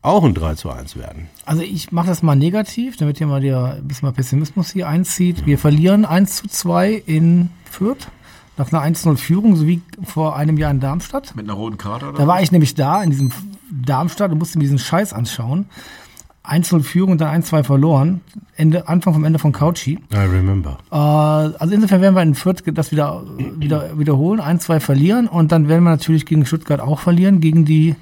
auch 0.02 0.24
ein 0.24 0.34
3 0.34 0.56
zu 0.56 0.70
1 0.70 0.98
werden. 0.98 1.28
Also 1.46 1.62
ich 1.62 1.92
mache 1.92 2.08
das 2.08 2.22
mal 2.22 2.36
negativ, 2.36 2.98
damit 2.98 3.18
hier 3.18 3.28
mal 3.28 3.42
der 3.42 3.76
ein 3.76 3.88
bisschen 3.88 4.08
mal 4.08 4.14
Pessimismus 4.14 4.72
hier 4.72 4.88
einzieht. 4.88 5.46
Wir 5.46 5.58
verlieren 5.58 6.06
1 6.06 6.36
zu 6.36 6.48
2 6.48 6.92
in 7.06 7.50
Fürth 7.70 8.10
nach 8.58 8.72
einer 8.72 8.96
1-0-Führung, 8.96 9.56
so 9.56 9.68
wie 9.68 9.82
vor 10.04 10.36
einem 10.36 10.58
Jahr 10.58 10.72
in 10.72 10.80
Darmstadt. 10.80 11.36
Mit 11.36 11.46
einer 11.46 11.54
roten 11.54 11.78
Karte 11.78 12.10
oder? 12.10 12.18
Da 12.18 12.28
war 12.28 12.42
ich 12.42 12.52
nämlich 12.52 12.76
da 12.76 13.02
in 13.04 13.10
diesem 13.10 13.32
Darmstadt 13.70 14.32
und 14.32 14.38
musste 14.38 14.58
mir 14.58 14.64
diesen 14.64 14.80
Scheiß 14.80 15.14
anschauen. 15.14 15.66
1-0 16.46 16.84
Führung 16.84 17.12
und 17.14 17.22
dann 17.22 17.42
1-2 17.42 17.64
verloren. 17.64 18.22
Ende, 18.56 18.88
Anfang 18.90 19.14
vom 19.14 19.24
Ende 19.24 19.40
von 19.40 19.54
Couchy. 19.54 20.00
I 20.14 20.18
remember. 20.18 20.78
Äh, 20.92 20.96
also 20.96 21.74
insofern 21.74 22.02
werden 22.02 22.16
wir 22.16 22.22
in 22.22 22.36
Fürth 22.36 22.64
das 22.66 22.92
wieder, 22.92 23.24
wieder 23.38 23.98
wiederholen, 23.98 24.42
1-2 24.42 24.82
verlieren 24.82 25.28
und 25.28 25.52
dann 25.54 25.70
werden 25.70 25.84
wir 25.84 25.92
natürlich 25.92 26.26
gegen 26.26 26.46
Stuttgart 26.46 26.82
auch 26.82 27.00
verlieren, 27.00 27.40
gegen 27.40 27.64
die 27.64 27.96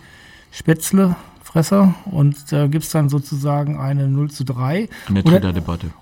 Spätzle-Fresser. 0.51 1.93
Und 2.05 2.51
da 2.51 2.65
gibt's 2.65 2.89
dann 2.89 3.09
sozusagen 3.09 3.79
eine 3.79 4.07
0 4.07 4.31
zu 4.31 4.43
3. 4.43 4.89
In 5.09 5.15
der 5.15 5.23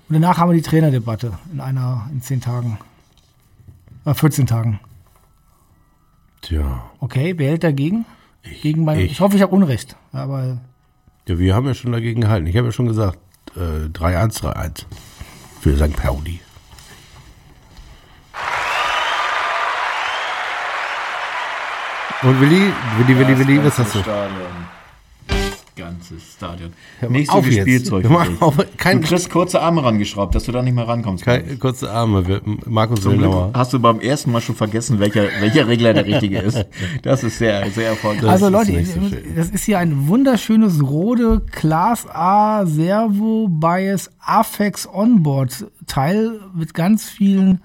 Und 0.08 0.14
danach 0.14 0.38
haben 0.38 0.50
wir 0.50 0.56
die 0.56 0.62
Trainerdebatte 0.62 1.32
in 1.52 1.60
einer, 1.60 2.08
in 2.10 2.22
10 2.22 2.40
Tagen. 2.40 2.78
Äh, 4.04 4.14
14 4.14 4.46
Tagen. 4.46 4.80
Tja. 6.42 6.90
Okay, 7.00 7.34
wer 7.36 7.50
hält 7.50 7.64
dagegen? 7.64 8.06
Gegen 8.62 8.84
mein, 8.84 9.00
ich. 9.00 9.12
ich. 9.12 9.20
hoffe, 9.20 9.36
ich 9.36 9.42
habe 9.42 9.54
Unrecht. 9.54 9.96
Aber 10.12 10.60
Ja, 11.28 11.38
wir 11.38 11.54
haben 11.54 11.66
ja 11.66 11.74
schon 11.74 11.92
dagegen 11.92 12.22
gehalten. 12.22 12.46
Ich 12.46 12.56
habe 12.56 12.68
ja 12.68 12.72
schon 12.72 12.86
gesagt, 12.88 13.18
äh, 13.56 13.88
3-1, 13.88 14.40
3-1 14.40 14.84
für 15.60 15.76
St. 15.76 15.96
Pauli. 15.96 16.40
Und 22.22 22.38
Willi, 22.40 22.72
Willi, 22.98 23.18
Willi, 23.18 23.38
Willi, 23.38 23.64
was 23.64 23.78
hast 23.78 23.94
du? 23.94 24.00
Stadion. 24.00 24.79
Ganzes 25.80 26.34
Stadion. 26.36 26.70
Nicht 27.08 27.30
auf 27.30 27.36
so 27.36 27.42
viel 27.42 27.54
jetzt. 27.54 27.86
Spielzeug. 27.88 28.06
Kein- 28.76 29.00
du 29.00 29.08
kriegst 29.08 29.30
kurze 29.30 29.60
Arme 29.60 29.82
rangeschraubt, 29.82 30.34
dass 30.34 30.44
du 30.44 30.52
da 30.52 30.62
nicht 30.62 30.74
mehr 30.74 30.86
rankommst. 30.86 31.26
ich. 31.26 31.58
kurze 31.58 31.90
Arme, 31.90 32.40
Markus 32.66 33.04
Willenauer. 33.04 33.50
hast 33.54 33.72
du 33.72 33.78
beim 33.80 34.00
ersten 34.00 34.30
Mal 34.32 34.40
schon 34.40 34.54
vergessen, 34.56 34.98
welcher, 35.00 35.24
welcher 35.40 35.66
Regler 35.66 35.94
der 35.94 36.06
richtige 36.06 36.38
ist. 36.38 36.64
Das 37.02 37.24
ist 37.24 37.38
sehr, 37.38 37.70
sehr 37.70 37.88
erfolgreich. 37.88 38.30
Also 38.30 38.46
ist 38.46 38.52
Leute, 38.52 38.72
nicht 38.72 38.92
so 38.92 39.00
ich- 39.00 39.08
schön. 39.10 39.34
das 39.36 39.48
ist 39.50 39.64
hier 39.64 39.78
ein 39.78 40.06
wunderschönes 40.08 40.82
Rode 40.82 41.40
Class 41.50 42.06
A 42.08 42.66
Servo 42.66 43.48
Bias 43.48 44.10
Afex 44.20 44.86
Onboard 44.86 45.66
Teil 45.86 46.40
mit 46.54 46.74
ganz 46.74 47.08
vielen 47.08 47.60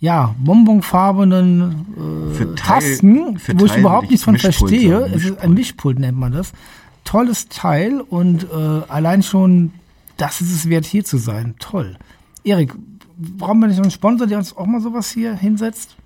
ja, 0.00 0.34
bonbonfarbenen 0.38 1.86
äh, 2.30 2.34
Für 2.34 2.54
Teil- 2.54 2.80
Tasten, 2.80 3.38
für 3.38 3.58
wo 3.58 3.64
ich 3.66 3.76
überhaupt 3.76 4.10
nichts 4.10 4.24
von 4.24 4.36
verstehe. 4.36 5.06
Es 5.14 5.24
ist 5.24 5.38
ein. 5.40 5.54
Mischpult 5.54 5.98
nennt 5.98 6.18
man 6.18 6.32
das. 6.32 6.52
Tolles 7.04 7.48
Teil 7.48 8.00
und 8.00 8.44
äh, 8.44 8.82
allein 8.88 9.22
schon, 9.22 9.72
das 10.16 10.40
ist 10.40 10.52
es 10.52 10.68
wert 10.68 10.86
hier 10.86 11.04
zu 11.04 11.18
sein. 11.18 11.54
Toll. 11.58 11.96
Erik, 12.44 12.74
brauchen 13.16 13.60
wir 13.60 13.68
nicht 13.68 13.80
einen 13.80 13.90
Sponsor, 13.90 14.26
der 14.26 14.38
uns 14.38 14.56
auch 14.56 14.66
mal 14.66 14.80
sowas 14.80 15.10
hier 15.10 15.34
hinsetzt? 15.34 15.96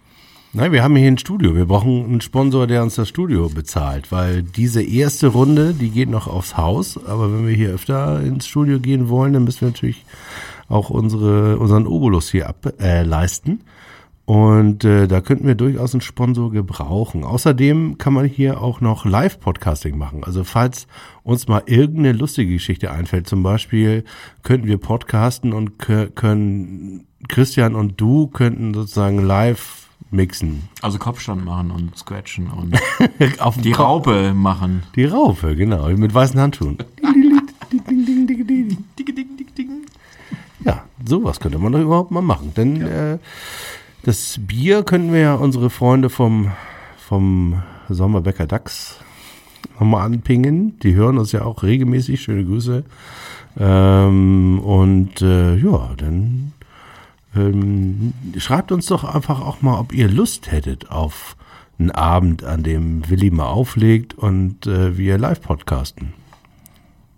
Nein, 0.54 0.72
wir 0.72 0.82
haben 0.82 0.96
hier 0.96 1.08
ein 1.08 1.18
Studio. 1.18 1.54
Wir 1.54 1.66
brauchen 1.66 2.04
einen 2.04 2.20
Sponsor, 2.22 2.66
der 2.66 2.82
uns 2.82 2.94
das 2.94 3.08
Studio 3.08 3.50
bezahlt, 3.50 4.10
weil 4.10 4.42
diese 4.42 4.82
erste 4.82 5.26
Runde, 5.28 5.74
die 5.74 5.90
geht 5.90 6.08
noch 6.08 6.26
aufs 6.26 6.56
Haus. 6.56 6.98
Aber 7.06 7.30
wenn 7.32 7.46
wir 7.46 7.54
hier 7.54 7.70
öfter 7.70 8.20
ins 8.22 8.46
Studio 8.46 8.80
gehen 8.80 9.10
wollen, 9.10 9.34
dann 9.34 9.44
müssen 9.44 9.60
wir 9.60 9.68
natürlich 9.68 10.04
auch 10.68 10.88
unsere, 10.88 11.58
unseren 11.58 11.86
Obolus 11.86 12.30
hier 12.30 12.48
ableisten. 12.48 12.80
Äh, 12.84 13.02
leisten. 13.02 13.60
Und 14.28 14.84
äh, 14.84 15.08
da 15.08 15.22
könnten 15.22 15.46
wir 15.46 15.54
durchaus 15.54 15.94
einen 15.94 16.02
Sponsor 16.02 16.50
gebrauchen. 16.50 17.24
Außerdem 17.24 17.96
kann 17.96 18.12
man 18.12 18.26
hier 18.26 18.60
auch 18.60 18.82
noch 18.82 19.06
Live-Podcasting 19.06 19.96
machen. 19.96 20.22
Also 20.22 20.44
falls 20.44 20.86
uns 21.22 21.48
mal 21.48 21.62
irgendeine 21.64 22.12
lustige 22.12 22.52
Geschichte 22.52 22.90
einfällt, 22.90 23.26
zum 23.26 23.42
Beispiel 23.42 24.04
könnten 24.42 24.66
wir 24.66 24.76
podcasten 24.76 25.54
und 25.54 25.78
kö- 25.82 26.10
können 26.10 27.06
Christian 27.28 27.74
und 27.74 27.98
du 28.02 28.26
könnten 28.26 28.74
sozusagen 28.74 29.18
live 29.24 29.88
mixen. 30.10 30.68
Also 30.82 30.98
Kopfstand 30.98 31.42
machen 31.46 31.70
und 31.70 31.96
scratchen 31.96 32.48
und 32.50 32.76
Auf 33.40 33.56
die 33.56 33.70
Kopf. 33.70 34.06
Raupe 34.08 34.34
machen. 34.34 34.82
Die 34.94 35.06
Raupe, 35.06 35.56
genau, 35.56 35.88
mit 35.88 36.12
weißen 36.12 36.38
Handschuhen. 36.38 36.76
Ja, 40.64 40.84
sowas 41.06 41.40
könnte 41.40 41.58
man 41.58 41.72
doch 41.72 41.80
überhaupt 41.80 42.10
mal 42.10 42.20
machen. 42.20 42.52
Denn 42.56 42.82
äh, 42.82 43.18
das 44.02 44.38
Bier 44.40 44.82
könnten 44.82 45.12
wir 45.12 45.20
ja 45.20 45.34
unsere 45.34 45.70
Freunde 45.70 46.10
vom, 46.10 46.52
vom 46.98 47.62
Sommerbäcker 47.88 48.46
Dachs 48.46 49.00
nochmal 49.74 50.06
anpingen. 50.06 50.78
Die 50.80 50.94
hören 50.94 51.18
uns 51.18 51.32
ja 51.32 51.42
auch 51.42 51.62
regelmäßig. 51.62 52.20
Schöne 52.22 52.44
Grüße. 52.44 52.84
Ähm, 53.58 54.60
und 54.60 55.20
äh, 55.22 55.56
ja, 55.56 55.90
dann 55.96 56.52
ähm, 57.34 58.12
schreibt 58.36 58.72
uns 58.72 58.86
doch 58.86 59.04
einfach 59.04 59.40
auch 59.40 59.62
mal, 59.62 59.78
ob 59.78 59.92
ihr 59.92 60.08
Lust 60.08 60.50
hättet 60.50 60.90
auf 60.90 61.36
einen 61.78 61.90
Abend, 61.90 62.44
an 62.44 62.62
dem 62.62 63.08
Willi 63.08 63.30
mal 63.30 63.46
auflegt 63.46 64.14
und 64.14 64.66
äh, 64.66 64.96
wir 64.96 65.18
live 65.18 65.40
podcasten. 65.40 66.12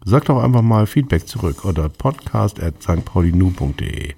Sagt 0.05 0.29
doch 0.29 0.43
einfach 0.43 0.63
mal 0.63 0.87
Feedback 0.87 1.27
zurück 1.29 1.65
oder 1.65 1.89
podcast 1.89 2.63
at 2.63 2.83
stpaulinu.de. 2.83 4.15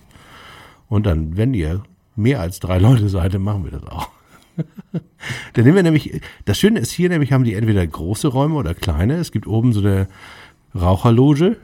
Und 0.88 1.06
dann, 1.06 1.36
wenn 1.36 1.54
ihr 1.54 1.82
mehr 2.16 2.40
als 2.40 2.60
drei 2.60 2.78
Leute 2.78 3.08
seid, 3.08 3.34
dann 3.34 3.42
machen 3.42 3.64
wir 3.64 3.72
das 3.72 3.84
auch. 3.84 4.08
dann 5.54 5.64
nehmen 5.64 5.76
wir 5.76 5.82
nämlich, 5.82 6.20
das 6.44 6.58
Schöne 6.58 6.80
ist 6.80 6.90
hier 6.90 7.08
nämlich, 7.08 7.32
haben 7.32 7.44
die 7.44 7.54
entweder 7.54 7.86
große 7.86 8.28
Räume 8.28 8.54
oder 8.56 8.74
kleine. 8.74 9.14
Es 9.16 9.32
gibt 9.32 9.46
oben 9.46 9.72
so 9.72 9.80
eine 9.80 10.08
Raucherloge. 10.74 11.56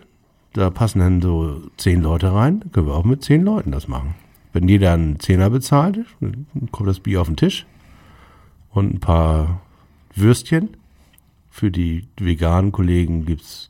Da 0.54 0.70
passen 0.70 1.00
dann 1.00 1.20
so 1.20 1.60
zehn 1.76 2.02
Leute 2.02 2.32
rein. 2.32 2.60
Da 2.60 2.68
können 2.70 2.86
wir 2.86 2.94
auch 2.94 3.04
mit 3.04 3.22
zehn 3.22 3.42
Leuten 3.42 3.72
das 3.72 3.88
machen. 3.88 4.14
Wenn 4.52 4.68
jeder 4.68 4.94
einen 4.94 5.20
Zehner 5.20 5.50
bezahlt, 5.50 5.98
dann 6.20 6.46
kommt 6.72 6.88
das 6.88 7.00
Bier 7.00 7.20
auf 7.20 7.28
den 7.28 7.36
Tisch 7.36 7.66
und 8.70 8.94
ein 8.94 9.00
paar 9.00 9.60
Würstchen. 10.14 10.70
Für 11.50 11.70
die 11.70 12.06
veganen 12.16 12.72
Kollegen 12.72 13.26
gibt's 13.26 13.68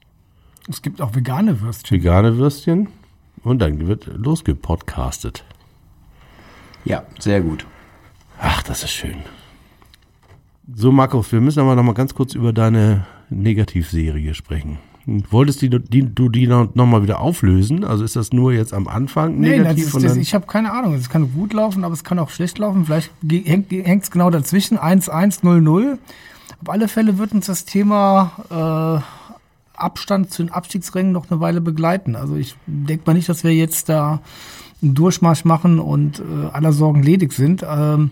Es 0.68 0.82
gibt 0.82 1.00
auch 1.00 1.14
vegane 1.14 1.60
Würstchen. 1.60 1.98
vegane 1.98 2.36
Würstchen 2.36 2.88
und 3.42 3.60
dann 3.60 3.86
wird 3.86 4.06
losgepodcastet. 4.14 5.44
Ja, 6.89 7.03
sehr 7.18 7.41
gut. 7.43 7.66
Ach, 8.41 8.62
das 8.62 8.82
ist 8.82 8.91
schön. 8.93 9.16
So, 10.74 10.91
Markus, 10.93 11.32
wir 11.32 11.41
müssen 11.41 11.61
aber 11.61 11.74
noch 11.74 11.82
mal 11.82 11.93
ganz 11.95 12.14
kurz 12.14 12.34
über 12.34 12.53
deine 12.53 13.07
Negativserie 13.30 14.34
sprechen. 14.34 14.78
Wolltest 15.30 15.62
die, 15.62 15.70
die, 15.70 16.03
du 16.14 16.28
die 16.28 16.47
noch, 16.47 16.74
noch 16.74 16.86
mal 16.86 17.03
wieder 17.03 17.20
auflösen? 17.20 17.82
Also 17.84 18.05
ist 18.05 18.14
das 18.16 18.32
nur 18.32 18.53
jetzt 18.53 18.74
am 18.74 18.89
Anfang 18.89 19.39
Nee, 19.39 19.57
das 19.57 19.59
negativ? 19.59 19.95
ist, 19.95 20.05
das, 20.05 20.16
ich 20.16 20.34
habe 20.34 20.47
keine 20.47 20.72
Ahnung. 20.72 20.95
Es 20.95 21.09
kann 21.09 21.32
gut 21.32 21.55
laufen, 21.55 21.84
aber 21.84 21.95
es 21.95 22.05
kann 22.05 22.18
auch 22.18 22.28
schlecht 22.28 22.59
laufen. 22.59 22.84
Vielleicht 22.84 23.11
hängt 23.26 24.03
es 24.03 24.11
genau 24.11 24.28
dazwischen. 24.28 24.78
1-1-0-0. 24.78 25.99
Auf 26.62 26.68
alle 26.68 26.89
Fälle 26.89 27.16
wird 27.16 27.32
uns 27.32 27.47
das 27.47 27.64
Thema 27.64 29.01
äh, 29.01 29.80
Abstand 29.80 30.30
zu 30.30 30.43
den 30.43 30.53
Abstiegsrängen 30.53 31.12
noch 31.12 31.30
eine 31.30 31.41
Weile 31.41 31.62
begleiten. 31.62 32.14
Also 32.14 32.36
ich 32.36 32.57
denke 32.66 33.05
mal 33.07 33.14
nicht, 33.14 33.28
dass 33.30 33.45
wir 33.45 33.55
jetzt 33.55 33.89
da 33.89 34.20
einen 34.82 34.94
Durchmarsch 34.94 35.44
machen 35.44 35.78
und 35.78 36.20
äh, 36.20 36.22
aller 36.52 36.72
Sorgen 36.72 37.02
ledig 37.02 37.32
sind. 37.32 37.64
Ähm, 37.68 38.10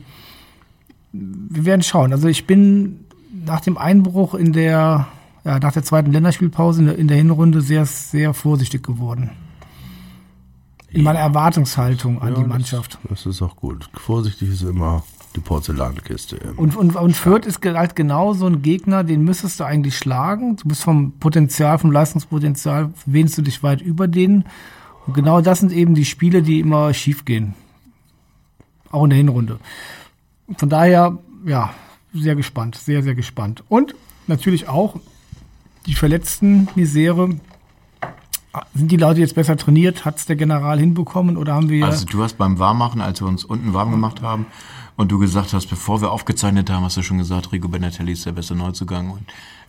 wir 1.12 1.64
werden 1.64 1.82
schauen. 1.82 2.12
Also 2.12 2.28
ich 2.28 2.46
bin 2.46 3.00
nach 3.44 3.60
dem 3.60 3.78
Einbruch 3.78 4.34
in 4.34 4.52
der, 4.52 5.06
ja, 5.44 5.58
nach 5.58 5.72
der 5.72 5.82
zweiten 5.84 6.12
Länderspielpause 6.12 6.80
in 6.80 6.86
der, 6.86 6.98
in 6.98 7.08
der 7.08 7.16
Hinrunde 7.16 7.60
sehr, 7.60 7.86
sehr 7.86 8.34
vorsichtig 8.34 8.82
geworden. 8.82 9.30
In 10.90 11.02
meiner 11.02 11.18
Erwartungshaltung 11.20 12.20
an 12.22 12.28
Ja, 12.28 12.34
die 12.36 12.40
das- 12.42 12.48
Mannschaft. 12.48 12.98
Das 13.08 13.26
ist 13.26 13.42
auch 13.42 13.56
gut. 13.56 13.88
Vorsichtig 13.94 14.48
ist 14.50 14.62
immer 14.62 15.04
die 15.34 15.40
Porzellankiste. 15.40 16.38
Und, 16.56 16.76
und, 16.76 16.96
und 16.96 17.14
Fürth 17.16 17.44
ist 17.44 17.62
halt 17.64 17.94
genau 17.94 18.32
so 18.32 18.46
ein 18.46 18.62
Gegner, 18.62 19.04
den 19.04 19.22
müsstest 19.22 19.60
du 19.60 19.64
eigentlich 19.64 19.98
schlagen. 19.98 20.56
Du 20.56 20.68
bist 20.68 20.82
vom 20.82 21.12
Potenzial, 21.18 21.78
vom 21.78 21.92
Leistungspotenzial, 21.92 22.90
wähnst 23.04 23.36
du 23.36 23.42
dich 23.42 23.62
weit 23.62 23.82
über 23.82 24.08
denen. 24.08 24.44
Und 25.06 25.14
genau 25.14 25.40
das 25.40 25.60
sind 25.60 25.72
eben 25.72 25.94
die 25.94 26.04
Spiele, 26.04 26.42
die 26.42 26.60
immer 26.60 26.92
schief 26.92 27.24
gehen. 27.24 27.54
Auch 28.90 29.04
in 29.04 29.10
der 29.10 29.16
Hinrunde. 29.18 29.58
Von 30.56 30.68
daher, 30.68 31.18
ja, 31.44 31.72
sehr 32.12 32.34
gespannt, 32.34 32.76
sehr, 32.76 33.02
sehr 33.02 33.14
gespannt. 33.14 33.62
Und 33.68 33.94
natürlich 34.26 34.68
auch 34.68 34.96
die 35.86 35.94
verletzten 35.94 36.68
Misere. 36.74 37.30
Sind 38.74 38.90
die 38.90 38.96
Leute 38.96 39.20
jetzt 39.20 39.34
besser 39.34 39.56
trainiert? 39.56 40.04
Hat 40.04 40.16
es 40.16 40.26
der 40.26 40.36
General 40.36 40.78
hinbekommen 40.78 41.36
oder 41.36 41.54
haben 41.54 41.68
wir. 41.68 41.84
Also 41.84 42.06
du 42.06 42.22
hast 42.22 42.38
beim 42.38 42.58
Warmmachen, 42.58 43.00
als 43.00 43.20
wir 43.20 43.28
uns 43.28 43.44
unten 43.44 43.74
warm 43.74 43.90
gemacht 43.90 44.22
haben 44.22 44.46
und 44.96 45.12
du 45.12 45.18
gesagt 45.18 45.52
hast, 45.52 45.66
bevor 45.66 46.00
wir 46.00 46.10
aufgezeichnet 46.10 46.70
haben, 46.70 46.84
hast 46.84 46.96
du 46.96 47.02
schon 47.02 47.18
gesagt, 47.18 47.52
Rico 47.52 47.68
Benatelli 47.68 48.12
ist 48.12 48.24
der 48.24 48.32
beste 48.32 48.54
Neuzugang 48.54 49.10
und 49.10 49.20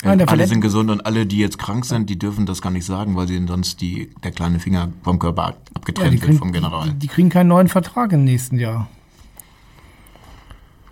äh, 0.03 0.07
Nein, 0.07 0.17
der 0.19 0.29
alle 0.29 0.47
sind 0.47 0.61
gesund 0.61 0.89
und 0.89 1.05
alle, 1.05 1.25
die 1.25 1.37
jetzt 1.39 1.57
krank 1.59 1.83
sind, 1.85 2.09
die 2.09 2.17
dürfen 2.17 2.45
das 2.45 2.61
gar 2.61 2.69
nicht 2.71 2.85
sagen, 2.85 3.15
weil 3.15 3.27
sie 3.27 3.43
sonst 3.47 3.81
die, 3.81 4.09
der 4.23 4.31
kleine 4.31 4.59
Finger 4.59 4.89
vom 5.03 5.19
Körper 5.19 5.47
ab- 5.47 5.57
Ja, 5.69 5.75
abgetrennt 5.75 6.09
die, 6.13 6.13
wird 6.13 6.23
kriegen, 6.23 6.37
vom 6.39 6.51
General. 6.53 6.91
die 6.91 7.07
kriegen 7.07 7.29
keinen 7.29 7.47
neuen 7.49 7.67
Vertrag 7.67 8.11
im 8.13 8.23
nächsten 8.23 8.57
Jahr. 8.57 8.87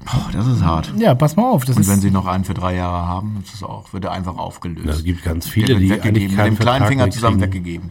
Boah, 0.05 0.29
das 0.33 0.45
ist 0.47 0.61
hart. 0.63 0.93
Ja, 0.97 1.15
pass 1.15 1.35
mal 1.35 1.49
auf. 1.49 1.65
Das 1.65 1.75
Und 1.77 1.81
ist, 1.81 1.89
wenn 1.89 1.99
sie 1.99 2.11
noch 2.11 2.27
einen 2.27 2.43
für 2.43 2.53
drei 2.53 2.75
Jahre 2.75 3.07
haben, 3.07 3.37
ist 3.43 3.55
es 3.55 3.63
auch, 3.63 3.91
wird 3.91 4.03
er 4.05 4.11
einfach 4.11 4.37
aufgelöst. 4.37 4.87
Es 4.99 5.03
gibt 5.03 5.23
ganz 5.23 5.47
viele, 5.47 5.79
die 5.79 5.93
eigentlich 5.93 6.27
mit 6.29 6.35
keinen 6.35 6.53
dem 6.53 6.57
kleinen 6.57 6.57
Vertrag 6.57 6.87
Finger 6.89 7.09
zusammen 7.09 7.39
kriegen. 7.39 7.53
weggegeben. 7.53 7.89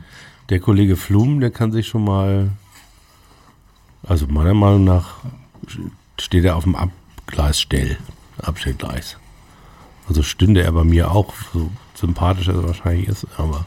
Der 0.51 0.61
Kollege 0.61 0.95
Flum, 0.97 1.41
der 1.41 1.51
kann 1.51 1.73
sich 1.73 1.89
schon 1.89 2.05
mal, 2.05 2.51
also 4.07 4.27
meiner 4.29 4.55
Meinung 4.55 4.85
nach 4.85 5.15
steht 6.21 6.45
er 6.45 6.57
auf 6.57 6.65
dem 6.65 6.77
Abgleisstell, 6.77 7.99
Abstellgleis. 8.39 9.17
Also 10.09 10.23
stünde 10.23 10.63
er 10.63 10.73
bei 10.73 10.85
mir 10.85 11.11
auch, 11.11 11.33
so 11.53 11.71
sympathisch 11.95 12.49
er 12.49 12.63
wahrscheinlich 12.63 13.09
ist, 13.09 13.27
aber 13.37 13.67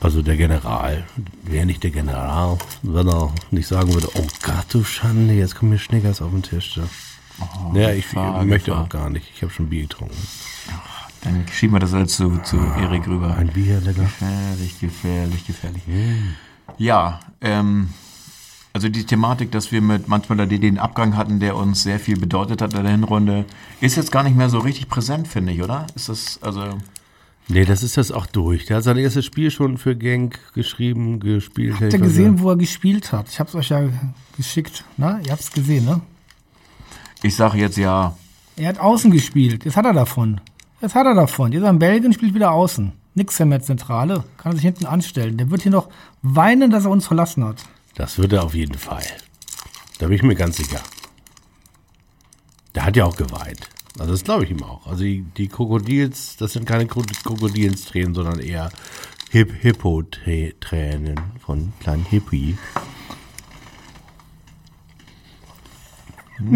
also 0.00 0.22
der 0.22 0.36
General, 0.36 1.04
wäre 1.42 1.66
nicht 1.66 1.82
der 1.82 1.90
General, 1.90 2.56
wenn 2.82 3.08
er 3.08 3.32
nicht 3.50 3.66
sagen 3.66 3.92
würde, 3.94 4.08
oh 4.14 4.26
Gott, 4.42 4.66
du 4.70 4.84
Schande, 4.84 5.34
jetzt 5.34 5.56
kommen 5.56 5.72
mir 5.72 5.78
Schnickers 5.78 6.22
auf 6.22 6.30
den 6.30 6.42
Tisch. 6.42 6.76
Ja, 6.76 6.84
Oh, 7.40 7.72
ja 7.76 7.90
ich 7.92 8.08
Gefahr, 8.08 8.44
möchte 8.44 8.72
Gefahr. 8.72 8.84
auch 8.84 8.88
gar 8.88 9.10
nicht, 9.10 9.30
ich 9.32 9.42
habe 9.42 9.52
schon 9.52 9.68
Bier 9.68 9.82
getrunken. 9.82 10.16
Dann 11.22 11.46
schieben 11.52 11.76
wir 11.76 11.80
das 11.80 11.94
alles 11.94 12.16
zu, 12.16 12.38
zu 12.38 12.56
Erik 12.56 13.06
rüber. 13.06 13.36
Ein 13.36 13.48
Bier, 13.48 13.80
lecker. 13.80 14.02
Gefährlich, 14.02 14.80
gefährlich, 14.80 15.46
gefährlich. 15.46 15.82
Ja, 16.78 17.20
ähm, 17.40 17.90
also 18.72 18.88
die 18.88 19.04
Thematik, 19.04 19.50
dass 19.50 19.72
wir 19.72 19.80
mit 19.80 20.08
manchmal 20.08 20.46
den 20.46 20.60
den 20.60 20.78
Abgang 20.78 21.16
hatten, 21.16 21.40
der 21.40 21.56
uns 21.56 21.82
sehr 21.82 21.98
viel 21.98 22.18
bedeutet 22.18 22.62
hat 22.62 22.74
in 22.74 22.82
der 22.82 22.92
Hinrunde, 22.92 23.44
ist 23.80 23.96
jetzt 23.96 24.12
gar 24.12 24.22
nicht 24.22 24.36
mehr 24.36 24.50
so 24.50 24.58
richtig 24.58 24.88
präsent, 24.88 25.26
finde 25.28 25.52
ich, 25.52 25.62
oder? 25.62 25.86
Ist 25.94 26.08
das, 26.08 26.38
also, 26.42 26.78
Nee, 27.50 27.64
das 27.64 27.82
ist 27.82 27.96
das 27.96 28.12
auch 28.12 28.26
durch. 28.26 28.66
Der 28.66 28.76
hat 28.76 28.84
sein 28.84 28.98
erstes 28.98 29.24
Spiel 29.24 29.50
schon 29.50 29.78
für 29.78 29.96
Genk 29.96 30.38
geschrieben, 30.52 31.18
gespielt. 31.18 31.80
habt 31.80 31.94
ihr 31.94 31.98
gesehen, 31.98 32.40
wo 32.40 32.50
er 32.50 32.56
gespielt 32.56 33.10
hat? 33.10 33.30
Ich 33.30 33.40
hab's 33.40 33.54
euch 33.54 33.70
ja 33.70 33.88
geschickt. 34.36 34.84
Ne? 34.98 35.20
Ihr 35.24 35.32
habt's 35.32 35.50
gesehen, 35.50 35.86
ne? 35.86 36.02
ich 37.22 37.34
sage 37.34 37.58
jetzt 37.58 37.78
ja, 37.78 38.16
Er 38.56 38.68
hat 38.68 38.78
außen 38.78 39.10
gespielt. 39.10 39.64
Jetzt 39.64 39.76
hat 39.78 39.86
er 39.86 39.94
davon. 39.94 40.42
Jetzt 40.82 40.94
hat 40.94 41.06
er 41.06 41.14
davon. 41.14 41.52
Jetzt 41.52 41.64
in 41.64 41.78
Belgien 41.78 42.12
spielt 42.12 42.34
wieder 42.34 42.52
außen. 42.52 42.92
Nix 43.14 43.38
mehr 43.40 43.62
Zentrale. 43.62 44.24
Kann 44.36 44.52
sich 44.52 44.62
hinten 44.62 44.84
anstellen. 44.84 45.38
Der 45.38 45.50
wird 45.50 45.62
hier 45.62 45.72
noch 45.72 45.88
weinen, 46.22 46.70
dass 46.70 46.84
er 46.84 46.90
uns 46.90 47.06
verlassen 47.06 47.44
hat. 47.44 47.64
Das 47.98 48.16
wird 48.16 48.32
er 48.32 48.44
auf 48.44 48.54
jeden 48.54 48.78
Fall. 48.78 49.02
Da 49.98 50.06
bin 50.06 50.14
ich 50.14 50.22
mir 50.22 50.36
ganz 50.36 50.56
sicher. 50.56 50.80
Der 52.76 52.84
hat 52.84 52.96
ja 52.96 53.04
auch 53.04 53.16
geweint. 53.16 53.68
Also 53.98 54.12
das 54.12 54.22
glaube 54.22 54.44
ich 54.44 54.52
ihm 54.52 54.62
auch. 54.62 54.86
Also 54.86 55.02
die, 55.02 55.22
die 55.36 55.48
Krokodils, 55.48 56.36
das 56.36 56.52
sind 56.52 56.64
keine 56.64 56.84
Kro- 56.84 57.02
Krokodilstränen, 57.24 58.14
sondern 58.14 58.38
eher 58.38 58.70
Hip 59.30 59.52
Hippo-Tränen 59.52 61.16
von 61.44 61.72
kleinen 61.80 62.04
Hippie. 62.04 62.56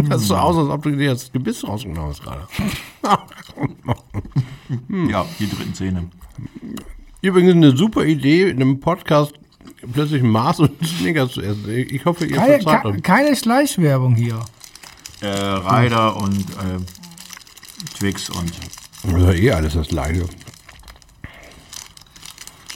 Das 0.09 0.23
ist 0.23 0.29
so 0.29 0.37
aus, 0.37 0.57
als 0.57 0.69
ob 0.69 0.85
du 0.85 0.93
dir 0.93 1.11
das 1.11 1.33
Gebiss 1.33 1.67
rausgenommen 1.67 2.11
hast 2.11 2.23
gerade. 2.23 2.47
ja, 5.11 5.27
die 5.41 5.51
dritten 5.51 5.75
Zähne. 5.75 6.09
Übrigens 7.21 7.55
eine 7.55 7.77
super 7.77 8.05
Idee, 8.05 8.49
in 8.49 8.63
einem 8.63 8.79
Podcast 8.79 9.42
plötzlich 9.93 10.23
Mars 10.23 10.61
und 10.61 10.73
Snickers 10.99 11.33
zu 11.33 11.43
essen. 11.43 11.65
Ich 11.69 12.05
hoffe, 12.05 12.27
ihr 12.27 12.37
Keine, 12.37 12.61
verzeiht 12.63 12.95
ke 12.95 13.01
keine 13.03 13.37
Schleichwerbung 13.37 14.15
hier. 14.15 14.41
Äh, 15.21 15.27
Ryder 15.29 16.17
und 16.17 16.41
äh, 16.51 17.95
Twix 17.99 18.29
und 18.31 18.53
Das 19.05 19.13
ist 19.13 19.21
ja 19.27 19.33
eh 19.33 19.53
alles 19.53 19.75
das 19.75 19.89
Gleiche. 19.89 20.25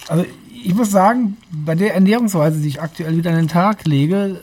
Also 0.08 0.24
ich 0.64 0.74
muss 0.74 0.90
sagen, 0.90 1.36
bei 1.50 1.74
der 1.74 1.94
Ernährungsweise, 1.94 2.60
die 2.60 2.68
ich 2.68 2.80
aktuell 2.80 3.16
wieder 3.16 3.30
an 3.30 3.36
den 3.36 3.48
Tag 3.48 3.84
lege, 3.86 4.40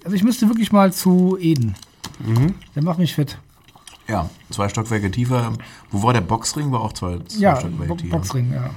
äh, 0.00 0.04
also 0.04 0.16
ich 0.16 0.22
müsste 0.24 0.48
wirklich 0.48 0.72
mal 0.72 0.92
zu 0.92 1.36
Eden. 1.40 1.74
Der 2.74 2.82
macht 2.82 2.98
mich 2.98 3.14
fit. 3.14 3.38
ja, 4.06 4.30
zwei 4.50 4.68
Stockwerke 4.68 5.10
tiefer. 5.10 5.52
Wo 5.90 6.02
war 6.02 6.12
der 6.12 6.20
Boxring? 6.20 6.70
War 6.72 6.80
auch 6.80 6.92
zwei, 6.92 7.18
zwei 7.26 7.38
Ja, 7.40 7.56
Stockwerke 7.56 7.86
Bo 7.88 7.94
tiefer. 7.96 8.16
Boxring, 8.16 8.52
ja. 8.52 8.70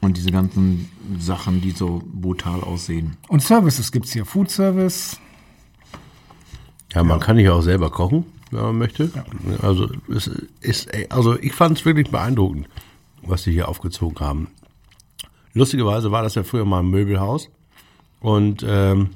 Und 0.00 0.16
diese 0.16 0.30
ganzen 0.30 0.90
Sachen, 1.18 1.60
die 1.60 1.72
so 1.72 2.02
brutal 2.06 2.62
aussehen. 2.62 3.16
Und 3.28 3.42
Services 3.42 3.92
gibt's 3.92 4.12
hier. 4.12 4.24
Food 4.24 4.50
Service. 4.50 5.20
Ja, 6.94 7.04
man 7.04 7.20
kann 7.20 7.36
hier 7.36 7.54
auch 7.54 7.60
selber 7.60 7.90
kochen, 7.90 8.24
wenn 8.50 8.62
man 8.62 8.78
möchte. 8.78 9.10
Also, 9.60 9.88
es 10.08 10.26
ist, 10.60 10.88
also 11.10 11.38
ich 11.38 11.52
fand 11.52 11.78
es 11.78 11.84
wirklich 11.84 12.10
beeindruckend, 12.10 12.66
was 13.22 13.42
sie 13.44 13.52
hier 13.52 13.68
aufgezogen 13.68 14.18
haben. 14.20 14.48
Lustigerweise 15.52 16.10
war 16.10 16.22
das 16.22 16.34
ja 16.34 16.44
früher 16.44 16.64
mal 16.64 16.80
ein 16.80 16.90
Möbelhaus. 16.90 17.50
Und 18.20 18.64
ähm, 18.66 19.10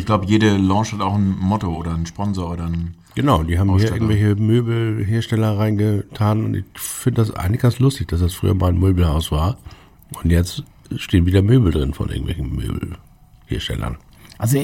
Ich 0.00 0.06
glaube, 0.06 0.24
jede 0.24 0.56
Launch 0.56 0.94
hat 0.94 1.02
auch 1.02 1.14
ein 1.14 1.36
Motto 1.38 1.68
oder 1.68 1.92
einen 1.92 2.06
Sponsor 2.06 2.52
oder 2.52 2.64
ein. 2.64 2.94
genau, 3.14 3.42
die 3.42 3.58
haben 3.58 3.76
hier 3.78 3.92
irgendwelche 3.92 4.34
Möbelhersteller 4.34 5.58
reingetan. 5.58 6.42
Und 6.42 6.54
ich 6.54 6.64
finde 6.74 7.20
das 7.20 7.34
eigentlich 7.34 7.60
ganz 7.60 7.78
lustig, 7.80 8.08
dass 8.08 8.20
das 8.20 8.32
früher 8.32 8.54
mal 8.54 8.70
ein 8.70 8.78
Möbelhaus 8.78 9.30
war. 9.30 9.58
Und 10.22 10.30
jetzt 10.30 10.64
stehen 10.96 11.26
wieder 11.26 11.42
Möbel 11.42 11.70
drin 11.70 11.92
von 11.92 12.08
irgendwelchen 12.08 12.56
Möbelherstellern. 12.56 13.98
Also 14.38 14.58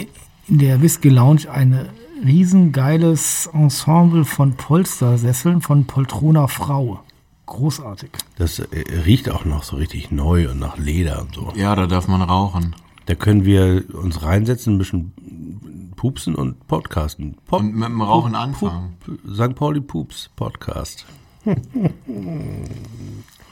in 0.48 0.58
der 0.58 0.80
Whisky 0.80 1.10
Lounge 1.10 1.50
ein 1.50 1.86
riesengeiles 2.24 3.50
Ensemble 3.52 4.24
von 4.24 4.54
Polstersesseln 4.54 5.60
von 5.60 5.84
Poltrona 5.84 6.46
Frau. 6.46 7.00
Großartig. 7.44 8.08
Das 8.38 8.58
äh, 8.58 8.66
riecht 9.04 9.30
auch 9.30 9.44
noch 9.44 9.64
so 9.64 9.76
richtig 9.76 10.10
neu 10.10 10.50
und 10.50 10.60
nach 10.60 10.78
Leder 10.78 11.20
und 11.20 11.34
so. 11.34 11.52
Ja, 11.54 11.76
da 11.76 11.86
darf 11.86 12.08
man 12.08 12.22
rauchen. 12.22 12.74
Da 13.06 13.14
können 13.14 13.44
wir 13.44 13.84
uns 13.94 14.22
reinsetzen, 14.22 14.74
ein 14.74 14.78
bisschen 14.78 15.92
pupsen 15.96 16.34
und 16.34 16.66
podcasten. 16.66 17.36
Pop, 17.46 17.60
Und 17.60 17.74
mit 17.74 17.88
dem 17.88 18.02
Rauchen 18.02 18.34
anfangen. 18.34 18.96
St. 19.32 19.54
Pauli 19.54 19.80
Pups 19.80 20.28
Podcast. 20.34 21.06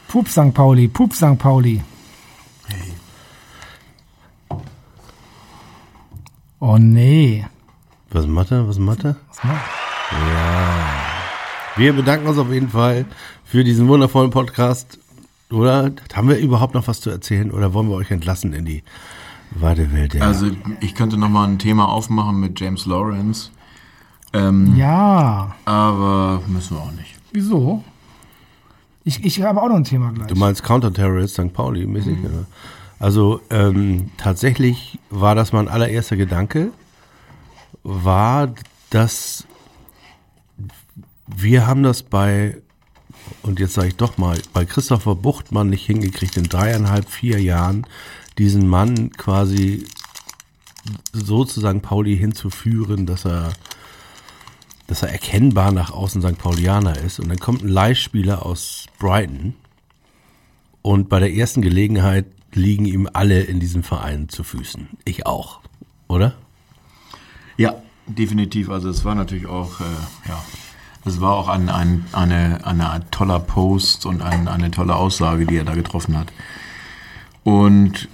Pup 0.08 0.28
St. 0.28 0.52
Pauli, 0.52 0.88
Pup 0.88 1.14
St. 1.14 1.38
Pauli. 1.38 1.82
Oh 6.58 6.76
nee. 6.78 7.44
Was 8.10 8.26
macht 8.26 8.50
er? 8.50 8.66
Was 8.66 8.78
macht 8.78 9.04
er? 9.04 9.16
Was 9.28 9.44
macht? 9.44 9.64
Wir 11.76 11.92
bedanken 11.92 12.26
uns 12.26 12.38
auf 12.38 12.50
jeden 12.52 12.70
Fall 12.70 13.04
für 13.44 13.62
diesen 13.64 13.86
wundervollen 13.88 14.30
Podcast. 14.30 14.98
Oder 15.50 15.92
haben 16.12 16.28
wir 16.28 16.38
überhaupt 16.38 16.74
noch 16.74 16.88
was 16.88 17.00
zu 17.00 17.10
erzählen 17.10 17.50
oder 17.50 17.74
wollen 17.74 17.88
wir 17.88 17.96
euch 17.96 18.10
entlassen 18.10 18.52
in 18.52 18.64
die 18.64 18.82
weite 19.50 19.92
Welt 19.92 20.14
der 20.14 20.22
Also, 20.22 20.50
ich 20.80 20.94
könnte 20.94 21.16
noch 21.16 21.28
mal 21.28 21.46
ein 21.46 21.58
Thema 21.58 21.88
aufmachen 21.88 22.40
mit 22.40 22.58
James 22.58 22.86
Lawrence. 22.86 23.50
Ähm, 24.32 24.74
Ja. 24.76 25.54
Aber 25.64 26.42
müssen 26.46 26.76
wir 26.76 26.82
auch 26.82 26.92
nicht. 26.92 27.14
Wieso? 27.32 27.84
Ich, 29.04 29.24
ich 29.24 29.42
habe 29.42 29.62
auch 29.62 29.68
noch 29.68 29.76
ein 29.76 29.84
Thema 29.84 30.12
gleich. 30.12 30.28
Du 30.28 30.34
meinst 30.34 30.62
Counterterrorist 30.62 31.34
St. 31.34 31.52
Pauli 31.52 31.86
mäßig? 31.86 32.16
Ja. 32.22 32.30
Also 32.98 33.40
ähm, 33.50 34.10
tatsächlich 34.16 34.98
war 35.10 35.34
das 35.34 35.52
mein 35.52 35.68
allererster 35.68 36.16
Gedanke, 36.16 36.70
war, 37.82 38.54
dass 38.90 39.46
wir 41.26 41.66
haben 41.66 41.82
das 41.82 42.02
bei, 42.02 42.56
und 43.42 43.60
jetzt 43.60 43.74
sage 43.74 43.88
ich 43.88 43.96
doch 43.96 44.16
mal, 44.16 44.38
bei 44.52 44.64
Christopher 44.64 45.14
Buchtmann 45.14 45.68
nicht 45.68 45.84
hingekriegt, 45.84 46.36
in 46.36 46.44
dreieinhalb, 46.44 47.08
vier 47.08 47.40
Jahren 47.42 47.86
diesen 48.38 48.68
Mann 48.68 49.10
quasi 49.12 49.86
so 51.12 51.44
zu 51.44 51.60
St. 51.60 51.82
Pauli 51.82 52.16
hinzuführen, 52.16 53.06
dass 53.06 53.24
er 53.24 53.52
dass 54.86 55.02
er 55.02 55.10
erkennbar 55.10 55.72
nach 55.72 55.92
außen 55.92 56.20
St. 56.20 56.36
Paulianer 56.36 56.98
ist. 56.98 57.18
Und 57.18 57.30
dann 57.30 57.38
kommt 57.38 57.62
ein 57.62 57.68
Leihspieler 57.68 58.44
aus 58.44 58.84
Brighton 58.98 59.54
und 60.82 61.08
bei 61.08 61.20
der 61.20 61.32
ersten 61.32 61.62
Gelegenheit 61.62 62.26
liegen 62.52 62.84
ihm 62.84 63.08
alle 63.12 63.40
in 63.40 63.60
diesem 63.60 63.82
Verein 63.82 64.28
zu 64.28 64.44
Füßen. 64.44 64.88
Ich 65.04 65.26
auch, 65.26 65.60
oder? 66.08 66.34
Ja, 67.56 67.74
definitiv. 68.06 68.68
Also 68.68 68.90
es 68.90 69.04
war 69.04 69.14
natürlich 69.14 69.46
auch, 69.46 69.80
äh, 69.80 70.28
ja, 70.28 70.44
es 71.06 71.20
war 71.20 71.34
auch 71.34 71.48
ein, 71.48 71.70
ein, 71.70 72.04
eine, 72.12 72.66
eine 72.66 73.02
toller 73.10 73.40
Post 73.40 74.04
und 74.04 74.20
ein, 74.20 74.46
eine 74.46 74.70
tolle 74.70 74.94
Aussage, 74.94 75.46
die 75.46 75.56
er 75.56 75.64
da 75.64 75.74
getroffen 75.74 76.18
hat. 76.18 76.28
Und 77.42 78.08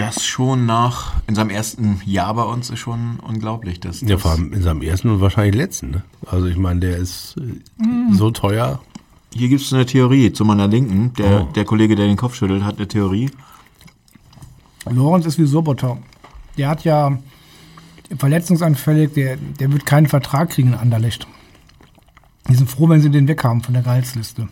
das 0.00 0.24
schon 0.24 0.66
nach, 0.66 1.12
in 1.26 1.34
seinem 1.34 1.50
ersten 1.50 2.00
Jahr 2.06 2.34
bei 2.34 2.42
uns 2.44 2.70
ist 2.70 2.78
schon 2.80 3.18
unglaublich. 3.20 3.80
Dass, 3.80 4.00
Ja, 4.00 4.08
das- 4.08 4.22
vor 4.22 4.32
allem 4.32 4.52
in 4.52 4.62
seinem 4.62 4.82
ersten 4.82 5.10
und 5.10 5.20
wahrscheinlich 5.20 5.54
letzten. 5.54 5.90
Ne? 5.90 6.02
Also 6.26 6.46
ich 6.46 6.56
meine, 6.56 6.80
der 6.80 6.96
ist 6.96 7.36
äh, 7.38 8.14
so 8.14 8.30
teuer. 8.30 8.80
Hier 9.32 9.48
gibt 9.48 9.60
es 9.62 9.72
eine 9.72 9.86
Theorie 9.86 10.32
zu 10.32 10.44
meiner 10.44 10.66
Linken. 10.66 11.12
Der, 11.14 11.42
Oh. 11.42 11.52
der 11.54 11.64
Kollege, 11.64 11.94
der 11.94 12.06
den 12.06 12.16
Kopf 12.16 12.34
schüttelt, 12.34 12.64
hat 12.64 12.78
eine 12.78 12.88
Theorie. 12.88 13.30
Lorenz 14.88 15.26
ist 15.26 15.38
wie 15.38 15.46
Sobotta. 15.46 15.98
Der 16.56 16.68
hat 16.68 16.84
ja 16.84 17.16
verletzungsanfällig, 18.18 19.12
der, 19.14 19.36
der 19.36 19.70
wird 19.72 19.86
keinen 19.86 20.06
Vertrag 20.08 20.50
kriegen 20.50 20.68
in 20.70 20.74
Anderlecht. 20.74 21.26
Die 22.48 22.54
sind 22.54 22.68
froh, 22.70 22.88
wenn 22.88 23.00
sie 23.00 23.10
den 23.10 23.28
weg 23.28 23.44
haben 23.44 23.62
von 23.62 23.74
der 23.74 23.82
Gehaltsliste. 23.82 24.48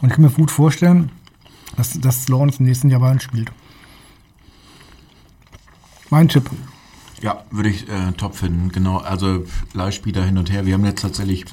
Und 0.00 0.08
ich 0.08 0.14
kann 0.14 0.24
mir 0.24 0.30
gut 0.30 0.50
vorstellen, 0.50 1.10
dass, 1.76 1.98
dass 2.00 2.28
Lorenz 2.28 2.58
im 2.60 2.66
nächsten 2.66 2.88
Jahr 2.88 3.00
bei 3.00 3.10
uns 3.10 3.22
spielt. 3.22 3.50
Mein 6.14 6.28
Tipp. 6.28 6.48
Ja, 7.22 7.42
würde 7.50 7.70
ich 7.70 7.88
äh, 7.88 8.12
top 8.16 8.36
finden. 8.36 8.70
Genau, 8.70 8.98
also 8.98 9.44
Leihspieler 9.72 10.22
hin 10.24 10.38
und 10.38 10.48
her. 10.52 10.64
Wir 10.64 10.74
haben 10.74 10.84
jetzt 10.84 11.02
tatsächlich 11.02 11.44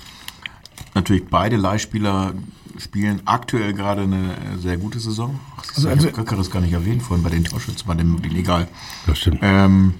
natürlich 0.93 1.25
beide 1.27 1.55
Leihspieler 1.57 2.33
spielen 2.77 3.23
aktuell 3.25 3.73
gerade 3.73 4.03
eine 4.03 4.33
äh, 4.33 4.57
sehr 4.59 4.77
gute 4.77 4.99
Saison. 4.99 5.39
Ach, 5.57 5.63
Also- 5.75 5.89
also, 5.89 5.89
also- 5.89 6.09
ich 6.09 6.15
habe 6.27 6.35
das 6.37 6.51
gar 6.51 6.59
nicht 6.61 6.73
erwähnt 6.73 7.01
vorhin 7.01 7.23
bei 7.23 7.31
den 7.31 7.43
Torschützen, 7.43 7.87
bei 7.87 7.95
dem 7.95 8.23
illegal. 8.23 8.67
Das 9.07 9.17
stimmt. 9.17 9.39
Ähm, 9.41 9.95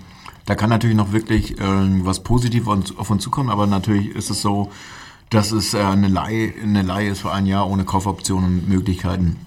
da 0.45 0.53
kann 0.53 0.70
natürlich 0.70 0.95
noch 0.95 1.12
wirklich 1.12 1.59
äh, 1.59 2.05
was 2.05 2.22
Positives 2.22 2.68
auf 2.68 2.74
uns- 2.76 2.95
auf 2.99 3.09
uns 3.09 3.24
zukommen, 3.24 3.49
aber 3.49 3.66
natürlich 3.66 4.09
ist 4.16 4.30
es 4.30 4.43
so, 4.43 4.72
dass 5.32 5.51
es 5.51 5.74
äh, 5.74 5.80
eine 5.82 6.07
Leihe, 6.07 6.53
eine 6.62 6.84
Leihe 6.84 7.09
ist 7.09 7.22
für 7.22 7.32
ein 7.32 7.47
Jahr 7.47 7.68
ohne 7.68 7.84
Kaufoptionen 7.84 8.59
und 8.59 8.70
Möglichkeiten. 8.70 9.38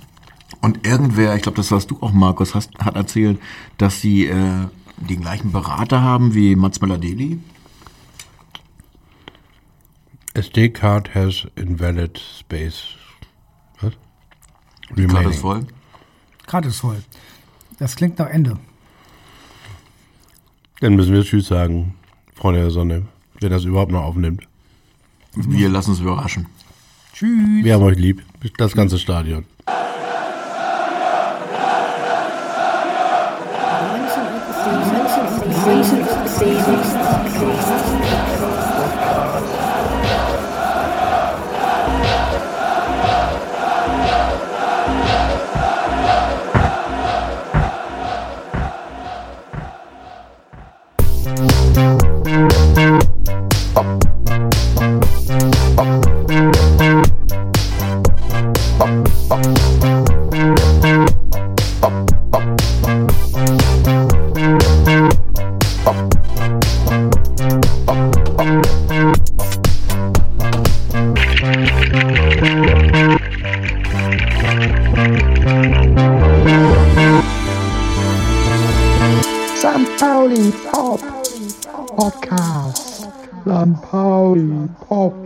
Und 0.60 0.84
irgendwer, 0.84 1.36
ich 1.36 1.42
glaube, 1.42 1.54
das 1.56 1.70
hast 1.70 1.92
du 1.92 1.98
auch, 2.00 2.10
Markus, 2.10 2.56
hast, 2.56 2.76
hat 2.80 2.96
erzählt, 2.96 3.38
dass 3.78 4.00
sie 4.00 4.26
äh, 4.26 4.66
den 4.96 5.20
gleichen 5.20 5.52
Berater 5.52 6.02
haben 6.02 6.34
wie 6.34 6.56
Mats 6.56 6.80
Möller-Deli. 6.80 7.38
SD 10.34 10.70
card 10.70 11.14
has 11.14 11.46
invalid 11.54 12.18
space. 12.18 12.96
Was? 13.80 13.92
Die 14.96 15.06
Karte 15.06 15.30
ist 15.30 15.40
voll. 15.40 15.66
Karte 16.46 16.68
ist 16.68 16.80
voll. 16.80 17.02
Das 17.78 17.96
klingt 17.96 18.18
nach 18.18 18.28
Ende. 18.28 18.58
Dann 20.80 20.96
müssen 20.96 21.12
wir 21.12 21.22
Tschüss 21.22 21.46
sagen, 21.46 21.94
Freunde 22.34 22.60
der 22.60 22.70
Sonne, 22.70 23.06
wenn 23.40 23.50
das 23.50 23.64
überhaupt 23.64 23.92
noch 23.92 24.02
aufnimmt. 24.02 24.46
Wir 25.34 25.68
lassen 25.68 25.90
uns 25.90 26.00
überraschen. 26.00 26.46
Tschüss. 27.12 27.64
Wir 27.64 27.74
haben 27.74 27.82
euch 27.82 27.98
lieb, 27.98 28.22
das 28.56 28.72
ganze 28.74 28.98
Stadion. 28.98 29.44